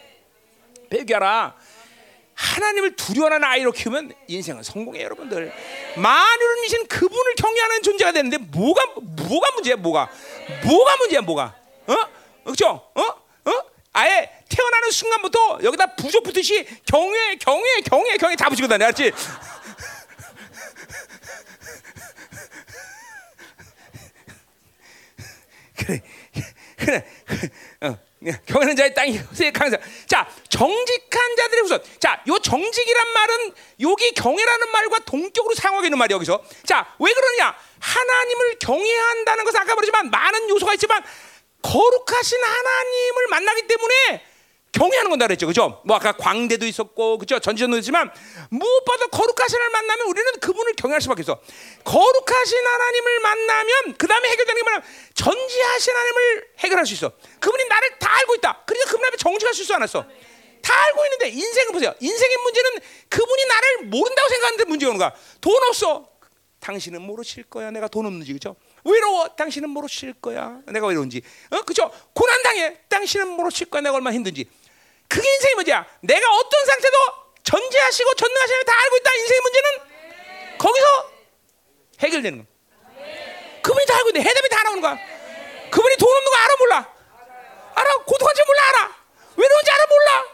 배우게 0.90 1.14
하라. 1.14 1.54
하나님을 2.38 2.94
두려워하는 2.94 3.42
아이로 3.42 3.72
키우면 3.72 4.12
인생은 4.28 4.62
성공해요, 4.62 5.06
여러분들. 5.06 5.52
만유를 5.96 6.60
미신 6.62 6.86
그분을 6.86 7.34
경외하는 7.34 7.82
존재가 7.82 8.12
되는데 8.12 8.38
뭐가 8.38 8.80
뭐가 8.94 9.50
문제야, 9.54 9.74
뭐가 9.74 10.08
뭐가 10.64 10.96
문제야, 10.98 11.20
뭐가 11.20 11.56
어? 11.88 11.94
그렇죠? 12.44 12.88
어? 12.94 13.02
어? 13.02 13.52
아예 13.92 14.30
태어나는 14.48 14.92
순간부터 14.92 15.58
여기다 15.64 15.96
부족 15.96 16.22
붙듯이 16.22 16.64
경외, 16.86 17.34
경외, 17.40 17.80
경외, 17.84 18.16
경외 18.16 18.36
다 18.36 18.48
붙이고 18.48 18.68
다녀, 18.68 18.86
알지? 18.86 19.10
그래, 25.76 26.02
그래, 26.78 27.04
어, 27.80 27.98
경외하는 28.20 28.76
자의 28.76 28.94
땅이 28.94 29.20
세 29.32 29.50
강사. 29.50 29.78
자, 30.06 30.28
정직한 30.48 31.36
자들의 31.36 31.62
후손. 31.62 31.82
자, 32.00 32.22
요 32.26 32.38
정직이란 32.38 33.12
말은 33.12 33.52
여기 33.80 34.10
경외라는 34.12 34.70
말과 34.72 34.98
동격으로 35.00 35.54
사용하고 35.54 35.86
있는 35.86 35.98
말이 35.98 36.12
여기서. 36.14 36.42
자, 36.66 36.94
왜 36.98 37.12
그러냐? 37.12 37.54
하나님을 37.80 38.58
경외한다는 38.58 39.44
것은 39.44 39.60
아까 39.60 39.74
말했지만 39.74 40.10
많은 40.10 40.48
요소가 40.50 40.74
있지만 40.74 41.02
거룩하신 41.62 42.42
하나님을 42.42 43.28
만나기 43.28 43.66
때문에 43.66 44.24
경외하는 44.72 45.10
건다 45.10 45.26
그랬죠. 45.26 45.46
그죠? 45.46 45.80
뭐 45.84 45.96
아까 45.96 46.12
광대도 46.12 46.66
있었고 46.66 47.18
그죠? 47.18 47.38
전지전도 47.38 47.78
있지만 47.78 48.10
무엇보다 48.50 49.06
거룩하신 49.06 49.56
하나님을 49.58 49.70
만나면 49.70 50.06
우리는 50.08 50.32
그분을 50.40 50.74
경외할 50.74 51.00
수밖에 51.00 51.22
없어. 51.22 51.40
거룩하신 51.84 52.66
하나님을 52.66 53.20
만나면 53.20 53.94
그 53.96 54.06
다음에 54.06 54.28
해결되는 54.28 54.60
게 54.60 54.62
뭐냐면 54.62 54.88
전지하신 55.14 55.94
하나님을 55.94 56.48
해결할 56.58 56.86
수 56.86 56.94
있어. 56.94 57.12
그분이 57.40 57.64
나를 57.68 57.98
다 57.98 58.14
알고 58.18 58.34
있다. 58.36 58.64
그러니까 58.66 58.90
그분 58.90 59.06
앞에 59.06 59.16
정직할 59.16 59.54
수 59.54 59.62
있어 59.62 59.74
안 59.74 59.82
했어. 59.82 60.04
다 60.60 60.74
알고 60.86 61.04
있는데 61.06 61.28
인생을 61.30 61.72
보세요. 61.72 61.94
인생의 62.00 62.36
문제는 62.42 62.70
그분이 63.08 63.44
나를 63.46 63.76
모른다고 63.86 64.28
생각하는데 64.28 64.64
문제가 64.64 64.90
오는 64.90 64.98
거야. 64.98 65.14
돈 65.40 65.56
없어. 65.68 66.08
당신은 66.60 67.00
모르실 67.02 67.44
거야. 67.44 67.70
내가 67.70 67.88
돈 67.88 68.04
없는지 68.06 68.32
그죠? 68.32 68.56
외로워. 68.84 69.28
당신은 69.28 69.70
모르실 69.70 70.14
거야. 70.14 70.58
내가 70.66 70.88
외로운지. 70.88 71.22
어, 71.50 71.62
그죠? 71.62 71.90
고난 72.12 72.42
당해. 72.42 72.76
당신은 72.88 73.28
모르실 73.28 73.70
거야. 73.70 73.80
내가 73.80 73.94
얼마나 73.94 74.14
힘든지. 74.14 74.48
그게 75.08 75.28
인생의 75.34 75.54
문제야. 75.56 75.86
내가 76.00 76.30
어떤 76.34 76.64
상태도 76.66 76.96
전제하시고 77.42 78.14
전능하시는 78.14 78.64
다 78.64 78.72
알고 78.82 78.96
있다. 78.98 79.14
인생의 79.14 79.40
문제는 79.40 79.68
거기서 80.58 80.86
해결되는 82.00 82.38
거야. 82.38 82.48
그분이 83.62 83.86
다 83.86 83.96
알고 83.96 84.08
있는데 84.10 84.28
해답이 84.28 84.48
다 84.48 84.62
나오는 84.62 84.80
거야. 84.80 84.98
그분이 85.70 85.96
돈 85.96 86.08
없는 86.16 86.30
거 86.30 86.36
알아 86.38 86.56
몰라? 86.58 86.94
알아. 87.74 87.94
고독한지 88.04 88.42
몰라 88.46 88.62
알아. 88.68 88.96
외로운지 89.36 89.70
알아 89.70 89.86
몰라. 89.86 90.24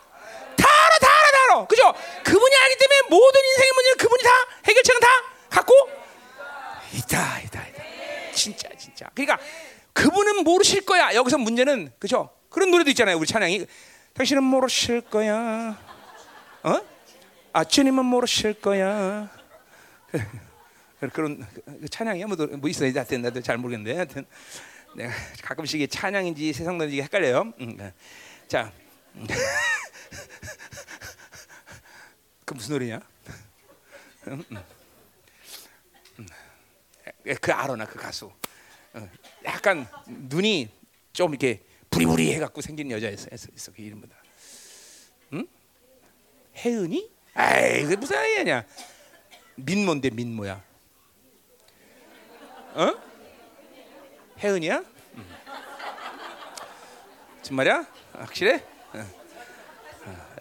다 0.56 0.68
알아 0.86 0.98
다 0.98 1.08
알아 1.08 1.30
다 1.30 1.38
알아. 1.44 1.66
그죠? 1.66 1.94
그분이 2.24 2.56
알기 2.56 2.76
때문에 2.76 3.02
모든 3.10 3.40
인생의 3.44 3.72
문제는 3.72 3.98
그분이 3.98 4.22
다 4.22 4.30
해결책은 4.66 5.00
다 5.00 5.08
갖고 5.50 5.74
있다 6.92 7.40
있다 7.40 7.66
있다. 7.68 7.82
진짜 8.34 8.68
진짜. 8.78 9.10
그러니까 9.14 9.38
그분은 9.92 10.42
모르실 10.44 10.84
거야. 10.84 11.14
여기서 11.14 11.38
문제는 11.38 11.92
그죠? 11.98 12.30
그런 12.50 12.70
노래도 12.70 12.90
있잖아요. 12.90 13.16
우리 13.18 13.26
찬양이 13.26 13.66
당신은 14.14 14.42
모르실 14.44 15.00
거야. 15.00 15.76
어? 16.62 16.80
아 17.52 17.64
주님은 17.64 18.04
모르실 18.04 18.60
거야. 18.60 19.28
그런 21.12 21.44
그 21.64 21.88
찬양이야 21.88 22.28
뭐, 22.28 22.36
뭐 22.36 22.70
있어요. 22.70 22.92
하여튼 22.94 23.22
나도 23.22 23.42
잘 23.42 23.58
모르겠는데 23.58 23.96
하여튼 23.96 24.24
내가 24.94 25.12
가끔씩 25.42 25.80
이게 25.80 25.88
찬양인지 25.88 26.52
세상 26.52 26.78
노인지 26.78 27.02
헷갈려요. 27.02 27.52
음, 27.60 27.92
자, 28.46 28.72
그 32.44 32.54
무슨 32.54 32.74
노래냐? 32.74 33.00
음, 34.28 34.44
음. 36.20 36.26
그 37.40 37.52
알아나 37.52 37.84
그 37.84 37.98
가수. 37.98 38.30
어, 38.92 39.08
약간 39.44 39.88
눈이 40.06 40.70
좀 41.12 41.30
이렇게 41.30 41.64
부리부리 41.94 42.34
해갖고 42.34 42.60
생긴 42.60 42.90
여자였어. 42.90 43.28
있어 43.32 43.72
그 43.72 43.80
이름보다. 43.80 44.16
응? 45.34 45.46
혜은이? 46.56 47.08
아이 47.34 47.84
그 47.84 47.94
무슨 47.94 48.16
아이냐? 48.16 48.64
민모인데 49.54 50.10
민모야. 50.10 50.60
어? 52.74 52.94
혜은이야? 54.40 54.82
응. 55.14 55.24
정말이야? 57.42 57.86
확실해? 58.12 58.64
어. 58.94 59.24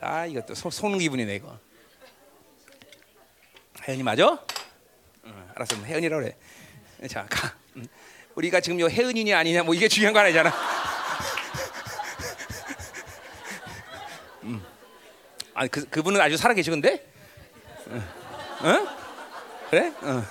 아 0.01 0.25
이것도 0.25 0.55
소, 0.55 0.71
속는 0.71 0.97
기분이네 0.97 1.35
이거. 1.35 1.59
혜은이 3.87 4.01
맞아? 4.01 4.27
어, 4.27 5.51
알았어, 5.55 5.75
혜은이라고 5.83 6.23
그래. 6.23 6.35
자, 7.07 7.27
가. 7.29 7.55
음. 7.75 7.85
우리가 8.33 8.59
지금 8.59 8.79
요 8.79 8.87
혜은이냐 8.87 9.37
아니냐 9.37 9.63
뭐 9.63 9.75
이게 9.75 9.87
중요한 9.87 10.13
거 10.13 10.19
아니잖아. 10.19 10.51
아, 15.53 15.67
그 15.67 15.87
그분은 15.89 16.19
아주 16.19 16.35
살아 16.37 16.53
계시건데? 16.53 17.05
어? 17.87 18.67
어? 18.67 18.87
그래? 19.69 19.93
어. 20.01 20.23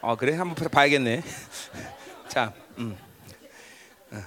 어, 0.00 0.16
그래 0.16 0.36
한번 0.36 0.68
봐야겠네. 0.68 1.22
자, 2.28 2.52
음. 2.78 2.96
어. 4.12 4.22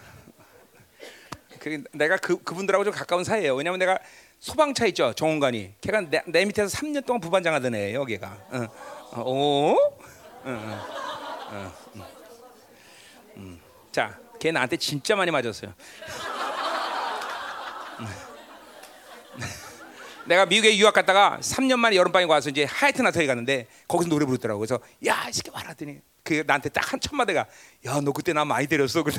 그 1.60 1.84
내가 1.94 2.18
그 2.18 2.44
그분들하고 2.44 2.84
좀 2.84 2.94
가까운 2.94 3.24
사이예요. 3.24 3.56
왜냐면 3.56 3.80
내가 3.80 4.00
소방차 4.40 4.86
있죠 4.88 5.14
정원관이. 5.14 5.76
걔가 5.80 6.02
내, 6.02 6.22
내 6.26 6.44
밑에서 6.46 6.76
3년 6.78 7.06
동안 7.06 7.22
부반장 7.22 7.54
하던 7.54 7.76
애예요, 7.76 8.04
걔가. 8.06 8.38
어. 8.52 8.68
어, 9.14 9.22
오? 9.22 9.76
어, 9.76 10.46
어. 10.46 10.88
어, 11.52 11.74
음. 11.96 12.02
음. 13.38 13.62
자, 13.92 14.18
걔 14.40 14.52
나한테 14.52 14.76
진짜 14.78 15.16
많이 15.16 15.32
맞았어요. 15.32 15.74
음. 20.32 20.32
내가 20.32 20.46
미국에 20.46 20.78
유학 20.78 20.94
갔다가 20.94 21.38
3년 21.42 21.78
만에 21.78 21.96
여름방에 21.98 22.26
와서 22.26 22.50
이제 22.50 22.64
하이트나터에 22.64 23.28
갔는데 23.28 23.68
거기서 23.88 24.10
노래 24.10 24.26
부르더라고. 24.26 24.60
그래서 24.60 24.80
야, 25.06 25.26
이 25.30 25.34
새끼 25.34 25.52
말하더니 25.52 26.00
그 26.24 26.44
나한테 26.48 26.70
딱 26.70 26.94
한 26.94 27.00
첫 27.02 27.14
마디가 27.16 27.46
야, 27.86 28.00
너 28.02 28.14
그때 28.14 28.32
나 28.32 28.46
많이 28.46 28.68
때렸어. 28.68 29.04
그래. 29.04 29.16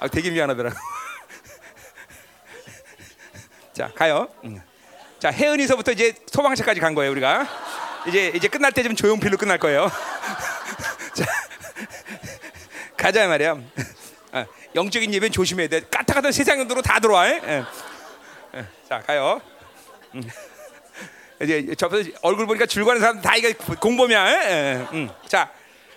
아, 0.00 0.08
되게 0.08 0.30
미안하더라고. 0.30 0.76
자, 3.72 3.90
가요. 3.94 4.28
자, 5.18 5.30
혜은이서부터 5.30 5.92
이제 5.92 6.14
소방차까지 6.30 6.80
간 6.80 6.94
거예요, 6.94 7.10
우리가. 7.10 7.46
이제 8.06 8.30
이제 8.34 8.46
끝날 8.48 8.70
때좀 8.72 8.94
조용필로 8.94 9.36
끝날 9.36 9.58
거예요. 9.58 9.90
자, 11.14 11.24
가자 12.96 13.26
말이야. 13.26 13.56
아, 14.32 14.46
영적인 14.76 15.12
예배는 15.12 15.32
조심해야 15.32 15.68
돼. 15.68 15.80
까딱하던 15.80 16.30
세상 16.30 16.60
으로 16.60 16.80
다 16.82 17.00
들어와. 17.00 17.28
에? 17.28 17.40
에. 17.44 17.64
에. 18.58 18.66
자, 18.88 19.00
가요. 19.00 19.40
음. 20.16 20.22
이제 21.42 21.74
저 21.76 21.90
얼굴 22.22 22.46
보니까 22.46 22.66
줄거는 22.66 23.00
사람 23.00 23.20
다 23.20 23.36
이거 23.36 23.52
공범이야. 23.76 24.88
음. 24.92 25.10
자, 25.28 25.52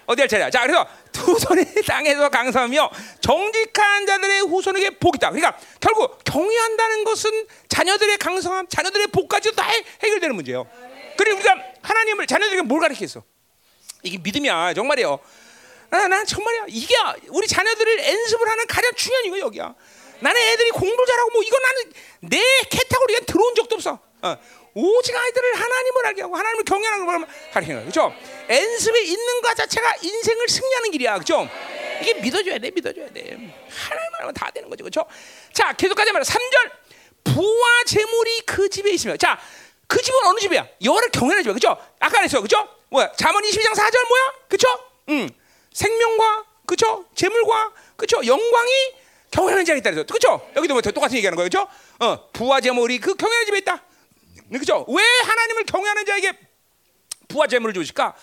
어디 0.05 0.21
할 0.21 0.27
차례야? 0.27 0.49
자, 0.49 0.61
그래서 0.63 0.85
두 1.11 1.37
손이 1.39 1.63
땅에서 1.87 2.29
강성하며 2.29 2.89
정직한 3.21 4.05
자들의 4.05 4.41
후손에게 4.41 4.91
복이다. 4.97 5.31
그러니까 5.31 5.57
결국 5.79 6.19
경외한다는 6.25 7.03
것은 7.05 7.47
자녀들의 7.69 8.17
강성함, 8.17 8.67
자녀들의 8.67 9.07
복까지도 9.07 9.55
다 9.55 9.69
해 9.69 9.83
결되는 10.09 10.35
문제예요. 10.35 10.67
그리고 11.17 11.37
우리가 11.37 11.55
하나님을 11.81 12.27
자녀들에게 12.27 12.63
뭘 12.63 12.81
가르쳤어? 12.81 13.23
이게 14.03 14.17
믿음이야 14.17 14.73
정말이요. 14.73 15.19
아, 15.91 16.07
난 16.07 16.25
정말이야. 16.25 16.65
이게 16.67 16.95
우리 17.29 17.47
자녀들을 17.47 18.07
연습을 18.07 18.47
하는 18.49 18.65
가장 18.67 18.91
중요한 18.95 19.25
이거 19.25 19.39
여기야. 19.39 19.73
나는 20.21 20.41
애들이 20.41 20.71
공부 20.71 21.05
잘하고 21.05 21.29
뭐 21.31 21.41
이건 21.43 21.61
나는 21.61 21.93
내 22.21 22.41
캐타고리에 22.69 23.19
들어온 23.21 23.55
적도 23.55 23.75
없어. 23.75 23.99
어. 24.21 24.37
오직 24.73 25.15
아이들을 25.15 25.55
하나님을 25.55 26.05
알게 26.07 26.21
하고 26.21 26.35
하나님을 26.37 26.63
경외하는 26.63 27.05
걸 27.05 27.27
가르치는 27.51 27.77
거야. 27.79 27.91
그렇죠? 27.91 28.13
연습에 28.49 29.01
있는 29.03 29.41
것 29.41 29.55
자체가 29.55 29.95
인생을 30.01 30.47
승리하는 30.47 30.91
길이야. 30.91 31.13
그렇죠? 31.15 31.49
이게 32.01 32.13
믿어줘야 32.15 32.59
돼. 32.59 32.71
믿어줘야 32.71 33.09
돼. 33.11 33.21
하나님을 33.31 34.19
하면 34.19 34.33
다 34.33 34.49
되는 34.51 34.69
거죠. 34.69 34.83
그렇죠? 34.83 35.05
자, 35.53 35.73
계속 35.73 35.95
가자 35.95 36.13
말이야. 36.13 36.23
3절. 36.23 36.71
부와 37.23 37.83
재물이 37.85 38.41
그 38.45 38.69
집에 38.69 38.91
있으며. 38.91 39.17
자, 39.17 39.39
그 39.87 40.01
집은 40.01 40.19
어느 40.27 40.39
집이야? 40.39 40.67
여호와를 40.83 41.09
경외하는 41.11 41.43
집이야. 41.43 41.53
그렇죠? 41.53 41.77
아까 41.99 42.17
그랬어. 42.19 42.39
그렇죠? 42.39 42.67
뭐야? 42.89 43.11
잠언 43.17 43.43
22장 43.43 43.73
4절 43.73 44.07
뭐야? 44.07 44.33
그쵸? 44.47 44.67
응. 45.09 45.29
생명과 45.73 46.45
그쵸? 46.65 47.05
재물과 47.15 47.73
그쵸? 47.97 48.21
영광이 48.25 48.71
경외하는 49.31 49.65
자에 49.65 49.77
있다 49.77 49.91
그래서 49.91 50.05
그쵸? 50.11 50.47
여기도 50.55 50.73
뭐 50.73 50.81
똑같은 50.81 51.17
얘기하는 51.17 51.35
거예요. 51.35 51.49
그쵸? 51.49 51.67
어, 51.99 52.29
부와 52.31 52.61
재물이 52.61 52.99
그 52.99 53.15
경외하는 53.15 53.45
집에 53.45 53.57
있다. 53.59 53.83
그쵸? 54.57 54.85
왜 54.87 55.03
하나님을 55.03 55.65
경외하는 55.65 56.05
자에게 56.05 56.33
부와 57.27 57.47
재물을 57.47 57.73
주실까? 57.73 58.15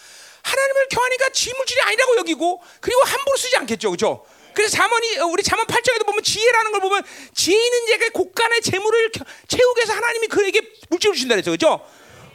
하나님을 0.43 0.89
경하니까 0.89 1.29
지물질이 1.31 1.81
아니라고 1.83 2.17
여기고 2.19 2.63
그리고 2.81 3.01
함부로 3.03 3.37
쓰지 3.37 3.57
않겠죠. 3.57 3.91
그죠? 3.91 4.27
그래서 4.55 4.77
자문이 4.77 5.19
우리 5.33 5.43
자문 5.43 5.67
8장에도 5.67 6.07
보면 6.07 6.23
지혜라는 6.23 6.73
걸 6.73 6.81
보면 6.81 7.03
지혜 7.35 7.63
있는 7.63 7.87
자가 7.89 8.11
곳간의 8.11 8.63
재물을 8.63 9.13
채우기 9.49 9.79
위해서 9.79 9.93
하나님이 9.93 10.29
그에게 10.29 10.63
물질을 10.89 11.15
주신다 11.15 11.35
그랬죠. 11.35 11.51
그죠? 11.51 11.87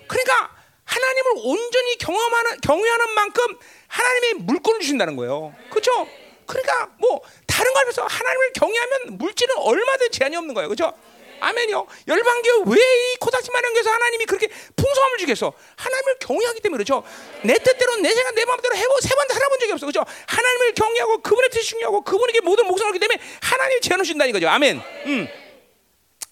그러니까 0.08 0.56
하나님을 0.86 1.32
온전히 1.38 1.98
경험하는 1.98 2.62
경외하는 2.62 3.14
만큼 3.14 3.44
하나님이 3.88 4.34
물건을 4.44 4.82
주신다는 4.82 5.16
거예요. 5.16 5.56
그렇죠? 5.70 6.08
그러니까 6.46 6.92
뭐 7.00 7.22
다른 7.48 7.74
걸 7.74 7.88
해서 7.88 8.06
하나님을 8.06 8.54
경외하면 8.54 9.18
물질은 9.18 9.56
얼마든 9.58 10.12
제한이 10.12 10.36
없는 10.36 10.54
거예요. 10.54 10.68
그렇죠? 10.68 10.94
아멘요. 11.42 11.86
열방교 12.08 12.64
왜이 12.68 13.16
코닥지만한 13.20 13.74
교에서 13.74 13.89
하나님이 13.89 14.26
그렇게 14.26 14.48
풍성함을 14.76 15.18
주겠어? 15.18 15.52
하나님을 15.76 16.16
경외하기 16.20 16.62
때문에 16.62 16.84
그렇죠. 16.84 17.04
내 17.44 17.56
뜻대로 17.56 17.96
내 17.98 18.14
생각 18.14 18.36
내 18.36 18.46
마음대로 18.46 18.76
해보 18.76 19.00
세번 19.02 19.28
살아본 19.28 19.60
적이 19.60 19.72
없어. 19.74 19.86
그렇죠? 19.88 20.06
하나님을 20.28 20.74
경외하고 20.74 21.22
그분의 21.22 21.50
뜻이 21.50 21.70
중요하고 21.70 22.04
그분에게 22.04 22.42
모든 22.42 22.68
목숨을 22.68 22.89
하기 22.89 23.00
때문에 23.00 23.20
하나님이 23.42 23.82
제한을 23.82 24.06
준다는 24.06 24.32
거죠. 24.32 24.48
아멘. 24.48 24.82
음. 25.08 25.28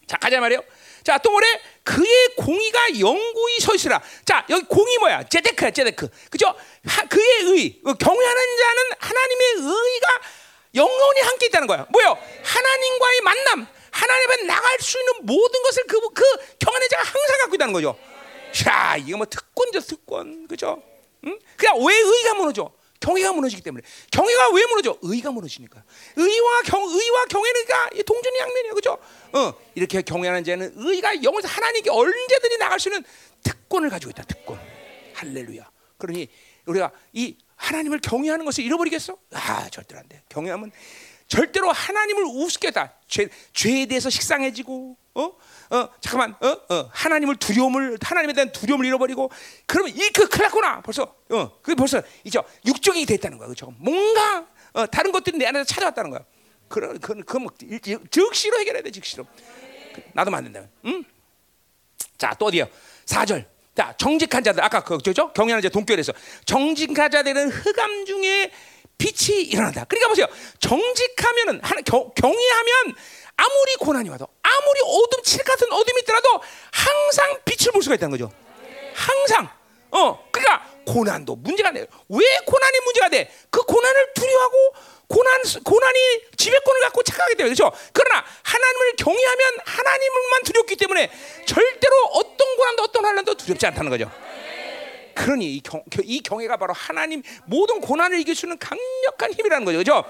자 0.07 0.17
가자 0.17 0.39
말이요. 0.39 0.63
자, 1.03 1.17
또 1.17 1.31
뭐래? 1.31 1.47
그의 1.83 2.27
공의가 2.37 2.99
영구히 2.99 3.59
서 3.61 3.73
있으라. 3.73 4.01
자, 4.25 4.45
여기 4.49 4.63
공의 4.65 4.97
뭐야? 4.99 5.23
제데크야, 5.23 5.71
제데크. 5.71 6.07
그죠? 6.29 6.53
하, 6.85 7.03
그의 7.05 7.25
의, 7.45 7.79
어, 7.85 7.93
경외하는 7.93 8.57
자는 8.57 8.83
하나님의 8.99 9.47
의가 9.55 10.07
영원히 10.75 11.21
함께 11.21 11.47
있다는 11.47 11.67
거야. 11.67 11.87
뭐요? 11.89 12.17
하나님과의 12.43 13.21
만남, 13.21 13.67
하나님 13.99 14.31
앞에 14.31 14.43
나갈 14.43 14.79
수 14.79 14.97
있는 14.97 15.13
모든 15.25 15.61
것을 15.63 15.83
그, 15.87 15.99
그 16.11 16.23
경안의 16.59 16.89
자가 16.89 17.03
항상 17.03 17.37
갖고 17.41 17.55
있다는 17.55 17.73
거죠. 17.73 17.99
자, 18.53 18.95
이거 18.97 19.17
뭐 19.17 19.25
특권이죠, 19.25 19.81
특권. 19.81 20.47
그죠? 20.47 20.81
응? 21.25 21.37
그냥 21.57 21.75
왜 21.85 21.95
의가 21.95 22.33
무너져? 22.35 22.71
경외가 23.01 23.31
무너지기 23.33 23.61
때문에. 23.61 23.83
경외가 24.11 24.49
왜 24.51 24.65
무너져? 24.67 24.97
의가 25.01 25.31
무너지니까. 25.31 25.83
의와 26.15 26.61
경, 26.63 26.81
의와 26.81 27.25
경외가 27.25 27.89
동전의 28.05 28.39
양면이에요. 28.39 28.75
그죠? 28.75 28.97
어, 29.33 29.53
이렇게 29.75 30.01
경외하는 30.01 30.43
자는 30.43 30.73
의가 30.75 31.21
영원히 31.23 31.47
하나님께 31.47 31.89
언제든지 31.89 32.57
나갈 32.57 32.79
수 32.79 32.89
있는 32.89 33.03
특권을 33.43 33.89
가지고 33.89 34.11
있다, 34.11 34.23
특권. 34.23 34.59
할렐루야. 35.13 35.69
그러니 35.97 36.27
우리가 36.65 36.91
이 37.13 37.37
하나님을 37.55 37.99
경외하는 37.99 38.45
것을 38.45 38.63
잃어버리겠어? 38.63 39.17
아, 39.33 39.69
절대로 39.69 39.99
안 39.99 40.07
돼. 40.07 40.21
경외하면 40.29 40.71
절대로 41.29 41.71
하나님을 41.71 42.23
우습게다. 42.25 42.93
죄, 43.07 43.29
죄에 43.53 43.85
대해서 43.85 44.09
식상해지고, 44.09 44.97
어, 45.13 45.21
어, 45.21 45.89
잠깐만, 46.01 46.35
어, 46.41 46.73
어, 46.73 46.89
하나님을 46.91 47.35
두려움을 47.35 47.99
하나님에 48.01 48.33
대한 48.33 48.51
두려움을 48.51 48.85
잃어버리고, 48.85 49.31
그러면 49.67 49.95
이그 49.95 50.27
클났구나. 50.27 50.81
벌써, 50.81 51.15
어, 51.29 51.61
그 51.61 51.75
벌써 51.75 52.01
이제 52.23 52.39
육종이 52.65 53.05
됐다는 53.05 53.37
거야, 53.37 53.47
그죠? 53.47 53.71
뭔가 53.77 54.47
어, 54.73 54.85
다른 54.87 55.11
것들이 55.11 55.37
내 55.37 55.45
안에서 55.45 55.65
찾아왔다는 55.65 56.09
거야. 56.09 56.21
그런, 56.67 56.99
그건, 56.99 57.23
그건 57.23 57.43
뭐 57.43 57.51
즉시로 58.09 58.59
해결해야 58.59 58.83
돼, 58.83 58.91
즉시로. 58.91 59.25
나도 60.13 60.31
만든다면, 60.31 60.69
응? 60.85 61.03
자, 62.17 62.35
또 62.37 62.45
어디요? 62.45 62.67
4절. 63.05 63.45
자, 63.75 63.93
정직한 63.97 64.43
자들 64.43 64.63
아까 64.63 64.83
그죠? 64.83 65.31
경외하는 65.31 65.61
자 65.61 65.69
동결에서 65.69 66.11
정직한 66.45 67.09
자들은 67.09 67.49
흑암 67.49 68.05
중에 68.05 68.51
빛이 68.99 69.43
일어난다. 69.43 69.85
그러니까 69.85 70.09
보세요. 70.09 70.27
정직하면은 70.59 71.61
경, 71.85 72.11
경외하면 72.13 72.95
아무리 73.37 73.75
고난이 73.79 74.09
와도 74.09 74.27
아무리 74.43 74.79
어둠 74.83 75.23
칠 75.23 75.43
같은 75.43 75.71
어둠이 75.71 76.01
있더라도 76.01 76.27
항상 76.71 77.39
빛을 77.45 77.71
볼 77.71 77.81
수가 77.81 77.95
있다는 77.95 78.11
거죠. 78.11 78.31
항상. 78.93 79.49
어, 79.91 80.29
그러니까 80.31 80.69
고난도 80.85 81.37
문제가 81.37 81.71
돼. 81.71 81.87
왜 82.09 82.19
고난이 82.45 82.79
문제가 82.85 83.09
돼? 83.09 83.33
그 83.49 83.61
고난을 83.61 84.13
두려워하고 84.13 84.73
고난 85.07 85.41
고난이 85.63 85.99
지배권을 86.37 86.81
갖고 86.81 87.01
착각하기 87.01 87.35
때문에 87.35 87.55
그렇죠. 87.55 87.75
그러나 87.93 88.23
하나님을 88.43 88.95
경외하면 88.97 89.53
하나님을만 89.65 90.43
두렵기 90.43 90.75
때문에 90.75 91.09
절대로 91.47 91.95
어떤 92.13 92.55
고난도 92.57 92.83
어떤 92.83 93.05
환란도 93.05 93.33
두렵지 93.35 93.65
않다는 93.65 93.89
거죠. 93.89 94.11
그러니 95.19 95.55
이, 95.55 95.59
경, 95.59 95.83
이 96.03 96.21
경외가 96.21 96.55
바로 96.55 96.73
하나님 96.73 97.21
모든 97.45 97.81
고난을 97.81 98.19
이길 98.21 98.35
수 98.35 98.45
있는 98.45 98.57
강력한 98.57 99.33
힘이라는 99.33 99.65
거죠. 99.65 99.77
그죠? 99.79 100.05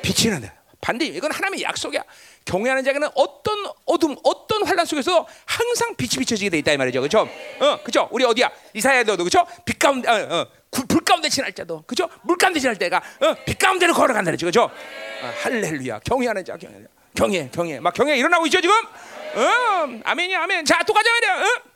빛이 0.00 0.32
난다. 0.32 0.54
반대 0.80 1.06
이건 1.06 1.32
하나님의 1.32 1.64
약속이야. 1.64 2.04
경외하는 2.44 2.84
자에게는 2.84 3.08
어떤 3.16 3.66
어둠, 3.84 4.14
어떤 4.22 4.64
환란 4.64 4.86
속에서 4.86 5.26
항상 5.44 5.96
빛이 5.96 6.20
비춰지게 6.20 6.50
돼 6.50 6.58
있다 6.58 6.72
이 6.72 6.76
말이죠. 6.76 7.00
그죠? 7.00 7.28
어, 7.58 7.82
그죠? 7.82 8.08
우리 8.12 8.24
어디야? 8.24 8.48
이사야도 8.74 9.16
그죠? 9.24 9.44
빛 9.64 9.76
가운데 9.78 10.08
어, 10.08 10.14
어, 10.14 10.46
불 10.70 11.00
가운데 11.00 11.28
지날 11.28 11.52
자도 11.52 11.82
그죠? 11.86 12.08
물 12.22 12.36
가운데 12.36 12.60
지날 12.60 12.76
때가 12.76 12.98
어, 12.98 13.34
빛 13.44 13.58
가운데로 13.58 13.92
걸어간다? 13.92 14.30
그죠? 14.30 14.64
어, 14.64 15.32
할렐루야. 15.42 15.98
경외하는 16.00 16.44
자 16.44 16.56
경외. 16.56 16.84
경외, 17.16 17.48
경외. 17.52 17.80
막 17.80 17.92
경외 17.92 18.16
일어나고 18.18 18.46
있죠, 18.46 18.60
지금? 18.60 18.76
어, 18.76 20.00
아멘이 20.04 20.36
아멘. 20.36 20.64
자, 20.64 20.80
또 20.86 20.92
가자 20.92 21.10
말이야. 21.10 21.42
어? 21.42 21.73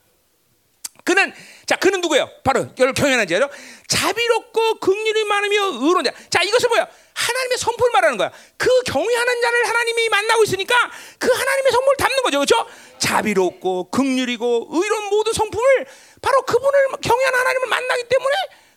그는 1.08 1.32
자 1.64 1.74
그는 1.76 2.02
누구예요? 2.02 2.28
바로 2.44 2.68
경외하는 2.74 3.26
자죠. 3.26 3.48
자비롭고 3.86 4.78
긍휼이 4.78 5.24
많으며 5.24 5.64
의로운 5.80 6.04
자. 6.04 6.12
자 6.28 6.42
이것은 6.42 6.68
뭐야? 6.68 6.86
하나님의 7.14 7.56
선포를 7.56 7.92
말하는 7.92 8.18
거야. 8.18 8.30
그 8.58 8.68
경외하는 8.84 9.40
자를 9.40 9.68
하나님이 9.68 10.08
만나고 10.10 10.44
있으니까 10.44 10.74
그 11.18 11.32
하나님의 11.32 11.72
선포를 11.72 11.96
담는 11.96 12.22
거죠, 12.24 12.38
그렇죠? 12.40 12.66
자비롭고 12.98 13.88
긍휼이고 13.90 14.68
의로운 14.70 15.04
모든 15.08 15.32
성품을 15.32 15.86
바로 16.20 16.42
그분을 16.42 16.72
경외하는 17.00 17.38
하나님을 17.38 17.68
만나기 17.68 18.04
때문에 18.04 18.34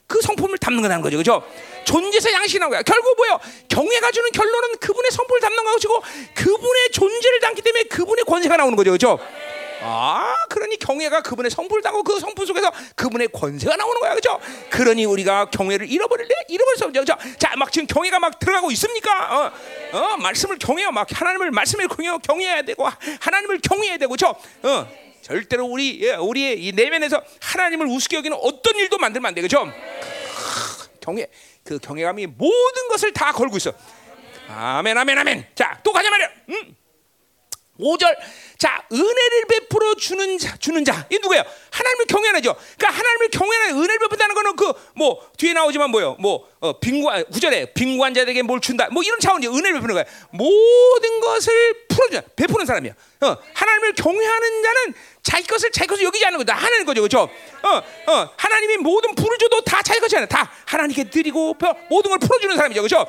그 0.08 0.22
성품을 0.22 0.58
담는 0.58 0.82
거라는 0.82 1.02
거죠? 1.02 1.44
존재에서 1.84 2.32
양식이 2.32 2.60
나온 2.60 2.70
거야. 2.72 2.82
결국 2.84 3.18
뭐요? 3.18 3.40
경외가 3.68 4.10
주는 4.12 4.32
결론은 4.32 4.78
그분의 4.78 5.12
성품을 5.12 5.42
담는 5.42 5.64
것이고 5.66 6.02
그분의 6.36 6.92
존재를 6.94 7.40
담기 7.42 7.62
때문에 7.62 7.84
그분의 7.84 8.24
권세가 8.24 8.56
나오는 8.56 8.78
거죠, 8.78 8.92
그렇죠? 8.92 9.20
아, 9.84 10.34
그러니 10.50 10.78
경외가 10.78 11.22
그분의 11.22 11.50
담고 11.52 12.04
그 12.04 12.20
성품 12.20 12.46
속에서 12.46 12.72
그분의 12.96 13.30
권세가 13.30 13.76
나오는 13.76 14.00
거야, 14.00 14.14
그죠? 14.14 14.40
그러니 14.70 15.06
우리가 15.06 15.46
경외를 15.46 15.90
잃어버릴래? 15.90 16.30
잃어버릴 16.48 16.78
수 16.78 16.86
없죠, 16.86 17.02
그죠? 17.02 17.18
자, 17.38 17.56
막 17.58 17.72
지금 17.72 17.88
경외가 17.88 18.20
막 18.20 18.38
들어가고 18.38 18.72
있습니까? 18.72 19.38
어, 19.38 19.52
어, 19.94 20.18
말씀을 20.18 20.60
경외요, 20.60 20.92
막 20.92 21.08
하나님을 21.12 21.52
말씀을 21.52 21.88
경외, 21.88 22.18
경외해야 22.22 22.62
되고 22.62 22.88
하나님을 23.20 23.60
경외해야 23.60 23.98
되고, 23.98 24.16
죠 24.16 24.36
어, 24.64 24.88
절대로 25.22 25.66
우리 25.66 26.00
예, 26.04 26.14
우리의 26.14 26.64
이 26.64 26.72
내면에서 26.74 27.22
하나님을 27.42 27.88
우습게 27.88 28.18
여기는 28.18 28.38
어떤 28.42 28.76
일도 28.76 29.00
만들면 29.00 29.30
안 29.30 29.36
돼, 29.36 29.42
그죠? 29.42 29.72
경외, 31.02 31.28
그 31.64 31.80
경외감이 31.80 32.28
모든 32.28 32.88
것을 32.90 33.12
다 33.14 33.32
걸고 33.32 33.58
있어. 33.58 33.74
아멘, 34.48 34.98
아멘, 34.98 35.18
아멘. 35.18 35.48
자, 35.56 35.80
또 35.84 35.92
가자 35.92 36.10
말이야. 36.10 36.30
음. 36.50 36.81
5절 37.82 38.16
자 38.58 38.86
은혜를 38.92 39.46
베풀어 39.50 39.96
주는 39.96 40.38
자 40.38 40.56
주는 40.58 40.86
자 40.86 41.06
이 41.12 41.18
누구예요? 41.22 41.44
하나님을 41.72 42.06
경외하죠. 42.06 42.56
그러니까 42.78 42.90
하나님을 43.00 43.30
경외하는 43.30 43.76
은혜를 43.76 44.00
베푼다는 44.00 44.36
거는 44.36 44.56
그 44.56 44.72
뭐 44.96 45.20
뒤에 45.38 45.54
나오지만 45.54 45.90
뭐요? 45.90 46.16
뭐 46.20 46.48
어, 46.60 46.80
빈관 46.80 47.26
구절에 47.32 47.74
빈관 47.74 48.14
자들에게 48.14 48.42
뭘 48.44 48.60
준다. 48.62 48.88
뭐 48.92 49.02
이런 49.04 49.20
차원이 49.20 49.48
은혜를 49.48 49.74
베푸는 49.74 49.96
거야. 49.96 50.04
모든 50.32 51.20
것을 51.20 51.88
풀어줘 51.88 52.22
베푸는 52.36 52.66
사람이야. 52.66 52.94
어, 53.22 53.38
하나님을 53.54 53.94
경외하는 53.94 54.64
자는 54.64 54.94
자기 55.24 55.48
것을 55.48 55.72
자기 55.72 55.88
것을 55.88 56.04
여기지 56.04 56.26
않는 56.26 56.38
거다 56.40 56.54
하나님 56.56 56.86
거죠, 56.86 57.02
그렇죠? 57.02 57.30
어, 57.64 58.12
어, 58.12 58.30
하나님이 58.38 58.78
모든 58.78 59.16
불을 59.16 59.38
줘도 59.40 59.62
다 59.62 59.82
자기 59.82 60.00
것이 60.00 60.16
아니야. 60.18 60.28
다 60.28 60.52
하나님께 60.66 61.10
드리고 61.10 61.56
모든 61.90 62.10
걸 62.12 62.20
풀어 62.20 62.40
주는 62.40 62.56
사람이죠, 62.56 62.82
그렇죠? 62.82 63.08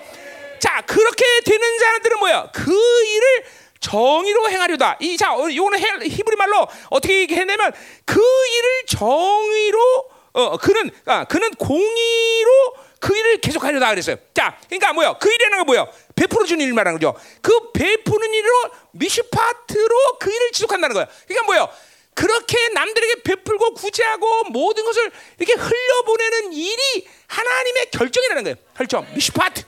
자 0.59 0.81
그렇게 0.87 1.25
되는 1.45 1.79
자들은 1.79 2.19
뭐야? 2.21 2.51
그 2.53 2.71
일을 2.73 3.45
정의로 3.83 4.49
행하려다. 4.49 4.97
이 5.01 5.17
자, 5.19 5.35
이거는 5.35 5.79
히브리 5.79 6.37
말로 6.37 6.67
어떻게 6.89 7.27
해내면 7.27 7.73
그 8.07 8.21
일을 8.21 8.87
정의로 8.87 10.11
어, 10.33 10.57
그는 10.57 10.91
아, 11.05 11.25
그는 11.25 11.51
공의로 11.51 12.75
그 13.01 13.15
일을 13.17 13.41
계속하려다 13.41 13.91
그랬어요. 13.91 14.17
자, 14.33 14.57
그러니까 14.69 14.93
뭐요? 14.93 15.17
그 15.21 15.29
일이라는 15.29 15.59
건 15.59 15.67
뭐요? 15.67 15.93
베풀어 16.15 16.47
주는 16.47 16.65
일 16.65 16.73
말하는 16.73 16.99
거죠. 16.99 17.19
그 17.43 17.73
베푸는 17.73 18.33
일로 18.33 18.71
미시파트로 18.93 20.19
그 20.21 20.33
일을 20.33 20.53
지속한다는 20.53 20.95
거예요. 20.95 21.09
그러니까 21.27 21.47
뭐요? 21.47 21.69
그렇게 22.15 22.69
남들에게 22.69 23.23
베풀고 23.23 23.75
구제하고 23.75 24.45
모든 24.45 24.85
것을 24.85 25.11
이렇게 25.39 25.55
흘려보내는 25.55 26.53
일이 26.53 27.09
하나님의 27.27 27.91
결정이라는 27.91 28.45
거예요. 28.45 28.57
결정, 28.77 29.07
미시파트. 29.15 29.65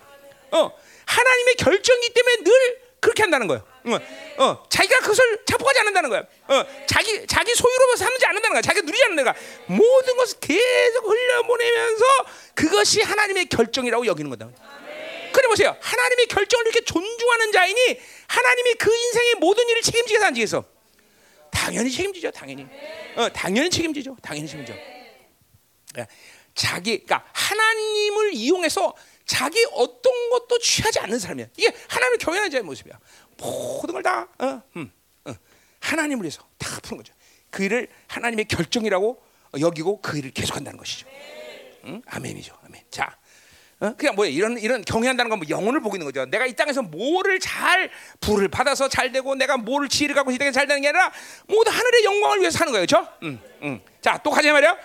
어, 0.52 0.70
하나님의 1.06 1.54
결정이기 1.56 2.14
때문에 2.14 2.36
늘 2.44 2.78
그렇게 3.00 3.22
한다는 3.22 3.48
거예요. 3.48 3.73
어, 3.86 4.42
어, 4.42 4.62
자기가 4.68 5.00
그것을 5.00 5.44
자복하지 5.44 5.80
않는다는 5.80 6.10
거야. 6.10 6.20
어, 6.48 6.64
자기 6.86 7.26
자기 7.26 7.54
소유로 7.54 7.96
삼지 7.96 8.24
않는다는 8.26 8.54
거야. 8.54 8.62
자기가 8.62 8.86
누리지 8.86 9.04
않는 9.04 9.24
거야. 9.24 9.34
모든 9.66 10.16
것을 10.16 10.38
계속 10.40 11.06
흘려보내면서 11.06 12.04
그것이 12.54 13.02
하나님의 13.02 13.46
결정이라고 13.46 14.06
여기는 14.06 14.30
거다. 14.30 14.50
그래 15.32 15.48
보세요. 15.48 15.76
하나님의 15.80 16.26
결정을 16.26 16.66
이렇게 16.66 16.80
존중하는 16.84 17.52
자이니 17.52 18.00
하나님이 18.28 18.74
그 18.74 18.94
인생의 18.94 19.34
모든 19.34 19.68
일을 19.68 19.82
책임지게 19.82 20.24
안 20.24 20.34
지겠어. 20.34 20.64
당연히 21.50 21.90
책임지죠. 21.90 22.30
당연히. 22.30 22.66
어, 23.16 23.28
당연히 23.30 23.68
책임지죠. 23.68 24.16
당연히 24.22 24.48
책임져. 24.48 24.74
자기, 26.54 27.04
그러니까 27.04 27.28
하나님을 27.32 28.32
이용해서 28.34 28.94
자기 29.26 29.64
어떤 29.72 30.30
것도 30.30 30.58
취하지 30.58 31.00
않는 31.00 31.18
사람이야. 31.18 31.46
이게 31.56 31.72
하나님을 31.88 32.18
경외하는 32.18 32.50
자의 32.50 32.62
모습이야. 32.62 32.98
모든 33.38 33.94
걸다 33.94 34.28
어, 34.38 34.62
음, 34.76 34.90
어, 35.24 35.34
하나님을 35.80 36.24
위해서 36.24 36.42
다 36.58 36.80
푸는 36.82 37.02
거죠. 37.02 37.14
그 37.50 37.62
일을 37.64 37.88
하나님의 38.08 38.46
결정이라고 38.46 39.22
여기고 39.60 40.00
그 40.00 40.18
일을 40.18 40.32
계속한다는 40.32 40.78
것이죠. 40.78 41.06
응? 41.84 42.02
아멘이죠. 42.06 42.56
아멘. 42.66 42.82
자, 42.90 43.16
어? 43.80 43.94
그냥 43.96 44.14
뭐 44.14 44.24
이런 44.26 44.58
이런 44.58 44.82
경외한다는 44.82 45.28
건 45.30 45.38
뭐 45.38 45.46
영혼을 45.48 45.80
보고 45.80 45.96
있는 45.96 46.06
거죠. 46.06 46.24
내가 46.26 46.46
이 46.46 46.54
땅에서 46.54 46.82
뭐를 46.82 47.38
잘 47.40 47.90
부를 48.20 48.48
받아서 48.48 48.88
잘 48.88 49.12
되고 49.12 49.34
내가 49.34 49.56
뭐를 49.56 49.88
지혜를 49.88 50.14
갖고 50.14 50.30
이 50.30 50.38
땅에 50.38 50.50
잘 50.50 50.66
되는 50.66 50.80
게 50.80 50.88
아니라 50.88 51.12
모두 51.46 51.70
하늘의 51.70 52.04
영광을 52.04 52.40
위해서 52.40 52.58
사는 52.58 52.72
거예요, 52.72 52.86
그렇죠? 52.86 53.08
응, 53.22 53.38
응. 53.62 53.80
자, 54.00 54.18
또 54.22 54.30
가자 54.30 54.52
말이야. 54.52 54.76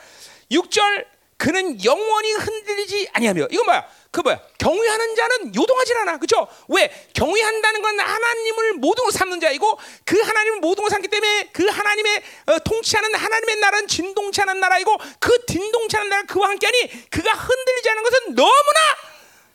6절 0.51 1.05
그는 1.39 1.81
영원히 1.85 2.33
흔들리지 2.33 3.09
아니하며 3.13 3.47
이건 3.49 3.65
뭐야? 3.65 3.87
그 4.11 4.19
뭐야? 4.19 4.41
경외하는 4.57 5.15
자는 5.15 5.55
요동하지 5.55 5.93
않아. 5.93 6.17
그죠? 6.17 6.45
왜? 6.67 6.91
경외한다는 7.13 7.81
건 7.81 7.97
하나님을 7.97 8.73
모든 8.73 9.05
걸 9.05 9.13
삼는 9.13 9.39
자이고 9.39 9.79
그 10.03 10.19
하나님을 10.19 10.59
모든 10.59 10.83
걸 10.83 10.91
삼기 10.91 11.07
때문에 11.07 11.49
그 11.53 11.65
하나님의 11.65 12.23
어, 12.47 12.59
통치하는 12.59 13.15
하나님의 13.15 13.55
나라는 13.55 13.87
진동치 13.87 14.41
않은 14.41 14.59
나라이고 14.59 14.97
그 15.19 15.45
진동치 15.45 15.95
않은 15.95 16.09
나라 16.09 16.23
그와 16.23 16.49
함께하니 16.49 17.09
그가 17.09 17.31
흔들리지 17.31 17.89
않은 17.89 18.03
것은 18.03 18.35
너무나 18.35 18.79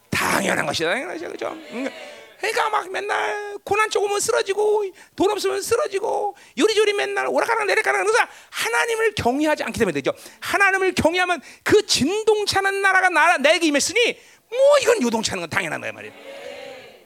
당연한 0.09 0.65
것이다. 0.65 0.95
그죠? 1.29 1.49
응. 1.73 2.14
그러니까 2.45 2.69
막 2.69 2.91
맨날 2.91 3.57
고난 3.65 3.89
조금은 3.89 4.21
쓰러지고 4.21 4.85
돈 5.17 5.31
없으면 5.31 5.63
쓰러지고 5.63 6.37
요리조리 6.59 6.93
맨날 6.93 7.27
오락가락 7.27 7.67
내리가락 7.67 8.05
그래서 8.05 8.19
하나님을 8.51 9.15
경외하지 9.15 9.63
않기 9.65 9.79
때문에 9.79 9.95
되죠. 9.95 10.13
하나님을 10.41 10.95
경외하면 10.95 11.41
그 11.63 11.87
진동차는 11.87 12.83
나라가 12.83 13.09
나라 13.09 13.39
내게 13.39 13.67
임했으니 13.67 14.19
뭐 14.51 14.79
이건 14.83 15.03
요동차는 15.03 15.43
건 15.43 15.51
당연한 15.51 15.81
거야 15.81 15.93
말이에요. 15.93 16.15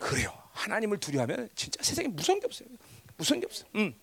그래요. 0.00 0.32
하나님을 0.54 0.98
두려워하면 0.98 1.48
진짜 1.54 1.80
세상에 1.82 2.08
무서운 2.08 2.40
게 2.40 2.46
없어요. 2.46 2.68
무서운 3.16 3.40
게 3.40 3.46
없어. 3.46 3.64
음. 3.76 3.94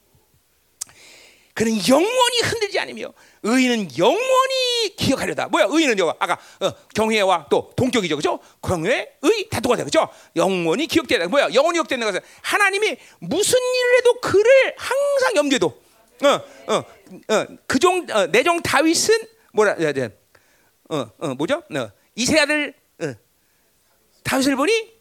그는 1.56 1.72
영원히 1.88 2.42
흔들지 2.44 2.78
않으며 2.80 3.14
의인은 3.44 3.98
영원히 3.98 4.96
기억하려다. 4.98 5.48
뭐야? 5.48 5.68
의인은요. 5.70 6.16
아까 6.20 6.38
어, 6.60 6.70
경외와 6.94 7.48
또 7.50 7.72
동격이죠, 7.78 8.18
그렇죠? 8.18 8.40
경외, 8.62 9.14
의다 9.22 9.62
똑같아요, 9.62 9.86
그렇죠? 9.86 10.10
영원히 10.36 10.86
기억되다. 10.86 11.30
뭐야? 11.30 11.54
영원히 11.54 11.78
기억되는 11.78 12.06
것은 12.06 12.20
하나님이 12.42 12.98
무슨 13.20 13.58
일을 13.58 13.98
해도 13.98 14.20
그를 14.20 14.76
항상 14.78 15.36
염두에도. 15.38 15.82
어, 16.24 16.74
어, 16.74 17.34
어, 17.34 17.46
그종 17.68 18.06
어, 18.12 18.28
내종 18.28 18.62
다윗은 18.62 19.18
뭐라 19.54 19.76
해야 19.76 19.94
돼? 19.94 20.10
어, 20.90 21.10
어, 21.20 21.28
뭐죠? 21.36 21.64
어, 21.74 21.90
이세 22.16 22.38
아들 22.38 22.74
어, 23.02 23.14
다윗을 24.24 24.58
보니 24.58 24.95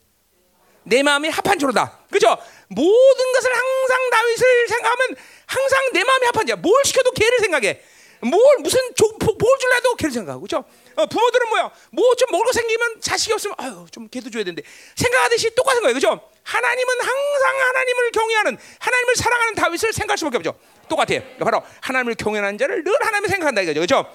내 0.85 1.03
마음이 1.03 1.29
합한 1.29 1.59
조로다. 1.59 1.99
그죠? 2.11 2.37
모든 2.69 3.33
것을 3.33 3.51
항상 3.55 4.11
다윗을 4.11 4.69
생각하면 4.69 5.17
항상 5.47 5.91
내 5.93 6.05
마음이 6.05 6.27
합한 6.27 6.47
자뭘 6.47 6.85
시켜도 6.85 7.13
걔를 7.13 7.39
생각해. 7.41 7.81
뭘 8.21 8.41
무슨 8.61 8.79
조, 8.95 9.07
뭘 9.19 9.59
줄래도 9.59 9.95
걔를 9.97 10.13
생각하고 10.13 10.43
그죠? 10.43 10.65
어, 10.97 11.07
부모들은 11.07 11.49
뭐야? 11.51 11.71
뭐 11.91 12.15
좀 12.17 12.31
먹을 12.31 12.47
거 12.47 12.53
생기면 12.53 13.01
자식이 13.01 13.33
없으면 13.35 13.55
아유 13.59 13.87
좀 13.91 14.09
걔도 14.09 14.31
줘야 14.31 14.45
되는데 14.45 14.63
생각하듯이 14.97 15.55
똑같은 15.55 15.83
거예요, 15.83 15.93
그죠? 15.95 16.21
하나님은 16.43 17.01
항상 17.01 17.61
하나님을 17.69 18.11
경외하는 18.13 18.59
하나님을 18.79 19.17
사랑하는 19.17 19.55
다윗을 19.57 19.93
생각할 19.93 20.17
수밖에 20.19 20.37
없죠. 20.39 20.59
똑같아요. 20.89 21.23
바로 21.41 21.63
하나님을 21.83 22.15
경외하는 22.15 22.57
자를 22.57 22.83
늘 22.85 22.95
하나님을 23.01 23.29
생각한다 23.29 23.63
이거죠, 23.63 23.81
그죠? 23.81 24.07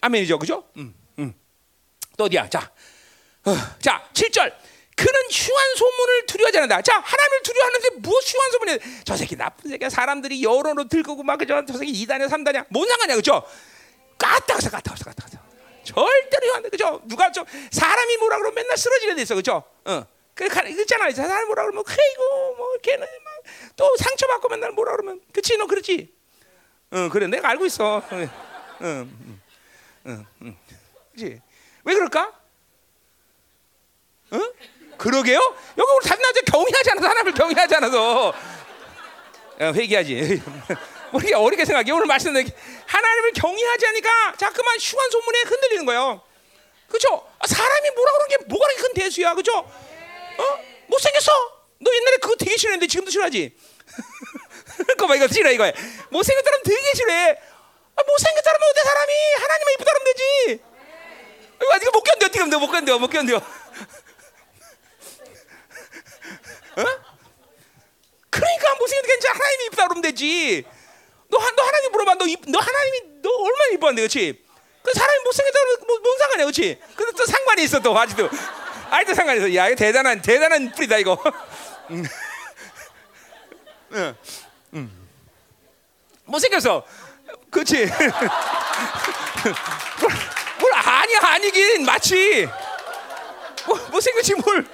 아멘이죠, 0.00 0.38
그죠? 0.38 0.64
음, 0.78 0.94
음. 1.18 1.34
또 2.16 2.24
어디야? 2.24 2.48
자, 2.48 2.70
어, 3.44 3.54
자, 3.80 4.08
7절. 4.14 4.52
그는 5.00 5.20
흉한 5.30 5.76
소문을 5.76 6.26
두려워하지 6.26 6.58
않는다. 6.58 6.82
자, 6.82 6.98
하나님을 6.98 7.42
두려워하는데 7.42 7.88
무엇 8.00 8.22
흉한 8.22 8.50
소문이야? 8.52 8.76
저 9.04 9.16
새끼 9.16 9.34
나쁜 9.34 9.70
새끼야. 9.70 9.88
사람들이 9.88 10.42
여론으로 10.42 10.88
들고 10.88 11.22
막 11.22 11.38
그죠? 11.38 11.64
저 11.66 11.78
새끼 11.78 11.90
2단이야, 12.04 12.28
3단이야. 12.28 12.66
뭔 12.68 12.86
상관이야, 12.86 13.16
그죠? 13.16 13.42
까딱서 14.18 14.68
까딱서 14.68 15.04
까딱서. 15.06 15.38
절대로 15.84 16.54
안 16.54 16.62
돼, 16.62 16.68
그죠? 16.68 17.00
누가 17.06 17.32
좀 17.32 17.46
사람이 17.70 18.18
뭐라 18.18 18.36
그러면 18.36 18.54
맨날 18.56 18.76
쓰러지게 18.76 19.14
돼 19.14 19.22
있어, 19.22 19.34
그죠? 19.34 19.64
어. 19.86 20.06
그 20.34 20.44
있잖아, 20.44 21.10
사람 21.10 21.46
뭐라 21.46 21.62
그러면 21.64 21.82
그이고 21.82 22.56
뭐 22.56 22.76
걔는 22.82 23.06
또 23.76 23.96
상처 23.98 24.26
받고 24.26 24.48
맨날 24.50 24.72
뭐라 24.72 24.92
그러면 24.92 25.20
그치 25.32 25.56
너 25.56 25.66
그렇지? 25.66 26.12
어, 26.92 27.08
그래 27.10 27.26
내가 27.26 27.48
알고 27.50 27.66
있어. 27.66 27.96
어, 27.96 28.02
응, 28.12 28.30
응, 28.82 29.16
응, 30.06 30.26
응. 30.42 30.56
그치? 31.12 31.40
왜 31.84 31.94
그럴까? 31.94 32.32
응? 34.32 34.52
그러게요? 35.00 35.38
여기 35.78 35.92
우리 35.92 36.08
남자 36.08 36.40
경외하지 36.42 36.90
않아서 36.90 37.08
하나님을 37.08 37.32
경외하지 37.32 37.74
않아서 37.76 38.34
회개하지. 39.58 40.42
우리가 41.12 41.40
어렵게 41.40 41.64
생각해. 41.64 41.90
오늘 41.90 42.04
말씀은 42.04 42.46
하나님을 42.86 43.32
경외하지 43.32 43.86
않으니까 43.86 44.34
자꾸만 44.36 44.76
흉한 44.78 45.10
소문에 45.10 45.40
흔들리는 45.40 45.86
거예요. 45.86 46.20
그죠? 46.86 47.26
아, 47.38 47.46
사람이 47.46 47.90
뭐라 47.90 48.12
그러는 48.12 48.28
게 48.28 48.36
뭐가 48.46 48.66
그렇게 48.66 48.82
큰 48.82 48.92
대수야, 48.92 49.34
그죠? 49.34 49.52
어? 49.56 50.60
못생겼어. 50.88 51.32
너 51.78 51.90
옛날에 51.94 52.16
그거 52.18 52.36
되게 52.36 52.56
싫어했는데 52.58 52.86
지금도 52.86 53.10
싫어하지? 53.10 53.56
그거 54.86 55.06
봐, 55.06 55.16
이거 55.16 55.26
싫어 55.28 55.50
이거. 55.50 55.72
못생겼 56.10 56.44
사람 56.44 56.62
되게 56.62 56.94
싫어해. 56.94 57.30
아, 57.96 58.02
못생겼 58.06 58.44
사람은 58.44 58.66
어때 58.70 58.82
사람이 58.82 59.12
하나님만 59.40 59.74
이쁘다 59.74 59.92
그러면 59.92 60.12
되지. 60.12 60.62
이거 61.62 61.74
아직 61.74 61.90
못 61.90 62.02
견뎌, 62.02 62.28
지금 62.28 62.50
못 62.50 62.70
견뎌, 62.70 62.98
못 62.98 63.08
견뎌. 63.08 63.40
어? 66.76 66.84
그러니까 68.30 68.74
못생겨도 68.76 69.08
괜찮아. 69.08 69.34
하나님이 69.34 69.64
이쁘다 69.66 69.88
그러면 69.88 70.02
되지. 70.02 70.64
너, 71.28 71.38
너 71.38 71.62
하나님 71.62 71.92
물어봐. 71.92 72.14
너, 72.14 72.24
너 72.24 72.58
하나님이 72.58 73.02
너 73.22 73.30
얼마나 73.30 73.70
이뻐한데, 73.72 74.02
그렇지? 74.02 74.44
그 74.82 74.92
사람이 74.94 75.24
못생겼다 75.24 75.58
그러면 75.58 75.86
뭐, 75.86 75.98
뭔 76.00 76.18
상관이야, 76.18 76.44
그렇지? 76.46 76.80
근데 76.96 77.12
또 77.12 77.26
상관이 77.26 77.62
있어, 77.64 77.80
또 77.80 77.98
아직도. 77.98 78.30
아직도 78.90 79.14
상관이 79.14 79.40
있어. 79.40 79.54
야, 79.54 79.66
이거 79.68 79.76
대단한 79.76 80.22
대단한 80.22 80.72
뿌리다 80.72 80.98
이거. 80.98 81.22
응. 81.90 82.04
응. 83.92 84.16
응. 84.74 84.90
못생겼어. 86.24 86.84
그렇지? 87.50 87.86
뭘, 90.00 90.12
뭘 90.60 90.72
아니야 90.74 91.18
아니긴 91.22 91.84
마치 91.84 92.48
뭐, 93.66 93.76
못생겼지 93.90 94.34
뭘. 94.36 94.66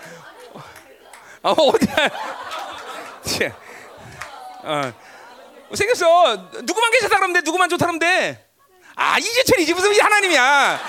어, 1.46 1.52
어디야? 1.52 2.10
어. 4.64 4.92
생겼어. 5.74 6.50
누구만 6.62 6.90
괜찮다 6.90 7.16
그러면 7.16 7.34
돼. 7.34 7.40
누구만 7.42 7.68
좋다 7.68 7.86
그러면 7.86 8.00
돼. 8.00 8.44
아 8.96 9.16
이재철이지 9.18 9.74
무슨 9.74 9.98
하나님이야. 10.00 10.80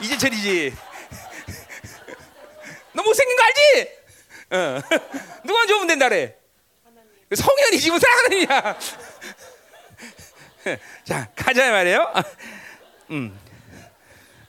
이재철이지. 0.00 0.76
너 2.92 3.02
못생긴 3.02 3.36
거 3.36 3.42
알지? 3.42 3.90
어. 4.50 4.80
누구만 5.42 5.66
좋으면 5.66 5.86
된다래. 5.88 6.36
성현이지 7.34 7.90
무슨 7.90 8.08
하나님이야. 8.08 8.78
자 11.04 11.28
가자 11.34 11.72
말이에요. 11.72 12.12
음. 13.10 13.36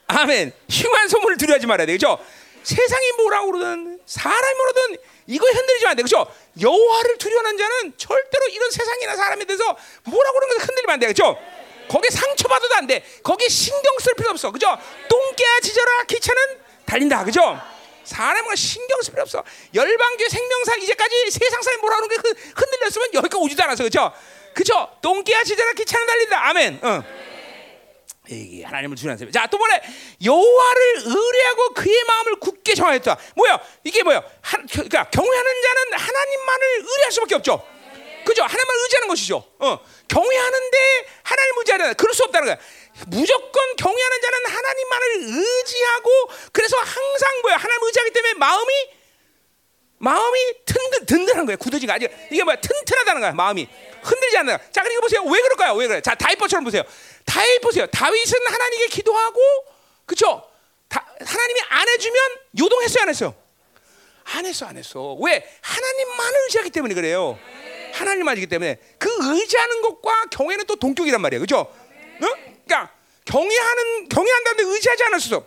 아멘. 0.06 0.52
흉한 0.70 1.08
소문을 1.08 1.38
두려워하지 1.38 1.66
말아야 1.66 1.88
돼. 1.88 1.93
그죠? 1.93 2.20
세상이 2.64 3.12
뭐라고 3.18 3.51
그러든 3.51 3.99
사람이 4.05 4.53
뭐라든 4.57 4.97
이거에 5.28 5.51
흔들리지 5.51 5.88
안 5.88 5.95
돼. 5.95 6.03
그죠? 6.03 6.26
여호와를 6.60 7.18
두려워하는 7.18 7.57
자는 7.57 7.93
절대로 7.97 8.47
이런 8.47 8.72
세상이나 8.72 9.16
사람에 9.16 9.45
대해서 9.45 9.64
뭐라고 10.03 10.39
그러는 10.39 10.57
것에 10.57 10.66
흔들리면 10.66 10.93
안 10.93 10.99
돼. 10.99 11.07
그죠? 11.07 11.38
거기에 11.89 12.10
상처받아도 12.10 12.76
안 12.76 12.88
돼. 12.88 13.03
거기에 13.24 13.47
신경 13.47 13.97
쓸 13.99 14.14
필요 14.16 14.30
없어. 14.32 14.51
그죠? 14.51 14.78
똥개야 15.07 15.60
지져라 15.62 16.03
기차는 16.03 16.41
달린다. 16.86 17.24
그죠? 17.24 17.60
사람과 18.03 18.55
신경 18.55 19.01
쓸 19.01 19.12
필요 19.14 19.24
없어. 19.24 19.43
열방교회 19.74 20.30
생명사 20.30 20.76
이제까지 20.76 21.32
세상 21.32 21.62
사람이 21.62 21.82
뭐라 21.82 21.97
그러는 21.97 22.16
게 22.16 22.30
흔들렸으면 22.55 23.14
여기까지 23.14 23.43
오지도 23.43 23.64
않았어. 23.64 23.84
그죠? 23.84 24.12
그죠? 24.53 24.89
똥개야 25.01 25.43
지져라 25.43 25.74
기차는 25.74 26.07
달린다. 26.07 26.47
아멘. 26.49 26.80
어. 26.82 27.03
이게 28.36 28.64
하나님을 28.64 28.96
두려워하는 28.96 29.32
자, 29.32 29.48
또 29.48 29.58
뭐래? 29.58 29.82
여호와를 30.24 30.94
의뢰하고 31.06 31.74
그의 31.74 32.04
마음을 32.08 32.36
굳게 32.40 32.76
정하였다. 32.76 33.18
뭐야? 33.36 33.60
이게 33.84 34.04
뭐야? 34.04 34.24
하, 34.42 34.58
그러니까 34.72 35.10
경외하는 35.10 35.62
자는 35.62 35.94
하나님만을 35.94 36.68
의뢰할 36.78 37.12
수밖에 37.12 37.36
없죠. 37.36 37.66
그죠? 38.26 38.44
하나님만 38.44 38.76
의지하는 38.84 39.08
것이죠. 39.08 39.44
어. 39.60 39.80
경외하는데 40.08 40.78
하나님 41.24 41.58
의지하는 41.58 41.94
그럴 41.96 42.14
수 42.14 42.24
없다는 42.26 42.48
거야. 42.48 42.58
무조건 43.08 43.76
경외하는 43.76 44.22
자는 44.22 44.46
하나님만을 44.46 45.06
의지하고 45.24 46.10
그래서 46.52 46.78
항상 46.78 47.42
뭐야? 47.42 47.58
하나님 47.58 47.84
의지하기 47.84 48.12
때문에 48.12 48.34
마음이 48.36 49.00
마음이 50.00 50.40
든든 50.66 51.06
든든한 51.06 51.46
거야. 51.46 51.56
굳어지가 51.58 51.96
아직 51.96 52.10
이게 52.32 52.44
뭐야? 52.44 52.58
튼튼하다는 52.62 53.22
거야. 53.22 53.32
마음이 53.32 53.68
흔들리지 54.02 54.38
않는 54.38 54.58
거야. 54.58 54.72
자, 54.72 54.82
그러니까 54.82 55.02
보세요. 55.02 55.24
왜 55.24 55.42
그럴까요? 55.42 55.74
왜 55.76 55.88
그래? 55.88 56.02
자, 56.02 56.16
다윗처럼 56.16 56.64
보세요. 56.64 56.84
다윗 57.30 57.62
보세요. 57.62 57.86
다윗은 57.88 58.40
하나님께 58.48 58.88
기도하고 58.88 59.40
그렇죠? 60.08 60.44
하나님이 60.90 61.60
안 61.70 61.88
해주면 61.88 62.22
요동했어요, 62.60 63.04
안 63.04 63.10
했어요? 63.10 63.36
안 64.24 64.46
했어, 64.46 64.66
안 64.66 64.78
했어. 64.78 65.14
왜? 65.14 65.48
하나님만을 65.62 66.40
의지하기 66.46 66.72
때문에 66.72 66.96
그래요. 66.96 67.38
하나님만 67.94 68.38
이기 68.38 68.48
때문에 68.48 68.80
그 68.98 69.10
의지하는 69.22 69.82
것과 69.82 70.26
경외는 70.32 70.66
또 70.66 70.76
동격이란 70.76 71.22
말이에요, 71.22 71.46
그렇죠? 71.46 71.72
응? 72.24 72.28
그러니까 72.66 72.94
경외하는 73.26 74.10
경외한다는데 74.10 74.64
의지하지 74.64 75.04
않았어. 75.04 75.46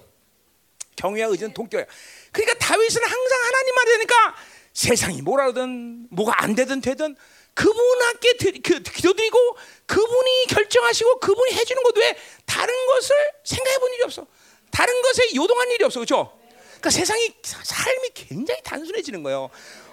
경외와 0.95 1.31
의지는 1.31 1.53
동격이야. 1.53 1.87
그러니까 2.31 2.59
다윗은 2.59 3.03
항상 3.03 3.43
하나님만 3.45 3.85
되니까 3.87 4.37
세상이 4.73 5.23
뭐라든 5.23 6.07
뭐가 6.11 6.43
안 6.43 6.55
되든 6.55 6.81
되든 6.81 7.17
그분께 7.55 8.61
그 8.63 8.83
기도드리고 8.83 9.57
그분이 9.87 10.47
결정하시고 10.49 11.21
그분이 11.21 11.53
해주는 11.53 11.83
것 11.83 11.97
외에 11.97 12.17
다른 12.47 12.87
것을 12.87 13.17
생각해 13.45 13.79
본 13.79 13.93
일이 13.95 14.03
없어. 14.05 14.27
다른 14.71 15.03
것에 15.03 15.35
요동한 15.35 15.71
일이 15.71 15.85
없어, 15.85 16.01
그렇죠? 16.01 16.39
그러니까 16.65 16.91
세상이 16.91 17.35
삶이 17.43 18.11
굉장히 18.15 18.63
단순해지는 18.63 19.23
거예요. 19.23 19.51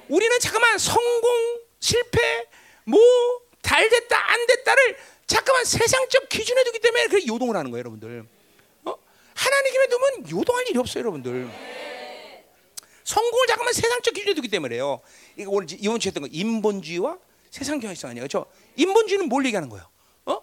우리는 0.07 0.39
잠깐만 0.39 0.77
성공, 0.77 1.59
실패, 1.79 2.47
뭐 2.85 3.49
잘 3.69 3.87
됐다, 3.87 4.31
안 4.31 4.47
됐다를 4.47 4.97
잠깐만 5.27 5.63
세상적 5.63 6.27
기준에 6.27 6.63
두기 6.63 6.79
때문에 6.79 7.07
그 7.07 7.27
요동을 7.27 7.55
하는 7.55 7.69
거예요, 7.69 7.81
여러분들. 7.81 8.25
어? 8.85 8.95
하나님께 9.35 9.87
두면 9.89 10.31
요동할 10.31 10.67
일이 10.69 10.79
없어요, 10.79 11.01
여러분들. 11.01 11.47
성공을 13.03 13.47
잠깐만 13.47 13.73
세상적 13.73 14.15
기준에 14.15 14.33
두기 14.33 14.47
때문에요. 14.47 15.01
이거 15.35 15.51
오늘 15.51 15.67
이번 15.71 15.99
주에 15.99 16.09
했던 16.09 16.23
거 16.23 16.29
인본주의와 16.31 17.19
세상 17.51 17.79
경향성 17.79 18.11
아니에요. 18.11 18.27
그렇죠? 18.27 18.45
인본주의는 18.75 19.27
뭘 19.29 19.45
얘기하는 19.45 19.69
거예요? 19.69 19.87
어? 20.25 20.41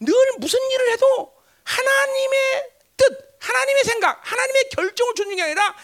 늘 0.00 0.14
무슨 0.38 0.58
일을 0.70 0.92
해도 0.92 1.34
하나님의 1.64 2.70
뜻, 2.96 3.36
하나님의 3.40 3.84
생각, 3.84 4.20
하나님의 4.22 4.68
결정을 4.70 5.14
존중이 5.14 5.42
아니라 5.42 5.74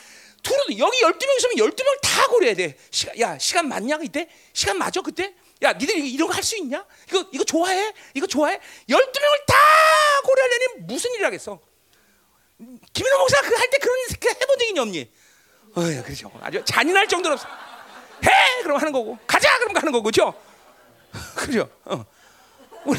두루 0.42 0.58
여기 0.78 1.00
12명 1.02 1.36
있으면 1.36 1.54
12명 1.56 2.00
다 2.02 2.26
고려해야 2.28 2.56
돼. 2.56 2.76
시간, 2.90 3.18
야, 3.20 3.38
시간 3.38 3.68
맞냐 3.68 3.98
그때? 3.98 4.28
시간 4.52 4.78
맞아 4.78 5.00
그때? 5.00 5.34
야, 5.62 5.72
니들 5.74 5.96
이런 5.98 6.26
거 6.28 6.34
할 6.34 6.42
수 6.42 6.56
있냐? 6.56 6.84
이거 7.08 7.24
이거 7.32 7.44
좋아해? 7.44 7.92
이거 8.14 8.26
좋아해? 8.26 8.58
12명을 8.88 9.46
다 9.46 9.56
고려하려니 10.24 10.66
무슨 10.86 11.12
일을 11.12 11.26
하겠어? 11.26 11.60
김인호 12.92 13.18
목사 13.18 13.40
그 13.42 13.54
할 13.54 13.70
때 13.70 13.78
그런 13.78 13.96
그 14.18 14.28
해본 14.28 14.58
적이 14.58 14.78
없니? 14.80 15.12
어야 15.76 16.02
그렇죠. 16.02 16.30
아주 16.40 16.62
잔인할 16.64 17.06
정도로 17.08 17.34
없어. 17.34 17.46
해 18.24 18.62
그럼 18.62 18.78
하는 18.78 18.92
거고 18.92 19.18
가자 19.26 19.58
그럼 19.58 19.72
가는 19.72 19.92
거고 19.92 20.02
그죠? 20.04 20.34
그죠? 21.36 21.68
어. 21.84 22.04
우리 22.84 22.98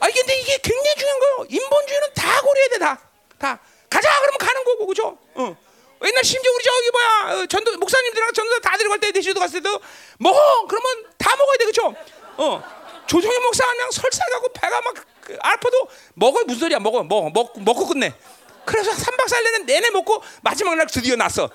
아 0.00 0.06
근데 0.06 0.40
이게 0.40 0.58
굉장히 0.58 0.96
중요한 0.96 1.20
거예요. 1.20 1.46
인본주의는 1.48 2.08
다 2.14 2.40
고려해야 2.40 2.68
돼 2.68 2.78
다. 2.78 3.00
다 3.38 3.60
가자 3.88 4.08
그러면 4.20 4.38
가는 4.38 4.64
거고 4.64 4.86
그죠? 4.86 5.18
어. 5.34 5.56
옛날 6.04 6.24
심지어 6.24 6.50
우리 6.52 6.64
저기 6.64 6.90
뭐야 6.90 7.42
어, 7.42 7.46
전도 7.46 7.78
목사님들이랑 7.78 8.32
전도 8.32 8.60
다 8.60 8.76
데려갈 8.76 8.98
때 8.98 9.12
대시도 9.12 9.38
갔을 9.38 9.62
때도 9.62 9.80
먹어 10.18 10.66
그러면 10.66 11.04
다 11.16 11.36
먹어야 11.36 11.56
돼 11.58 11.64
그죠? 11.66 11.94
어 12.38 12.62
조정희 13.06 13.38
목사 13.40 13.64
그냥 13.70 13.90
설사 13.90 14.24
가고 14.32 14.48
배가 14.52 14.80
막 14.80 14.94
그, 15.20 15.36
아파도 15.40 15.88
먹어 16.14 16.42
무슨 16.44 16.60
소리야 16.60 16.78
먹어 16.80 17.04
먹어 17.04 17.30
먹고 17.30 17.60
먹고 17.60 17.86
끝내. 17.86 18.12
그래서 18.64 18.90
3박 18.92 19.26
4일 19.26 19.44
내내 19.44 19.58
내내 19.64 19.90
먹고 19.90 20.22
마지막 20.42 20.74
날 20.76 20.86
드디어 20.86 21.16
났어. 21.16 21.50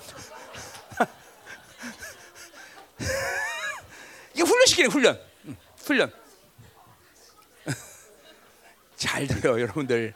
이게 4.34 4.44
훈련시키는 4.44 4.92
훈련. 4.92 5.27
응, 5.88 5.96
훈련. 5.96 6.12
잘 8.96 9.28
들어요, 9.28 9.62
여러분들. 9.62 10.14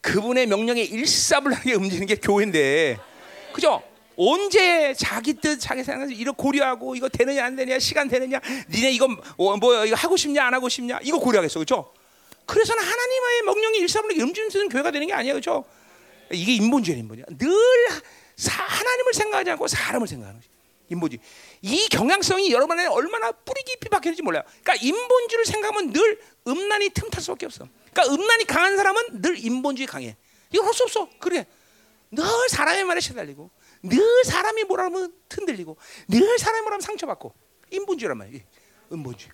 그분의 0.00 0.46
명령에 0.46 0.82
일사불란하게 0.82 1.74
움직이는 1.74 2.06
게 2.06 2.16
교회인데, 2.16 2.98
그죠? 3.52 3.82
언제 4.16 4.94
자기 4.94 5.34
뜻, 5.34 5.58
자기 5.58 5.82
생각 5.82 6.10
이거 6.12 6.32
고려하고 6.32 6.94
이거 6.94 7.08
되느냐 7.08 7.44
안 7.44 7.56
되느냐, 7.56 7.78
시간 7.78 8.08
되느냐, 8.08 8.40
니네 8.70 8.92
이거 8.92 9.08
뭐, 9.36 9.56
뭐 9.56 9.84
이거 9.84 9.96
하고 9.96 10.16
싶냐 10.16 10.46
안 10.46 10.54
하고 10.54 10.68
싶냐, 10.68 11.00
이거 11.02 11.18
고려하겠어, 11.18 11.58
그죠? 11.60 11.92
그래서는 12.46 12.82
하나님의 12.82 13.42
명령이 13.46 13.78
일사불란하게 13.78 14.22
움직이는 14.22 14.68
교회가 14.68 14.90
되는 14.90 15.06
게 15.06 15.12
아니에요, 15.14 15.34
그죠? 15.34 15.64
이게 16.30 16.54
인본주의 16.54 16.98
인본이야. 16.98 17.24
늘 17.38 17.50
사, 18.36 18.62
하나님을 18.62 19.14
생각하지 19.14 19.50
않고 19.52 19.68
사람을 19.68 20.06
생각하는 20.06 20.40
거지. 20.40 20.50
인본주의. 20.90 21.20
이 21.66 21.88
경향성이 21.88 22.52
여러분 22.52 22.78
안에 22.78 22.88
얼마나 22.88 23.32
뿌리 23.32 23.62
깊이 23.62 23.88
박혀있는지 23.88 24.20
몰라요. 24.22 24.42
그러니까 24.62 24.74
인본주의를 24.84 25.46
생각하면 25.46 25.94
늘 25.94 26.20
음란이 26.46 26.90
틈탈 26.90 27.22
수밖에 27.22 27.46
없어. 27.46 27.66
그러니까 27.90 28.14
음란이 28.14 28.44
강한 28.44 28.76
사람은 28.76 29.22
늘 29.22 29.42
인본주의 29.42 29.86
강해. 29.86 30.14
이거 30.52 30.62
할 30.62 30.74
수 30.74 30.82
없어. 30.82 31.08
그래. 31.18 31.46
늘 32.10 32.22
사람의 32.50 32.84
말에 32.84 33.00
시달리고, 33.00 33.50
늘 33.82 34.24
사람이 34.24 34.64
뭐라 34.64 34.84
하면 34.84 35.14
흔들리고, 35.30 35.78
늘 36.08 36.38
사람이 36.38 36.60
뭐라 36.60 36.74
하면 36.74 36.80
상처받고. 36.82 37.32
인본주의란 37.70 38.18
말이야. 38.18 38.40
음본주의. 38.92 39.32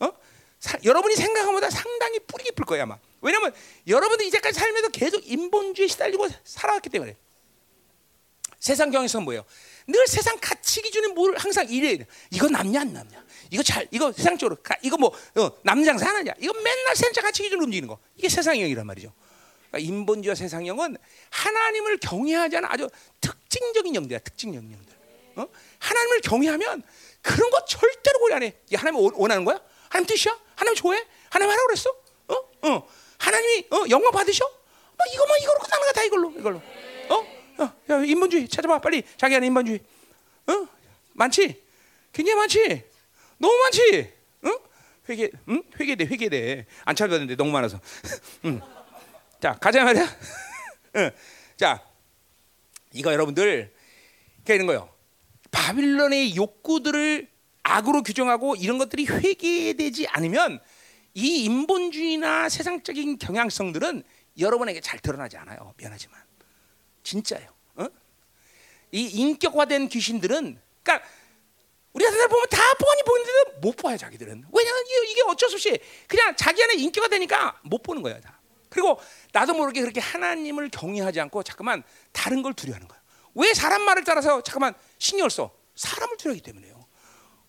어? 0.00 0.12
사, 0.58 0.78
여러분이 0.82 1.14
생각한 1.14 1.46
것보다 1.46 1.70
상당히 1.70 2.18
뿌리 2.26 2.42
깊을 2.42 2.66
거야 2.66 2.82
아마. 2.82 2.98
왜냐면 3.20 3.54
여러분들이 3.86 4.26
이제까지 4.28 4.58
살면서 4.58 4.88
계속 4.88 5.22
인본주의에 5.24 5.86
시달리고 5.86 6.26
살아왔기 6.42 6.90
때문에. 6.90 7.16
세상 8.58 8.90
경향성은 8.90 9.24
뭐예요? 9.24 9.44
늘 9.86 10.06
세상 10.06 10.36
가치 10.40 10.82
기준에 10.82 11.08
뭘 11.08 11.36
항상 11.36 11.68
이래. 11.68 12.06
이거 12.30 12.48
남냐 12.48 12.80
안 12.80 12.92
남냐? 12.92 13.24
이거 13.50 13.62
잘 13.62 13.86
이거 13.90 14.12
세상적으로 14.12 14.56
가, 14.62 14.74
이거 14.82 14.96
뭐 14.96 15.12
어, 15.36 15.50
남장사 15.62 16.08
하느냐? 16.08 16.32
이거 16.38 16.52
맨날 16.54 16.96
세상 16.96 17.12
가치 17.22 17.42
기준으로 17.42 17.64
움직이는 17.64 17.88
거. 17.88 17.98
이게 18.16 18.28
세상형이란 18.28 18.86
말이죠. 18.86 19.12
그러니까 19.70 19.78
인본주의와 19.78 20.34
세상형은 20.34 20.96
하나님을 21.30 21.98
경외하지 21.98 22.56
않은 22.58 22.68
아주 22.70 22.88
특징적인 23.20 23.94
영들이야. 23.94 24.20
특징적인 24.20 24.72
영들. 24.72 24.94
어? 25.36 25.48
하나님을 25.78 26.20
경외하면 26.20 26.82
그런 27.22 27.50
거 27.50 27.64
절대로 27.64 28.18
고려 28.20 28.36
안 28.36 28.42
해. 28.42 28.54
이 28.70 28.74
하나님 28.74 29.00
원하는 29.14 29.44
거야? 29.44 29.60
하나님 29.88 30.06
뜻이야? 30.06 30.38
하나님 30.54 30.76
좋아해? 30.76 31.04
하나님 31.30 31.50
하라고 31.50 31.66
그랬어? 31.68 31.90
어? 32.28 32.34
어. 32.68 32.88
하나님이 33.18 33.66
어, 33.70 33.84
영광 33.88 34.10
받으셔? 34.12 34.44
뭐 34.44 35.06
이거 35.12 35.26
뭐 35.26 35.36
이거로 35.36 35.58
끝나는 35.60 35.86
거다 35.88 36.02
이걸로 36.04 36.32
이걸로. 36.38 36.62
어? 37.58 37.64
어, 37.64 37.72
야, 37.90 38.04
인본주의 38.04 38.48
찾아봐 38.48 38.80
빨리 38.80 39.02
자기 39.16 39.34
안에 39.34 39.46
인본주의. 39.46 39.80
어? 40.46 40.68
많지? 41.14 41.62
굉장히 42.12 42.36
많지? 42.38 42.84
너무 43.38 43.54
많지? 43.62 44.12
어? 44.42 44.48
회계, 45.08 45.30
응? 45.48 45.62
회계돼, 45.78 46.04
회계돼. 46.06 46.66
안 46.84 46.96
찾아봤는데 46.96 47.36
너무 47.36 47.50
많아서. 47.50 47.80
응. 48.44 48.60
자, 49.40 49.54
가자 49.60 49.84
말이야. 49.84 50.06
응. 50.96 51.10
자, 51.56 51.84
이거 52.92 53.12
여러분들, 53.12 53.72
그러니까 54.44 54.54
이런 54.54 54.66
거요. 54.66 54.92
바빌론의 55.50 56.36
욕구들을 56.36 57.28
악으로 57.62 58.02
규정하고 58.02 58.56
이런 58.56 58.78
것들이 58.78 59.06
회개되지 59.06 60.08
않으면 60.08 60.60
이 61.14 61.44
인본주의나 61.44 62.48
세상적인 62.48 63.18
경향성들은 63.18 64.02
여러분에게 64.38 64.80
잘 64.80 64.98
드러나지 64.98 65.36
않아요. 65.36 65.74
미안하지만. 65.76 66.18
진짜예요. 67.02 67.48
어? 67.76 67.86
이 68.90 69.06
인격화된 69.06 69.88
귀신들은 69.88 70.60
그러니까 70.82 71.08
우리가 71.92 72.10
사람 72.10 72.28
보면 72.28 72.46
다 72.48 72.58
뻔히 72.78 73.02
보이는데도 73.02 73.60
못 73.60 73.76
봐요 73.76 73.96
자기들은. 73.96 74.44
왜냐하면 74.52 74.84
이게 75.08 75.22
어쩔 75.26 75.48
수 75.48 75.56
없이 75.56 75.78
그냥 76.08 76.34
자기 76.36 76.62
안에 76.62 76.74
인격화 76.74 77.08
되니까 77.08 77.60
못 77.62 77.82
보는 77.82 78.02
거야 78.02 78.20
다. 78.20 78.40
그리고 78.70 78.98
나도 79.32 79.52
모르게 79.52 79.82
그렇게 79.82 80.00
하나님을 80.00 80.70
경외하지 80.70 81.20
않고 81.20 81.42
잠깐만 81.42 81.82
다른 82.12 82.42
걸 82.42 82.54
두려워하는 82.54 82.88
거야. 82.88 83.00
왜 83.34 83.52
사람 83.54 83.82
말을 83.82 84.04
따라서 84.04 84.42
잠깐만 84.42 84.74
신경을 84.98 85.30
써? 85.30 85.54
사람을 85.74 86.16
두려워하기 86.16 86.42
때문에요. 86.42 86.86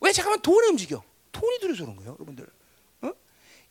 왜 0.01 0.12
잠깐만 0.12 0.41
돈을 0.41 0.70
움직여? 0.70 1.01
돈이 1.32 1.60
두려워서 1.60 1.84
그런 1.84 1.95
거예요, 1.95 2.12
여러분들. 2.14 2.45
어? 3.01 3.12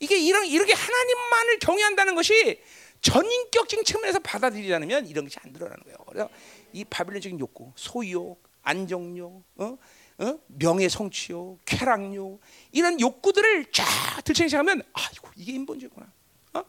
이게 0.01 0.18
이런 0.18 0.47
이렇게 0.47 0.72
하나님만을 0.72 1.59
경외한다는 1.59 2.14
것이 2.14 2.62
전인격적인 3.03 3.84
측면에서 3.84 4.20
받아들이지 4.20 4.72
않으면 4.72 5.07
이런 5.07 5.24
것이 5.24 5.36
안 5.42 5.53
드러나는 5.53 5.82
거예요. 5.84 5.98
그래서 6.07 6.30
이 6.72 6.84
바빌론적인 6.84 7.38
욕구, 7.40 7.72
소유욕, 7.74 8.42
안정욕, 8.62 9.44
어? 9.57 9.78
어? 10.18 10.38
명예 10.46 10.88
성취욕, 10.88 11.61
쾌락욕 11.66 12.40
이런 12.70 13.00
욕구들을 13.00 13.72
쫙 13.72 13.84
들춰내시면 14.24 14.82
아이고 14.92 15.28
이게 15.36 15.53
인본주의구나. 15.53 16.12
어? 16.55 16.64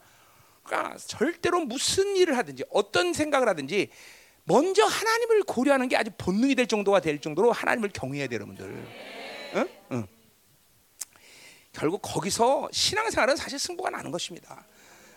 그러니까 0.64 0.96
절대로 0.98 1.60
무슨 1.60 2.16
일을 2.16 2.36
하든지 2.36 2.64
어떤 2.70 3.12
생각을 3.12 3.48
하든지 3.48 3.90
먼저 4.42 4.84
하나님을 4.84 5.44
고려하는 5.44 5.88
게 5.88 5.96
아주 5.96 6.10
본능이 6.18 6.56
될 6.56 6.66
정도가 6.66 7.00
될 7.00 7.20
정도로 7.20 7.52
하나님을 7.52 7.90
경외해야 7.94 8.26
돼요, 8.26 8.38
여러분들. 8.38 8.86
어? 9.54 9.94
어. 9.96 10.04
결국 11.72 12.02
거기서 12.02 12.68
신앙생활은 12.72 13.36
사실 13.36 13.58
승부가 13.58 13.90
나는 13.90 14.10
것입니다. 14.10 14.66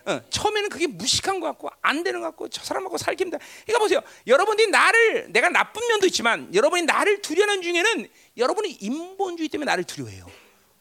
어, 0.07 0.21
처음에는 0.29 0.69
그게 0.69 0.87
무식한 0.87 1.41
것 1.41 1.47
같고 1.47 1.69
안 1.81 2.01
되는 2.01 2.21
것 2.21 2.27
같고 2.27 2.47
저 2.47 2.63
사람하고 2.63 2.97
살기 2.97 3.25
힘들다. 3.25 3.43
그러니까 3.65 3.79
보세요. 3.83 4.01
여러분들이 4.25 4.71
나를 4.71 5.33
내가 5.33 5.49
나쁜 5.49 5.85
면도 5.89 6.07
있지만 6.07 6.53
여러분이 6.55 6.83
나를 6.83 7.21
두려워하는 7.21 7.61
중에는 7.61 8.07
여러분이 8.37 8.77
인본주의 8.79 9.49
때문에 9.49 9.69
나를 9.69 9.83
두려워해요. 9.83 10.25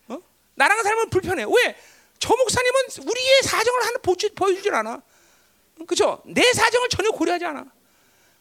어? 0.09 0.18
나랑 0.55 0.81
살면 0.81 1.11
불편해. 1.11 1.43
왜? 1.45 1.77
저 2.20 2.37
목사님은 2.37 2.81
우리의 3.05 3.43
사정을 3.43 3.87
하나 3.87 3.99
보여주질 3.99 4.72
않아. 4.72 5.03
그죠? 5.89 6.22
내 6.24 6.53
사정을 6.53 6.89
전혀 6.89 7.11
고려하지 7.11 7.45
않아. 7.47 7.66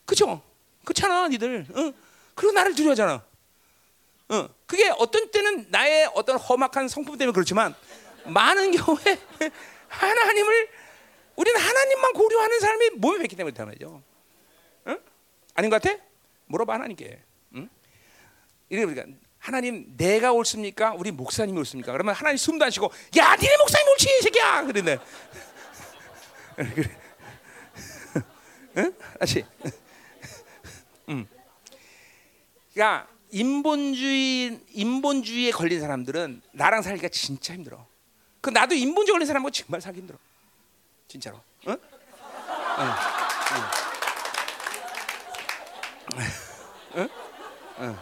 그죠? 0.05 0.41
그렇잖아, 0.83 1.27
니들. 1.27 1.65
어? 1.73 1.93
그리고 2.35 2.53
나를 2.53 2.75
두려워하잖아. 2.75 3.25
어, 4.29 4.49
그게 4.67 4.89
어떤 4.99 5.31
때는 5.31 5.65
나의 5.69 6.11
어떤 6.13 6.37
험악한 6.37 6.87
성품 6.89 7.17
때문에 7.17 7.33
그렇지만 7.33 7.73
많은 8.25 8.71
경우에 8.71 9.19
하나님을 9.99 10.69
우리는 11.35 11.59
하나님만 11.59 12.13
고려하는 12.13 12.59
사람이 12.59 12.89
몸에 12.91 13.19
뱉기 13.19 13.35
때문에 13.35 13.51
그렇단 13.51 13.67
말이죠. 13.67 14.01
응? 14.87 14.99
아닌 15.53 15.69
것 15.69 15.81
같아? 15.81 15.97
물어봐 16.45 16.73
하나님께. 16.73 17.21
응? 17.55 17.69
이러니까 18.69 19.05
하나님 19.39 19.95
내가 19.97 20.31
옳습니까? 20.33 20.93
우리 20.93 21.11
목사님이 21.11 21.57
옳습니까? 21.59 21.91
그러면 21.91 22.15
하나님 22.15 22.37
숨도 22.37 22.65
안 22.65 22.71
쉬고 22.71 22.91
야 23.17 23.35
니네 23.35 23.57
목사님 23.57 23.87
옳지 23.89 24.09
이 24.09 24.21
새끼야. 24.23 24.63
그래. 24.65 24.97
응? 28.77 28.93
다시. 29.19 29.45
응. 31.09 31.27
그러니까 32.73 33.07
인본주의 33.31 34.59
인본주의에 34.71 35.51
걸린 35.51 35.79
사람들은 35.79 36.41
나랑 36.53 36.81
살기가 36.81 37.09
진짜 37.09 37.53
힘들어. 37.53 37.85
그 38.45 38.51
나도 38.51 38.75
인본주의 38.75 39.15
걸린 39.15 39.25
사람하고 39.25 39.49
정말 39.49 39.81
살기 39.81 40.01
힘들어. 40.01 40.19
진짜로. 41.07 41.41
응? 41.67 41.75
응. 42.77 42.91
응. 46.95 47.09
응? 47.79 47.97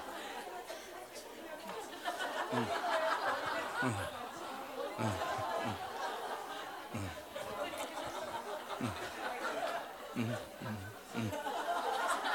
응. 11.15 11.31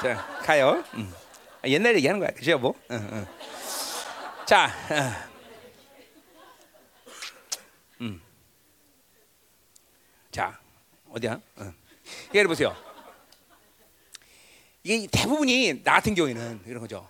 자, 0.01 0.25
가요. 0.41 0.83
음. 0.95 1.13
아, 1.61 1.67
옛날 1.67 1.95
얘기하는 1.97 2.19
거야, 2.19 2.31
그죠, 2.31 2.57
뭐? 2.57 2.73
자, 4.47 4.71
어. 4.89 5.28
음. 8.01 8.21
자, 10.31 10.59
어디야? 11.09 11.41
어. 11.57 11.73
예를 12.33 12.47
보세요. 12.47 12.75
이게 14.83 15.07
대부분이 15.11 15.83
나 15.83 15.93
같은 15.93 16.15
경우에는 16.15 16.63
이런 16.65 16.79
거죠. 16.79 17.09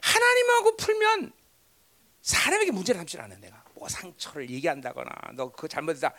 하나님하고 0.00 0.76
풀면 0.76 1.32
사람에게 2.22 2.70
문제를 2.70 2.98
삼지 3.00 3.18
않아 3.18 3.36
내가 3.36 3.64
뭐 3.74 3.88
상처를 3.88 4.48
얘기한다거나 4.50 5.10
너 5.34 5.50
그거 5.50 5.66
잘못했다. 5.66 6.14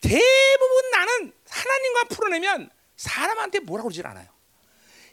대부분 0.00 0.90
나는 0.90 1.32
하나님과 1.48 2.04
풀어내면 2.10 2.70
사람한테 2.96 3.60
뭐라고 3.60 3.88
그러질 3.88 4.06
않아요. 4.06 4.28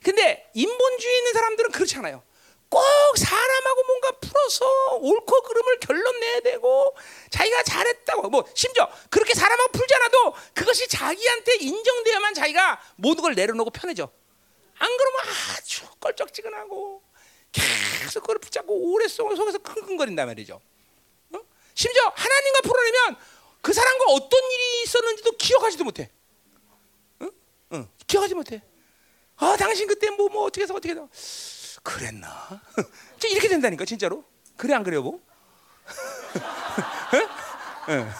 근데 0.03 0.49
인본주의 0.53 1.17
있는 1.17 1.33
사람들은 1.33 1.71
그렇지 1.71 1.97
않아요. 1.97 2.23
꼭 2.69 2.83
사람하고 3.17 3.83
뭔가 3.83 4.11
풀어서 4.19 4.65
옳고 5.01 5.41
그름을 5.43 5.79
결론 5.79 6.19
내야 6.19 6.39
되고 6.41 6.95
자기가 7.29 7.63
잘했다고 7.63 8.29
뭐 8.29 8.45
심지어 8.53 8.89
그렇게 9.09 9.33
사람하고 9.33 9.71
풀지 9.71 9.95
않아도 9.95 10.33
그것이 10.53 10.87
자기한테 10.87 11.55
인정돼야만 11.55 12.33
자기가 12.33 12.81
모든 12.95 13.21
걸 13.21 13.35
내려놓고 13.35 13.69
편해져. 13.69 14.09
안 14.77 14.97
그러면 14.97 15.21
아주 15.55 15.85
껄쩍지근하고 15.99 17.01
계속 17.51 18.21
그걸 18.21 18.39
붙잡고 18.39 18.91
오래 18.91 19.07
속에서 19.07 19.57
킁킁거린단 19.59 20.27
말이죠. 20.27 20.59
어? 21.33 21.39
심지어 21.73 22.11
하나님과 22.13 22.61
풀어내면 22.61 23.17
그 23.61 23.73
사람과 23.73 24.05
어떤 24.09 24.39
일이 24.51 24.83
있었는지도 24.83 25.31
기억하지도 25.37 25.83
못해. 25.85 26.09
어? 27.21 27.29
어, 27.71 27.87
기억하지 28.05 28.33
못해. 28.35 28.61
아, 29.37 29.55
당신 29.57 29.87
그때 29.87 30.09
뭐, 30.11 30.29
뭐, 30.29 30.43
어떻게 30.43 30.63
해서 30.63 30.73
어떻게 30.73 30.91
해서. 30.91 31.09
그랬나? 31.85 32.27
이렇게 33.29 33.47
된다니까, 33.47 33.85
진짜로. 33.85 34.25
그래, 34.57 34.73
안 34.73 34.83
그래요, 34.83 35.03
뭐? 35.03 35.21
어? 37.87 38.11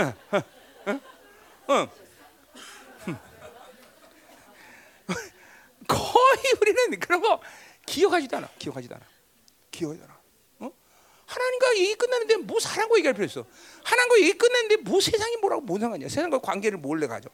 어? 0.00 0.14
어? 0.86 1.00
어? 1.74 1.88
거의 5.86 6.54
우리는 6.60 6.98
그런 7.00 7.20
거 7.20 7.40
기억하지도 7.84 8.38
않아. 8.38 8.48
기억하지도 8.58 8.94
않아. 8.94 9.04
기억하지도 9.70 10.06
않아. 10.06 10.18
어? 10.60 10.72
하나님과 11.26 11.76
얘기 11.76 11.94
끝났는데 11.96 12.36
뭐 12.38 12.58
사람과 12.60 12.96
얘기할 12.96 13.12
필요 13.14 13.26
있어. 13.26 13.44
하나님과 13.84 14.20
얘기 14.20 14.32
끝났는데 14.38 14.76
뭐 14.78 15.00
세상이 15.00 15.36
뭐라고 15.36 15.60
뭔 15.62 15.80
상관이야. 15.80 16.08
세상과 16.08 16.38
관계를 16.38 16.78
몰래 16.78 17.06
가져. 17.06 17.28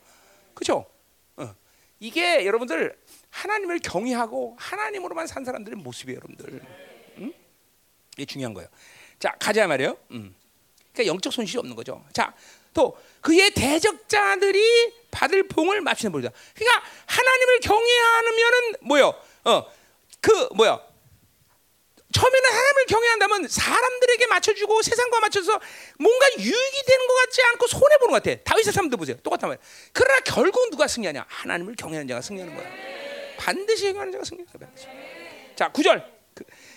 어. 1.36 1.54
이게 1.98 2.44
여러분들 2.44 2.98
하나님을 3.30 3.78
경외하고 3.80 4.56
하나님으로만 4.58 5.26
산 5.26 5.44
사람들의 5.44 5.78
모습이에요, 5.78 6.18
여러분들. 6.18 6.62
응? 7.18 7.32
이게 8.16 8.24
중요한 8.26 8.54
거예요. 8.54 8.68
자, 9.18 9.34
가자 9.38 9.66
말이에요. 9.66 9.96
음. 10.10 10.34
그러니까 10.92 11.12
영적 11.12 11.32
손실이 11.32 11.58
없는 11.58 11.74
거죠. 11.76 12.04
자, 12.12 12.34
또 12.74 12.96
그의 13.22 13.50
대적자들이 13.52 14.92
받을 15.10 15.48
봉을 15.48 15.80
맞추는 15.80 16.12
보리다. 16.12 16.30
그러니까 16.54 16.86
하나님을 17.06 17.60
경외하면은 17.60 18.72
뭐요? 18.82 19.14
어, 19.44 19.72
그 20.20 20.48
뭐야? 20.54 20.78
처음에는 22.12 22.50
하나님을 22.50 22.86
경외한다 22.86 23.15
면 23.40 23.48
사람들에게 23.48 24.26
맞춰주고 24.26 24.82
세상과 24.82 25.20
맞춰서 25.20 25.60
뭔가 25.98 26.26
유익이 26.38 26.82
되는 26.86 27.06
것 27.06 27.14
같지 27.14 27.42
않고 27.42 27.66
손해 27.66 27.98
보는 27.98 28.12
것 28.12 28.22
같아. 28.22 28.42
다윗의 28.44 28.72
사람들 28.72 28.98
보세요. 28.98 29.16
똑같단 29.22 29.48
말이야. 29.50 29.62
그러나 29.92 30.20
결국 30.20 30.70
누가 30.70 30.86
승리하냐? 30.86 31.24
하나님을 31.28 31.76
경외하는 31.76 32.08
자가 32.08 32.20
승리하는 32.22 32.54
거야. 32.54 32.66
반드시 33.38 33.84
경외하는 33.86 34.12
자가 34.12 34.24
승리하는 34.24 34.52
거야. 34.58 34.70
자, 35.54 35.70
9절. 35.72 36.04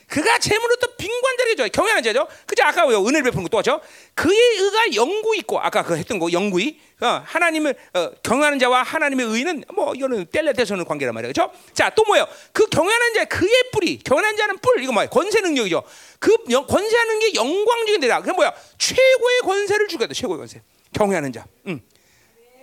그, 0.10 0.22
그가 0.22 0.39
재물로 0.39 0.76
또 0.78 0.88
빈관자에게 0.95 1.55
줘요. 1.55 1.68
경외하는 1.72 2.03
자죠. 2.03 2.28
그죠? 2.45 2.64
아까 2.64 2.86
왜 2.88 2.95
은혜를 2.95 3.24
베푸는 3.24 3.43
것도 3.43 3.60
하죠. 3.60 3.80
그의 4.16 4.38
의가 4.57 4.95
영구 4.95 5.36
있고 5.38 5.60
아까 5.60 5.84
그 5.84 5.95
했던 5.95 6.18
거 6.20 6.32
영구이 6.32 6.80
어, 7.01 7.24
하나님을 7.26 7.76
어, 7.93 8.12
경외하는 8.24 8.60
자와 8.60 8.84
하나님의 8.84 9.28
의는 9.28 9.64
뭐 9.74 9.93
이거는 9.93 10.26
뗄래대서는 10.32 10.84
관계란 10.86 11.14
말이에요. 11.14 11.32
그렇죠? 11.32 11.53
자, 11.74 11.89
또 11.91 12.03
뭐예요? 12.05 12.28
그 12.51 12.66
경외하는 12.68 13.14
자 13.14 13.26
그의 13.26 13.51
뿌리. 13.72 13.99
경외하는 13.99 14.38
자는 14.38 14.57
뿔. 14.57 14.84
이거 14.84 14.91
뭐야? 14.91 15.07
권세 15.07 15.41
능력이죠. 15.41 15.84
그 16.20 16.36
영, 16.49 16.66
권세하는 16.66 17.20
게 17.20 17.36
영광적인 17.36 18.01
데다. 18.01 18.22
그 18.22 18.32
뭐야? 18.32 18.53
최고의 18.78 19.39
권세를 19.43 19.88
주게 19.88 20.07
돼. 20.07 20.14
최고의 20.14 20.39
권세. 20.39 20.62
경외하는 20.93 21.32
자. 21.32 21.45
음. 21.68 21.80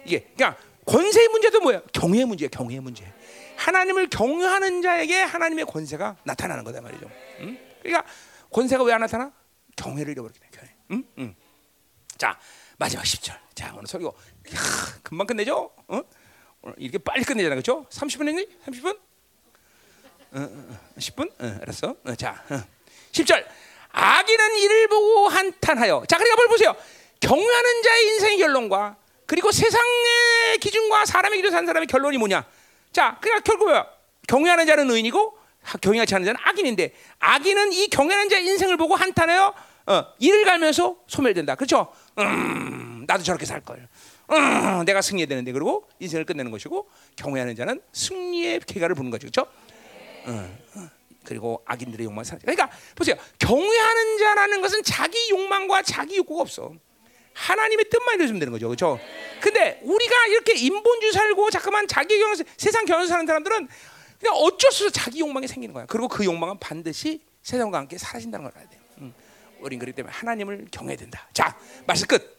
이게 0.05 0.27
그냥 0.37 0.55
권세의 0.85 1.29
문제도 1.29 1.61
뭐야? 1.61 1.81
경외의 1.93 2.25
문제야. 2.27 2.49
경외의 2.49 2.81
문제. 2.81 3.05
하나님을 3.57 4.09
경외하는 4.09 4.83
자에게 4.83 5.23
하나님의 5.23 5.65
권세가 5.65 6.17
나타나는 6.25 6.65
거다 6.65 6.81
말이죠. 6.83 7.09
음? 7.87 7.93
그러니까 7.93 8.13
권세가 8.53 8.83
왜 8.85 8.93
안 8.93 9.01
나타나? 9.01 9.33
경외를 9.77 10.13
잃어버리게 10.13 10.41
돼. 10.41 10.49
경외. 10.51 10.75
음? 10.91 11.05
음. 11.19 11.37
자 12.19 12.39
마지막 12.79 13.03
10절. 13.03 13.37
자 13.55 13.73
오늘 13.75 13.87
설교 13.87 14.15
이야, 14.51 14.59
금방 15.03 15.27
끝내죠? 15.27 15.71
어? 15.89 16.01
오늘 16.63 16.75
이렇게 16.79 16.99
빨리 16.99 17.25
끝내잖아, 17.25 17.55
그렇죠? 17.55 17.87
30분 17.91 18.29
했니? 18.29 18.49
30분? 18.67 18.99
어, 20.33 20.39
어, 20.41 20.79
10분? 20.99 21.31
어, 21.41 21.59
알았어. 21.63 21.97
어, 22.05 22.15
자, 22.17 22.43
어. 22.51 22.61
10절. 23.13 23.47
악인은 23.91 24.57
이를 24.57 24.89
보고 24.89 25.29
한탄하여. 25.29 26.05
자, 26.09 26.19
그러니까 26.19 26.37
뭘 26.37 26.49
보세요. 26.49 26.77
경외하는 27.21 27.83
자의 27.83 28.05
인생의 28.09 28.39
결론과 28.39 28.97
그리고 29.27 29.51
세상의 29.53 30.59
기준과 30.61 31.07
사람의 31.07 31.39
기준 31.39 31.51
산 31.51 31.65
사람의 31.67 31.87
결론이 31.87 32.19
뭐냐? 32.19 32.45
자, 32.93 33.19
그러니까 33.23 33.43
결국 33.45 33.69
뭐야? 33.69 33.87
경외하는 34.29 34.67
자는 34.67 34.91
의인이고 34.91 35.39
경외하지 35.81 36.15
않는 36.15 36.27
자는 36.27 36.41
악인인데 36.43 36.95
악인은 37.19 37.73
이 37.73 37.89
경외하는 37.89 38.29
자의 38.29 38.47
인생을 38.47 38.77
보고 38.77 38.95
한탄하여 38.95 39.55
어, 39.87 40.05
이를 40.19 40.45
갈면서 40.45 40.97
소멸된다. 41.07 41.55
그렇죠? 41.55 41.93
음, 42.19 43.05
나도 43.07 43.23
저렇게 43.23 43.47
살 43.47 43.61
걸. 43.61 43.89
음, 44.31 44.85
내가 44.85 45.01
승리해야 45.01 45.29
되는데 45.29 45.53
그리고 45.53 45.89
인생을 46.01 46.25
끝내는 46.25 46.51
것이고 46.51 46.89
경외하는 47.17 47.55
자는 47.55 47.81
승리의 47.93 48.61
쾌가를 48.67 48.95
부는 48.95 49.11
거죠. 49.11 49.29
그렇죠? 49.29 49.49
어, 50.27 50.59
어. 50.75 50.91
그리고 51.25 51.63
악인들의 51.67 52.05
욕망을 52.07 52.25
사. 52.25 52.37
그러니까 52.39 52.71
보세요. 52.95 53.17
경외하는 53.39 54.19
자라는 54.19 54.61
것은 54.61 54.83
자기 54.83 55.31
욕망과 55.31 55.83
자기 55.83 56.17
욕구가 56.17 56.43
없어. 56.43 56.73
하나님의 57.35 57.87
뜻만 57.91 58.15
이루어지면 58.15 58.41
되는 58.41 58.53
거죠. 58.53 58.69
그렇죠? 58.69 58.99
근데 59.41 59.79
우리가 59.83 60.27
이렇게 60.29 60.55
인본주의 60.55 61.13
살고 61.13 61.51
잠깐만 61.51 61.87
자기 61.87 62.19
경 62.19 62.35
세상 62.57 62.85
경영 62.87 63.07
사는 63.07 63.27
사람들은 63.27 63.69
그냥 64.27 64.43
어쩔 64.43 64.73
수 64.73 64.87
없이 64.87 64.93
자기 64.99 65.21
욕망이 65.21 65.47
생기는 65.47 65.73
거야. 65.73 65.87
그리고 65.87 66.09
그 66.09 66.25
욕망은 66.25 66.59
반드시 66.59 67.21
세상과 67.43 67.79
함께 67.79 67.97
사라진다는 67.97 68.45
걸 68.45 68.53
알아야 68.57 68.69
돼요. 68.69 68.81
응. 69.03 69.15
우린 69.61 69.79
그렇기 69.79 69.95
때문에 69.95 70.13
하나님을 70.13 70.67
경외해야 70.73 70.97
된다. 70.99 71.29
자, 71.33 71.57
말씀 71.87 72.09
끝. 72.09 72.37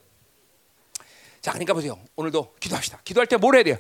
자, 1.42 1.52
그러니까 1.54 1.74
보세요. 1.74 1.98
오늘도 2.18 2.56
기도합시다. 2.60 3.00
기도할 3.06 3.26
때 3.28 3.38
뭘 3.38 3.56
해야 3.56 3.64
돼요? 3.64 3.78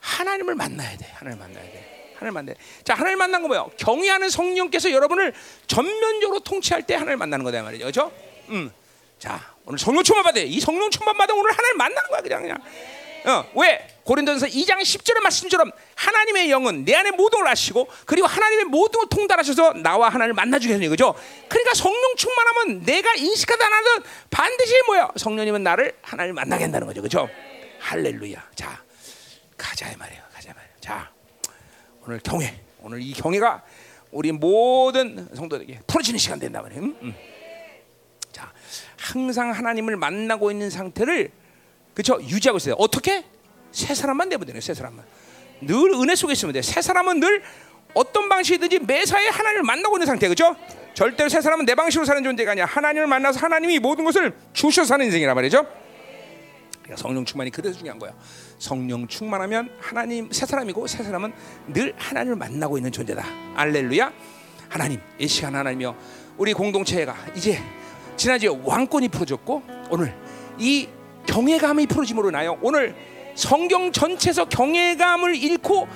하나님을 0.00 0.54
만나야 0.54 0.98
돼. 0.98 1.06
하나님 1.14 1.38
만나야 1.38 1.64
돼. 1.64 2.12
하나님 2.16 2.34
만나. 2.34 2.52
자, 2.84 2.94
하나님 2.94 3.18
만난 3.18 3.40
거 3.42 3.48
뭐예요? 3.48 3.70
경외하는 3.78 4.28
성령께서 4.30 4.90
여러분을 4.90 5.32
전면적으로 5.66 6.40
통치할 6.40 6.86
때 6.86 6.94
하나님 6.94 7.18
만나는 7.18 7.44
거다 7.44 7.62
말이죠. 7.62 7.84
그렇죠? 7.84 8.12
음. 8.50 8.70
자, 9.18 9.54
오늘 9.64 9.78
성령 9.78 10.02
충만 10.02 10.24
받아. 10.24 10.40
이 10.40 10.60
성령 10.60 10.90
충만 10.90 11.16
받아 11.16 11.34
오늘 11.34 11.50
하나님 11.52 11.76
만나는 11.78 12.10
거야, 12.10 12.20
그냥 12.20 12.42
그냥. 12.42 12.58
어, 13.26 13.44
왜? 13.56 13.86
고린도전서 14.04 14.46
2장 14.46 14.80
10절의 14.80 15.20
말씀처럼 15.20 15.72
하나님의 15.96 16.48
영은 16.48 16.84
내 16.84 16.94
안에 16.94 17.10
모든 17.10 17.40
걸 17.40 17.48
아시고 17.48 17.88
그리고 18.04 18.28
하나님의 18.28 18.66
모든 18.66 19.00
걸 19.00 19.08
통달하셔서 19.08 19.72
나와 19.74 20.08
하나님을 20.08 20.32
만나주게 20.34 20.74
하는 20.74 20.88
거죠. 20.88 21.12
그러니까 21.48 21.74
성령 21.74 22.14
충만하면 22.16 22.84
내가 22.84 23.10
안 23.10 23.72
하든 23.72 24.08
반드시 24.30 24.74
뭐야? 24.86 25.10
성령님은 25.16 25.64
나를 25.64 25.96
하나님을 26.02 26.34
만나게 26.34 26.64
한다는 26.64 26.86
거죠. 26.86 27.00
그렇죠? 27.02 27.28
할렐루야. 27.80 28.50
자, 28.54 28.80
가자 29.56 29.90
이 29.90 29.96
말이에요. 29.96 30.22
가자 30.32 30.50
이 30.50 30.54
말이에요. 30.54 30.74
자, 30.80 31.10
오늘 32.04 32.20
경외. 32.20 32.60
오늘 32.82 33.02
이 33.02 33.12
경외가 33.12 33.64
우리 34.12 34.30
모든 34.30 35.28
성도들에게 35.34 35.80
풀어지는 35.88 36.18
시간 36.18 36.38
된다 36.38 36.62
말이에요. 36.62 36.82
응? 36.84 36.96
응. 37.02 37.14
자, 38.30 38.52
항상 38.96 39.50
하나님을 39.50 39.96
만나고 39.96 40.52
있는 40.52 40.70
상태를 40.70 41.32
그렇죠? 41.96 42.20
유지하고 42.20 42.58
있어요. 42.58 42.74
어떻게? 42.74 43.24
새 43.72 43.94
사람만 43.94 44.28
되면 44.28 44.46
되네. 44.46 44.60
새 44.60 44.74
사람만. 44.74 45.02
늘 45.62 45.92
은혜 45.94 46.14
속에 46.14 46.34
있으면 46.34 46.52
돼. 46.52 46.60
새 46.60 46.82
사람은 46.82 47.20
늘 47.20 47.42
어떤 47.94 48.28
방식이든지 48.28 48.80
매사에 48.80 49.28
하나님을 49.28 49.62
만나고 49.62 49.96
있는 49.96 50.06
상태. 50.06 50.28
그렇죠? 50.28 50.54
절대로 50.92 51.30
새 51.30 51.40
사람은 51.40 51.64
내 51.64 51.74
방식으로 51.74 52.04
사는 52.04 52.22
존재가 52.22 52.52
아니야. 52.52 52.66
하나님을 52.66 53.06
만나서 53.06 53.40
하나님이 53.40 53.78
모든 53.78 54.04
것을 54.04 54.36
주셔서 54.52 54.88
사는 54.88 55.06
인생이란 55.06 55.34
말이죠. 55.34 55.66
그러니까 56.82 56.96
성령 57.02 57.24
충만이 57.24 57.50
그래서 57.50 57.78
중요한 57.78 57.98
거야. 57.98 58.12
성령 58.58 59.08
충만하면 59.08 59.70
하나님 59.80 60.30
새 60.30 60.44
사람이고 60.44 60.86
새 60.86 61.02
사람은 61.02 61.32
늘 61.68 61.94
하나님을 61.96 62.36
만나고 62.36 62.76
있는 62.76 62.92
존재다. 62.92 63.24
알렐루야. 63.54 64.12
하나님 64.68 65.00
이 65.18 65.26
시간 65.26 65.54
하나님이여 65.54 65.96
우리 66.36 66.52
공동체가 66.52 67.16
이제 67.34 67.58
지난주에 68.18 68.50
왕권이 68.62 69.08
풀어졌고 69.08 69.62
오늘 69.88 70.14
이 70.58 70.88
경외감이 71.26 71.86
풀어짐으로 71.86 72.30
인하여 72.30 72.56
오늘 72.62 72.94
성경 73.34 73.92
전체에서 73.92 74.46
경외감을 74.46 75.36
잃고 75.36 75.88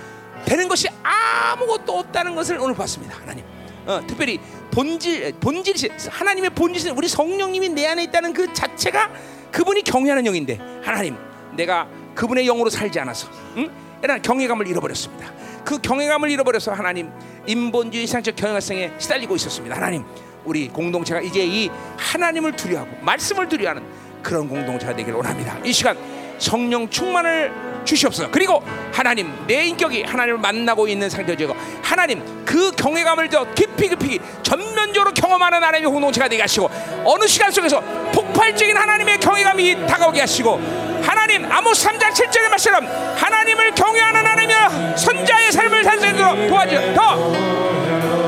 되는 0.45 0.69
것이 0.69 0.89
아무것도 1.03 1.99
없다는 1.99 2.35
것을 2.35 2.59
오늘 2.59 2.75
봤습니다 2.75 3.17
하나님 3.21 3.45
어, 3.87 4.01
특별히 4.07 4.39
본질 4.71 5.35
본질 5.41 5.91
하나님의 6.11 6.51
본질은 6.51 6.97
우리 6.97 7.09
성령님이 7.09 7.71
내 7.71 7.87
안에 7.87 8.05
있다는 8.05 8.33
그 8.33 8.53
자체가 8.53 9.11
그분이 9.51 9.83
경외하는 9.83 10.27
영인데 10.27 10.59
하나님 10.83 11.17
내가 11.57 11.89
그분의 12.15 12.45
영으로 12.47 12.71
살지 12.71 13.01
않아서 13.01 13.29
응? 13.57 13.71
이런 14.03 14.23
경외감을 14.23 14.67
잃어버렸습니다. 14.67 15.33
그 15.65 15.79
경외감을 15.79 16.31
잃어버려서 16.31 16.73
하나님 16.73 17.11
인본주의 17.47 18.07
상적 18.07 18.37
경영성에 18.37 18.93
시달리고 18.99 19.37
있었습니다. 19.37 19.77
하나님 19.77 20.05
우리 20.45 20.69
공동체가 20.69 21.21
이제 21.21 21.45
이 21.45 21.71
하나님을 21.99 22.57
두려워하고 22.57 23.05
말씀을 23.05 23.49
두려워하는 23.49 23.83
그런 24.23 24.49
공동체가 24.49 24.95
되기를 24.95 25.15
원합니다. 25.17 25.59
이 25.65 25.73
시간 25.73 25.97
성령 26.39 26.89
충만을 26.89 27.53
주시옵소서. 27.85 28.31
그리고 28.31 28.63
하나님 28.93 29.33
내 29.47 29.67
인격이 29.67 30.03
하나님을 30.03 30.39
만나고 30.39 30.89
있는 30.89 31.09
상태죠. 31.09 31.55
하나님 31.83 32.45
그 32.45 32.71
경외감을 32.73 33.29
더 33.29 33.53
깊이 33.55 33.89
깊이 33.89 34.21
전면적으로 34.43 35.13
경험하는 35.13 35.63
하나님의 35.63 35.91
공동체가 35.91 36.29
되게 36.29 36.43
하시고 36.43 36.71
어느 37.05 37.27
시간 37.27 37.51
속에서 37.51 37.81
폭발적인 38.13 38.77
하나님의 38.77 39.19
경외감이 39.19 39.87
다가오게 39.87 40.21
하시고 40.21 40.61
하나님 41.03 41.51
아모스 41.51 41.89
3장 41.89 42.11
7절의 42.13 42.49
말처럼 42.51 42.87
하나님을 43.17 43.75
경외하는 43.75 44.21
하나님의 44.21 44.99
선자의 44.99 45.53
삶을 45.53 45.85
살수있도록 45.85 46.49
도와주어 46.49 46.95
더 46.95 48.20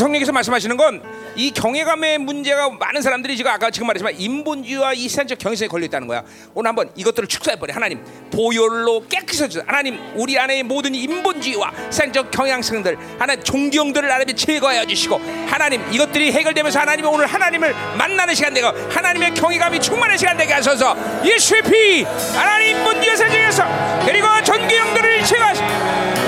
성령께서 0.00 0.32
말씀하시는 0.32 0.76
건 0.76 1.20
이 1.36 1.50
경외감의 1.52 2.18
문제가 2.18 2.70
많은 2.70 3.02
사람들이 3.02 3.36
지금 3.36 3.50
아까 3.50 3.70
지금 3.70 3.86
말했지만 3.86 4.14
인본주의와 4.18 4.94
이 4.94 5.08
세상적 5.08 5.38
경향성에 5.38 5.68
걸려 5.68 5.86
있다는 5.86 6.08
거야. 6.08 6.22
오늘 6.54 6.68
한번 6.68 6.90
이것들을 6.96 7.28
축소해 7.28 7.56
버려. 7.56 7.72
하나님 7.72 8.04
보혈로 8.32 9.06
깨끗이 9.08 9.44
해주세요. 9.44 9.64
하나님 9.66 9.98
우리 10.16 10.38
안에 10.38 10.62
모든 10.62 10.94
인본주의와 10.94 11.72
세상적 11.90 12.30
경향성들 12.30 12.98
하나님 13.18 13.42
종교들을 13.42 14.10
하나님 14.10 14.34
제거하여 14.36 14.84
주시고 14.86 15.20
하나님 15.46 15.82
이것들이 15.92 16.32
해결되면서 16.32 16.80
하나님이 16.80 17.08
오늘 17.08 17.26
하나님을 17.26 17.74
만나는 17.96 18.34
시간 18.34 18.52
되고 18.52 18.68
하나님의 18.90 19.34
경외감이 19.34 19.80
충만한 19.80 20.18
시간 20.18 20.36
되게 20.36 20.52
하소서. 20.52 20.96
예수의 21.24 21.62
피 21.62 22.02
하나님 22.34 22.76
인본주의 22.76 23.16
세상에서 23.16 23.64
그리고 24.04 24.26
전교형들을 24.44 25.24
제거하시고 25.24 26.19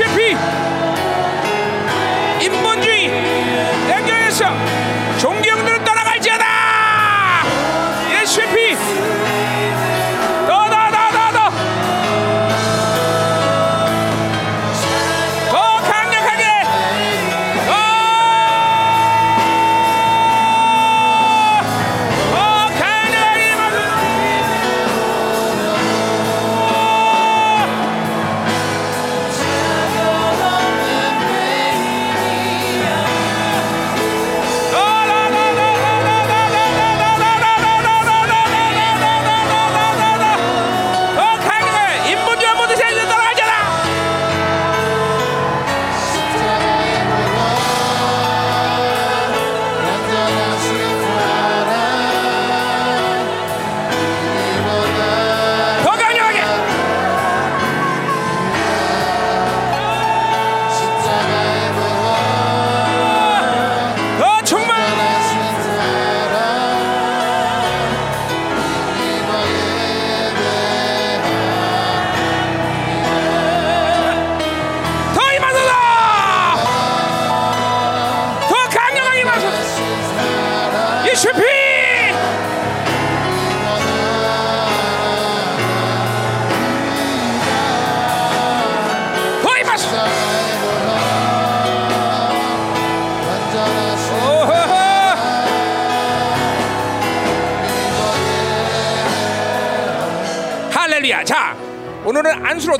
예수 0.00 0.59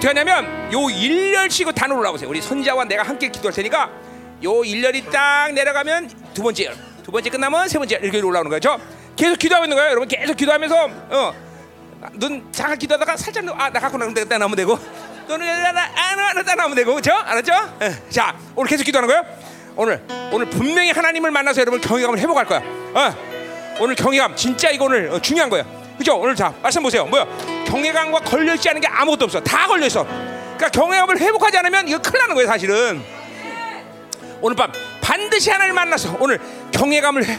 어떻게 0.00 0.18
하냐면 0.18 0.72
요 0.72 0.88
일렬치고 0.88 1.72
단으로 1.72 2.00
올라오세요. 2.00 2.30
우리 2.30 2.40
선자와 2.40 2.84
내가 2.84 3.02
함께 3.02 3.28
기도할 3.28 3.52
테니까 3.52 3.90
요 4.42 4.64
일렬이 4.64 5.04
딱 5.10 5.52
내려가면 5.52 6.10
두 6.32 6.42
번째 6.42 6.64
열, 6.64 6.74
두 7.04 7.12
번째 7.12 7.28
끝나면 7.28 7.68
세 7.68 7.76
번째 7.78 7.96
열 7.96 8.04
이렇게 8.04 8.18
올라오는 8.22 8.50
거죠. 8.50 8.80
계속 9.14 9.38
기도하고 9.38 9.66
있는 9.66 9.76
거예요. 9.76 9.90
여러분 9.90 10.08
계속 10.08 10.34
기도하면서 10.38 10.90
어, 11.10 11.34
눈 12.14 12.48
잠깐 12.50 12.78
기도하다가 12.78 13.18
살짝 13.18 13.44
눈, 13.44 13.54
아, 13.60 13.68
나 13.68 13.78
갖고 13.78 13.98
나면 13.98 14.14
되겠다 14.14 14.38
나면 14.38 14.56
되고 14.56 14.78
또는 15.28 15.46
안안안 15.46 16.56
나면 16.56 16.74
되고 16.74 16.92
그렇죠? 16.94 17.12
알았죠? 17.12 17.52
예. 17.82 18.08
자, 18.08 18.34
오늘 18.56 18.70
계속 18.70 18.84
기도하는 18.84 19.06
거예요. 19.06 19.22
오늘 19.76 20.02
오늘 20.32 20.48
분명히 20.48 20.92
하나님을 20.92 21.30
만나서 21.30 21.60
여러분 21.60 21.78
경외감을 21.78 22.18
회복할 22.18 22.46
거야. 22.46 22.62
어. 22.94 23.14
오늘 23.78 23.94
경외감 23.94 24.34
진짜 24.34 24.70
이거 24.70 24.86
오늘 24.86 25.10
어, 25.10 25.20
중요한 25.20 25.50
거예요. 25.50 25.66
그죠? 25.98 26.16
오늘 26.16 26.34
자 26.34 26.54
말씀 26.62 26.82
보세요. 26.82 27.04
뭐야? 27.04 27.59
경외감과 27.70 28.20
걸려있지 28.20 28.68
않은 28.70 28.80
게 28.80 28.88
아무것도 28.88 29.24
없어. 29.26 29.40
다 29.40 29.66
걸려 29.66 29.86
있어. 29.86 30.04
그러니까 30.04 30.68
경외감을 30.70 31.18
회복하지 31.18 31.56
않으면 31.58 31.88
이거 31.88 31.98
큰일 31.98 32.18
나는 32.20 32.34
거예요, 32.34 32.48
사실은. 32.48 33.02
오늘 34.42 34.56
밤 34.56 34.72
반드시 35.00 35.50
하나님을 35.50 35.74
만나서 35.74 36.16
오늘 36.18 36.38
경외감을 36.72 37.24
회- 37.26 37.38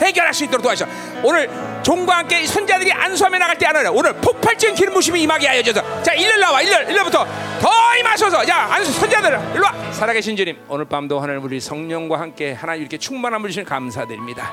해결할 0.00 0.32
수 0.32 0.44
있도록 0.44 0.62
도와주셔. 0.62 0.86
오늘 1.22 1.50
종과 1.82 2.18
함께 2.18 2.40
이 2.42 2.46
손자들이 2.46 2.92
안수하며 2.92 3.38
나갈 3.38 3.58
때 3.58 3.66
하나는 3.66 3.90
오늘 3.90 4.12
폭발적인 4.14 4.74
기름 4.76 4.94
부심이 4.94 5.20
임하게 5.22 5.48
하여 5.48 5.62
줘서 5.62 5.82
자 6.02 6.12
일렬 6.14 6.38
나와 6.40 6.62
일렬 6.62 6.88
일렬부터 6.88 7.26
더 7.60 7.70
임하소서 7.98 8.44
자 8.46 8.68
안수 8.72 8.92
손자들 8.92 9.38
일로 9.54 9.64
와 9.64 9.92
살아계신 9.92 10.36
주님 10.36 10.58
오늘 10.68 10.84
밤도 10.84 11.18
하나님 11.20 11.42
우리 11.42 11.60
성령과 11.60 12.20
함께 12.20 12.52
하나님 12.52 12.82
이렇게 12.82 12.96
충만함을 12.98 13.50
주시는 13.50 13.66
감사드립니다. 13.66 14.52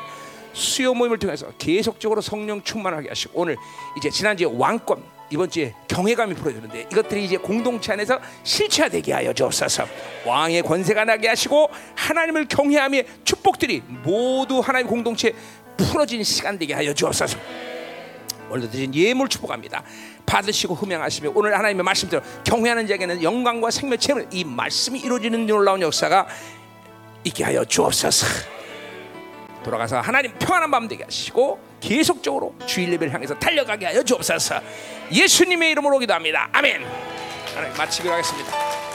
수요 0.53 0.93
모임을 0.93 1.19
통해서 1.19 1.51
계속적으로 1.57 2.21
성령 2.21 2.61
충만하게 2.61 3.09
하시고 3.09 3.39
오늘 3.41 3.57
이제 3.97 4.09
지난주에 4.09 4.47
왕권 4.51 5.03
이번 5.29 5.49
주에 5.49 5.73
경외감이 5.87 6.33
풀어주는데 6.35 6.87
이것들이 6.91 7.25
이제 7.25 7.37
공동체 7.37 7.93
안에서 7.93 8.19
실체화되게 8.43 9.13
하여 9.13 9.33
주옵소서 9.33 9.85
왕의 10.25 10.63
권세가 10.63 11.05
나게 11.05 11.29
하시고 11.29 11.69
하나님을 11.95 12.47
경외함의 12.47 13.05
축복들이 13.23 13.81
모두 14.03 14.59
하나님 14.59 14.87
공동체 14.87 15.33
풀어진 15.77 16.23
시간 16.23 16.59
되게 16.59 16.73
하여 16.73 16.93
주옵소서 16.93 17.37
오늘도 18.51 18.69
드린 18.69 18.93
예물 18.93 19.29
축복합니다. 19.29 19.83
받으시고 20.25 20.75
흠양하시며 20.75 21.31
오늘 21.33 21.57
하나님의 21.57 21.83
말씀대로 21.83 22.21
경외하는 22.43 22.85
자에게는 22.87 23.23
영광과 23.23 23.71
생명 23.71 23.97
체험을 23.97 24.27
이 24.31 24.43
말씀이 24.43 24.99
이루어지는 24.99 25.45
놀라운 25.45 25.81
역사가 25.81 26.27
있게 27.23 27.43
하여 27.43 27.63
주옵소서. 27.63 28.60
돌아가서 29.63 29.99
하나님 30.01 30.31
평안한 30.37 30.71
밤 30.71 30.87
되게 30.87 31.03
하시고 31.03 31.59
계속적으로 31.79 32.55
주일 32.65 32.91
예배를 32.93 33.13
향해서 33.13 33.37
달려가게 33.37 33.85
하여 33.85 34.03
주옵소서. 34.03 34.59
예수님의 35.11 35.71
이름으로 35.71 35.99
기도합니다. 35.99 36.49
아멘. 36.51 36.85
마치기로 37.77 38.13
하겠습니다. 38.13 38.90